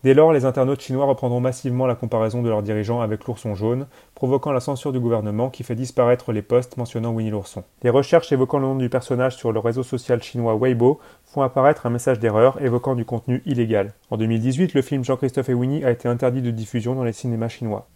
Dès 0.04 0.14
lors, 0.14 0.32
les 0.32 0.44
internautes 0.44 0.82
chinois 0.82 1.06
reprendront 1.06 1.40
massivement 1.40 1.86
la 1.86 1.94
comparaison 1.94 2.42
de 2.42 2.48
leur 2.48 2.62
dirigeant 2.62 3.00
avec 3.00 3.24
l'ourson 3.24 3.54
jaune, 3.54 3.86
provoquant 4.14 4.52
la 4.52 4.60
censure 4.60 4.92
du 4.92 5.00
gouvernement 5.00 5.50
qui 5.50 5.64
fait 5.64 5.74
disparaître 5.74 6.32
les 6.32 6.42
posts 6.42 6.76
mentionnant 6.76 7.12
Winnie 7.12 7.30
l'ourson. 7.30 7.64
Les 7.82 7.90
recherches 7.90 8.30
évoquant 8.30 8.58
le 8.58 8.66
nom 8.66 8.76
du 8.76 8.88
personnage 8.88 9.36
sur 9.36 9.52
le 9.52 9.58
réseau 9.58 9.82
social 9.82 10.22
chinois 10.22 10.56
Weibo 10.56 11.00
font 11.24 11.42
apparaître 11.42 11.86
un 11.86 11.90
message 11.90 12.18
d'erreur 12.18 12.62
évoquant 12.62 12.94
du 12.94 13.04
contenu 13.04 13.42
illégal. 13.46 13.94
En 14.10 14.16
2018, 14.16 14.74
le 14.74 14.82
film 14.82 15.04
Jean-Christophe 15.04 15.48
et 15.48 15.54
Winnie 15.54 15.84
a 15.84 15.90
été 15.90 16.08
interdit 16.08 16.42
de 16.42 16.50
diffusion 16.50 16.94
dans 16.94 17.04
les 17.04 17.12
cinémas 17.12 17.48
chinois. 17.48 17.88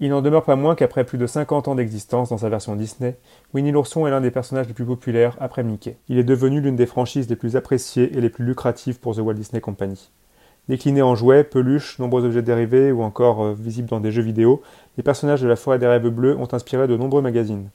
Il 0.00 0.10
n'en 0.10 0.22
demeure 0.22 0.44
pas 0.44 0.54
moins 0.54 0.76
qu'après 0.76 1.02
plus 1.02 1.18
de 1.18 1.26
50 1.26 1.66
ans 1.66 1.74
d'existence 1.74 2.28
dans 2.28 2.38
sa 2.38 2.48
version 2.48 2.76
Disney, 2.76 3.16
Winnie 3.52 3.72
l'ourson 3.72 4.06
est 4.06 4.10
l'un 4.10 4.20
des 4.20 4.30
personnages 4.30 4.68
les 4.68 4.74
plus 4.74 4.84
populaires 4.84 5.36
après 5.40 5.64
Mickey. 5.64 5.96
Il 6.08 6.18
est 6.18 6.24
devenu 6.24 6.60
l'une 6.60 6.76
des 6.76 6.86
franchises 6.86 7.28
les 7.28 7.34
plus 7.34 7.56
appréciées 7.56 8.16
et 8.16 8.20
les 8.20 8.30
plus 8.30 8.44
lucratives 8.44 9.00
pour 9.00 9.16
The 9.16 9.18
Walt 9.18 9.34
Disney 9.34 9.60
Company. 9.60 10.10
Déclinés 10.68 11.02
en 11.02 11.14
jouets, 11.14 11.44
peluches, 11.44 11.98
nombreux 11.98 12.26
objets 12.26 12.42
dérivés 12.42 12.92
ou 12.92 13.02
encore 13.02 13.42
euh, 13.42 13.54
visibles 13.58 13.88
dans 13.88 14.00
des 14.00 14.12
jeux 14.12 14.22
vidéo, 14.22 14.62
les 14.98 15.02
personnages 15.02 15.40
de 15.40 15.48
la 15.48 15.56
forêt 15.56 15.78
des 15.78 15.86
rêves 15.86 16.08
bleus 16.08 16.36
ont 16.36 16.48
inspiré 16.52 16.86
de 16.86 16.96
nombreux 16.96 17.22
magazines. 17.22 17.70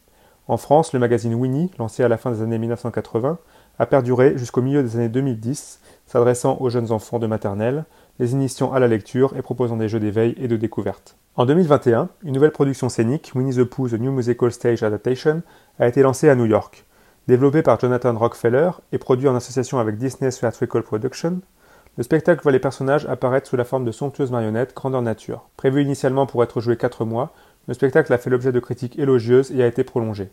En 0.47 0.57
France, 0.57 0.93
le 0.93 0.99
magazine 0.99 1.33
Winnie, 1.33 1.71
lancé 1.79 2.03
à 2.03 2.07
la 2.07 2.17
fin 2.17 2.29
des 2.31 2.41
années 2.41 2.59
1980, 2.59 3.39
a 3.79 3.85
perduré 3.87 4.37
jusqu'au 4.37 4.61
milieu 4.61 4.83
des 4.83 4.95
années 4.95 5.09
2010, 5.09 5.79
s'adressant 6.05 6.57
aux 6.59 6.69
jeunes 6.69 6.91
enfants 6.91 7.17
de 7.17 7.25
maternelle, 7.25 7.85
les 8.19 8.33
initiant 8.33 8.71
à 8.73 8.79
la 8.79 8.87
lecture 8.87 9.35
et 9.37 9.41
proposant 9.41 9.77
des 9.77 9.89
jeux 9.89 9.99
d'éveil 9.99 10.35
et 10.37 10.47
de 10.47 10.57
découverte. 10.57 11.15
En 11.35 11.47
2021, 11.47 12.09
une 12.23 12.33
nouvelle 12.33 12.51
production 12.51 12.89
scénique, 12.89 13.31
Winnie 13.33 13.55
the 13.55 13.63
Pooh 13.63 13.89
The 13.89 13.93
New 13.93 14.11
Musical 14.11 14.51
Stage 14.51 14.83
Adaptation, 14.83 15.41
a 15.79 15.87
été 15.87 16.03
lancée 16.03 16.29
à 16.29 16.35
New 16.35 16.45
York. 16.45 16.85
Développé 17.27 17.63
par 17.63 17.79
Jonathan 17.79 18.15
Rockefeller 18.15 18.69
et 18.91 18.99
produit 18.99 19.29
en 19.29 19.35
association 19.35 19.79
avec 19.79 19.97
Disney 19.97 20.29
Theatrical 20.29 20.83
Production, 20.83 21.39
le 21.95 22.03
spectacle 22.03 22.41
voit 22.41 22.51
les 22.51 22.59
personnages 22.59 23.05
apparaître 23.05 23.47
sous 23.47 23.55
la 23.55 23.65
forme 23.65 23.85
de 23.85 23.91
somptueuses 23.91 24.31
marionnettes 24.31 24.75
grandeur 24.75 25.03
nature. 25.03 25.47
Prévu 25.57 25.83
initialement 25.83 26.25
pour 26.25 26.43
être 26.43 26.59
joué 26.59 26.75
4 26.75 27.05
mois, 27.05 27.33
le 27.67 27.75
spectacle 27.75 28.11
a 28.11 28.17
fait 28.17 28.31
l'objet 28.31 28.51
de 28.51 28.59
critiques 28.59 28.97
élogieuses 28.97 29.51
et 29.51 29.61
a 29.61 29.67
été 29.67 29.83
prolongé. 29.83 30.31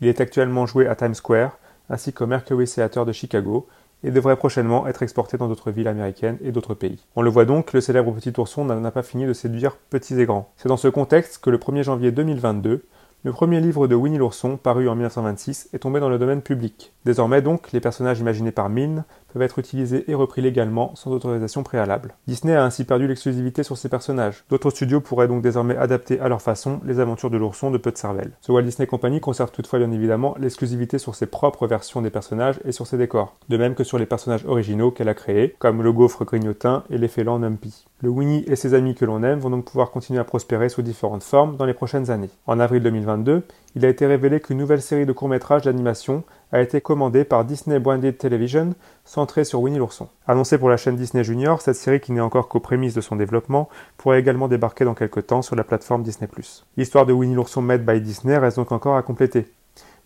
Il 0.00 0.06
est 0.06 0.20
actuellement 0.20 0.66
joué 0.66 0.86
à 0.86 0.94
Times 0.94 1.14
Square, 1.14 1.58
ainsi 1.88 2.12
qu'au 2.12 2.26
Mercury 2.26 2.66
Theatre 2.66 3.04
de 3.04 3.12
Chicago, 3.12 3.66
et 4.04 4.10
devrait 4.12 4.36
prochainement 4.36 4.86
être 4.86 5.02
exporté 5.02 5.36
dans 5.36 5.48
d'autres 5.48 5.72
villes 5.72 5.88
américaines 5.88 6.38
et 6.42 6.52
d'autres 6.52 6.74
pays. 6.74 7.04
On 7.16 7.22
le 7.22 7.28
voit 7.28 7.44
donc, 7.44 7.72
le 7.72 7.80
célèbre 7.80 8.12
petit 8.12 8.32
ourson 8.38 8.64
n'a 8.64 8.90
pas 8.90 9.02
fini 9.02 9.26
de 9.26 9.32
séduire 9.32 9.76
petits 9.76 10.18
et 10.18 10.24
grands. 10.24 10.50
C'est 10.56 10.68
dans 10.68 10.76
ce 10.76 10.88
contexte 10.88 11.42
que 11.42 11.50
le 11.50 11.58
1er 11.58 11.82
janvier 11.82 12.12
2022, 12.12 12.84
le 13.22 13.32
premier 13.32 13.60
livre 13.60 13.86
de 13.86 13.94
Winnie 13.94 14.16
l'ourson, 14.16 14.56
paru 14.56 14.88
en 14.88 14.94
1926, 14.94 15.68
est 15.74 15.80
tombé 15.80 16.00
dans 16.00 16.08
le 16.08 16.18
domaine 16.18 16.40
public. 16.40 16.94
Désormais 17.04 17.42
donc, 17.42 17.72
les 17.72 17.80
personnages 17.80 18.20
imaginés 18.20 18.52
par 18.52 18.70
Milne 18.70 19.04
peuvent 19.32 19.42
être 19.42 19.58
utilisés 19.58 20.04
et 20.08 20.14
repris 20.14 20.42
légalement 20.42 20.94
sans 20.94 21.10
autorisation 21.10 21.62
préalable. 21.62 22.14
Disney 22.26 22.54
a 22.54 22.64
ainsi 22.64 22.84
perdu 22.84 23.06
l'exclusivité 23.06 23.62
sur 23.62 23.76
ses 23.76 23.88
personnages. 23.88 24.44
D'autres 24.50 24.70
studios 24.70 25.00
pourraient 25.00 25.28
donc 25.28 25.42
désormais 25.42 25.76
adapter 25.76 26.20
à 26.20 26.28
leur 26.28 26.42
façon 26.42 26.80
les 26.84 27.00
aventures 27.00 27.30
de 27.30 27.36
l'ourson 27.36 27.70
de 27.70 27.78
Peu 27.78 27.90
de 27.90 27.96
Cervelle. 27.96 28.32
The 28.42 28.50
Walt 28.50 28.62
Disney 28.62 28.86
Company 28.86 29.20
conserve 29.20 29.50
toutefois 29.50 29.78
bien 29.78 29.90
évidemment 29.90 30.34
l'exclusivité 30.38 30.98
sur 30.98 31.14
ses 31.14 31.26
propres 31.26 31.66
versions 31.66 32.02
des 32.02 32.10
personnages 32.10 32.60
et 32.64 32.72
sur 32.72 32.86
ses 32.86 32.98
décors, 32.98 33.36
de 33.48 33.56
même 33.56 33.74
que 33.74 33.84
sur 33.84 33.98
les 33.98 34.06
personnages 34.06 34.44
originaux 34.46 34.90
qu'elle 34.90 35.08
a 35.08 35.14
créés, 35.14 35.54
comme 35.58 35.82
le 35.82 35.92
gaufre 35.92 36.24
grignotin 36.24 36.84
et 36.90 36.98
l'effélant 36.98 37.38
Numpy. 37.38 37.86
Le 38.02 38.08
Winnie 38.08 38.44
et 38.46 38.56
ses 38.56 38.72
amis 38.72 38.94
que 38.94 39.04
l'on 39.04 39.22
aime 39.22 39.40
vont 39.40 39.50
donc 39.50 39.66
pouvoir 39.66 39.90
continuer 39.90 40.20
à 40.20 40.24
prospérer 40.24 40.70
sous 40.70 40.80
différentes 40.80 41.22
formes 41.22 41.56
dans 41.56 41.66
les 41.66 41.74
prochaines 41.74 42.10
années. 42.10 42.30
En 42.46 42.58
avril 42.58 42.82
2022, 42.82 43.42
il 43.76 43.84
a 43.84 43.88
été 43.88 44.06
révélé 44.06 44.40
qu'une 44.40 44.58
nouvelle 44.58 44.80
série 44.80 45.06
de 45.06 45.12
courts-métrages 45.12 45.62
d'animation 45.62 46.24
a 46.52 46.60
été 46.60 46.80
commandée 46.80 47.24
par 47.24 47.44
Disney 47.44 47.78
Branded 47.78 48.18
Television, 48.18 48.74
centrée 49.04 49.44
sur 49.44 49.60
Winnie 49.60 49.78
l'ourson. 49.78 50.08
Annoncée 50.26 50.58
pour 50.58 50.68
la 50.68 50.76
chaîne 50.76 50.96
Disney 50.96 51.24
Junior, 51.24 51.60
cette 51.60 51.76
série 51.76 52.00
qui 52.00 52.12
n'est 52.12 52.20
encore 52.20 52.48
qu'aux 52.48 52.60
prémices 52.60 52.94
de 52.94 53.00
son 53.00 53.16
développement 53.16 53.68
pourrait 53.96 54.20
également 54.20 54.48
débarquer 54.48 54.84
dans 54.84 54.94
quelques 54.94 55.26
temps 55.26 55.42
sur 55.42 55.56
la 55.56 55.64
plateforme 55.64 56.02
Disney+. 56.02 56.28
L'histoire 56.76 57.06
de 57.06 57.12
Winnie 57.12 57.34
l'ourson 57.34 57.62
made 57.62 57.84
by 57.84 58.00
Disney 58.00 58.36
reste 58.36 58.56
donc 58.56 58.72
encore 58.72 58.96
à 58.96 59.02
compléter. 59.02 59.46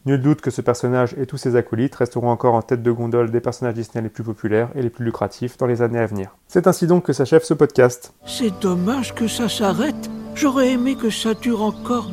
Nul 0.07 0.20
doute 0.20 0.42
que 0.42 0.51
ce 0.51 0.61
personnage 0.61 1.14
et 1.18 1.24
tous 1.24 1.38
ses 1.38 1.57
acolytes 1.57 1.95
resteront 1.95 2.28
encore 2.28 2.55
en 2.55 2.61
tête 2.61 2.82
de 2.82 2.90
gondole 2.90 3.30
des 3.30 3.40
personnages 3.40 3.74
Disney 3.74 4.03
les 4.03 4.11
plus 4.11 4.22
populaires 4.22 4.68
et 4.74 4.82
les 4.82 4.90
plus 4.90 5.05
lucratifs 5.05 5.57
dans 5.57 5.66
les 5.66 5.80
années 5.80 5.99
à 5.99 6.05
venir. 6.05 6.36
C'est 6.47 6.66
ainsi 6.66 6.86
donc 6.86 7.07
que 7.07 7.14
s'achève 7.14 7.42
ce 7.42 7.55
podcast. 7.55 8.12
C'est 8.26 8.61
dommage 8.61 9.14
que 9.14 9.26
ça 9.28 9.49
s'arrête. 9.49 10.11
J'aurais 10.34 10.72
aimé 10.72 10.97
que 10.97 11.09
ça 11.09 11.32
dure 11.32 11.62
encore 11.62 12.11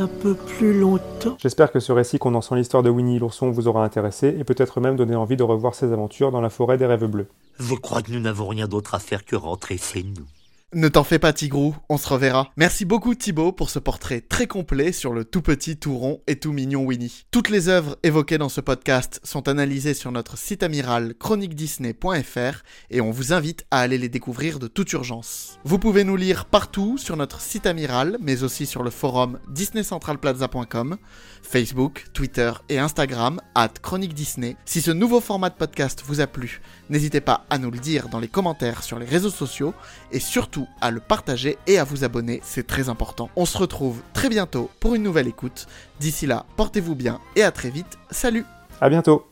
un 0.00 0.08
peu 0.08 0.34
plus 0.34 0.78
longtemps. 0.78 1.36
J'espère 1.38 1.70
que 1.70 1.78
ce 1.80 1.92
récit 1.92 2.18
condensant 2.18 2.54
l'histoire 2.54 2.82
de 2.82 2.90
Winnie 2.90 3.18
l'ourson 3.18 3.50
vous 3.50 3.68
aura 3.68 3.84
intéressé 3.84 4.34
et 4.38 4.44
peut-être 4.44 4.80
même 4.80 4.96
donné 4.96 5.14
envie 5.14 5.36
de 5.36 5.42
revoir 5.42 5.74
ses 5.74 5.92
aventures 5.92 6.30
dans 6.30 6.40
la 6.40 6.50
forêt 6.50 6.78
des 6.78 6.86
rêves 6.86 7.04
bleus. 7.04 7.28
Je 7.58 7.74
crois 7.74 8.02
que 8.02 8.10
nous 8.10 8.20
n'avons 8.20 8.48
rien 8.48 8.66
d'autre 8.66 8.94
à 8.94 8.98
faire 8.98 9.24
que 9.24 9.36
rentrer 9.36 9.76
chez 9.76 10.02
nous. 10.02 10.24
Ne 10.72 10.86
t'en 10.86 11.02
fais 11.02 11.18
pas 11.18 11.32
Tigrou, 11.32 11.74
on 11.88 11.98
se 11.98 12.08
reverra. 12.08 12.52
Merci 12.56 12.84
beaucoup 12.84 13.16
Thibaut 13.16 13.50
pour 13.50 13.70
ce 13.70 13.80
portrait 13.80 14.20
très 14.20 14.46
complet 14.46 14.92
sur 14.92 15.12
le 15.12 15.24
tout 15.24 15.42
petit, 15.42 15.76
tout 15.76 15.98
rond 15.98 16.22
et 16.28 16.36
tout 16.36 16.52
mignon 16.52 16.84
Winnie. 16.84 17.24
Toutes 17.32 17.48
les 17.48 17.68
œuvres 17.68 17.98
évoquées 18.04 18.38
dans 18.38 18.48
ce 18.48 18.60
podcast 18.60 19.20
sont 19.24 19.48
analysées 19.48 19.94
sur 19.94 20.12
notre 20.12 20.38
site 20.38 20.62
amiral 20.62 21.14
chroniquedisney.fr 21.18 22.62
et 22.90 23.00
on 23.00 23.10
vous 23.10 23.32
invite 23.32 23.66
à 23.72 23.80
aller 23.80 23.98
les 23.98 24.08
découvrir 24.08 24.60
de 24.60 24.68
toute 24.68 24.92
urgence. 24.92 25.58
Vous 25.64 25.80
pouvez 25.80 26.04
nous 26.04 26.14
lire 26.14 26.44
partout 26.44 26.98
sur 26.98 27.16
notre 27.16 27.40
site 27.40 27.66
amiral, 27.66 28.16
mais 28.20 28.44
aussi 28.44 28.64
sur 28.64 28.84
le 28.84 28.90
forum 28.90 29.40
disneycentralplaza.com, 29.48 30.98
Facebook, 31.42 32.04
Twitter 32.12 32.52
et 32.68 32.78
Instagram 32.78 33.40
at 33.56 33.72
Chronique 33.82 34.14
Disney. 34.14 34.56
Si 34.66 34.82
ce 34.82 34.92
nouveau 34.92 35.18
format 35.18 35.50
de 35.50 35.56
podcast 35.56 36.04
vous 36.06 36.20
a 36.20 36.28
plu, 36.28 36.60
n'hésitez 36.90 37.22
pas 37.22 37.44
à 37.48 37.56
nous 37.56 37.70
le 37.70 37.78
dire 37.78 38.08
dans 38.08 38.18
les 38.18 38.28
commentaires 38.28 38.82
sur 38.82 38.98
les 38.98 39.06
réseaux 39.06 39.30
sociaux 39.30 39.72
et 40.12 40.20
surtout 40.20 40.68
à 40.80 40.90
le 40.90 41.00
partager 41.00 41.56
et 41.66 41.78
à 41.78 41.84
vous 41.84 42.04
abonner, 42.04 42.40
c'est 42.44 42.66
très 42.66 42.88
important. 42.88 43.30
On 43.36 43.46
se 43.46 43.56
retrouve 43.56 44.02
très 44.12 44.28
bientôt 44.28 44.70
pour 44.80 44.94
une 44.94 45.02
nouvelle 45.02 45.28
écoute. 45.28 45.66
D'ici 46.00 46.26
là, 46.26 46.44
portez-vous 46.56 46.94
bien 46.94 47.20
et 47.36 47.42
à 47.42 47.52
très 47.52 47.70
vite. 47.70 47.98
Salut 48.10 48.44
À 48.80 48.90
bientôt 48.90 49.26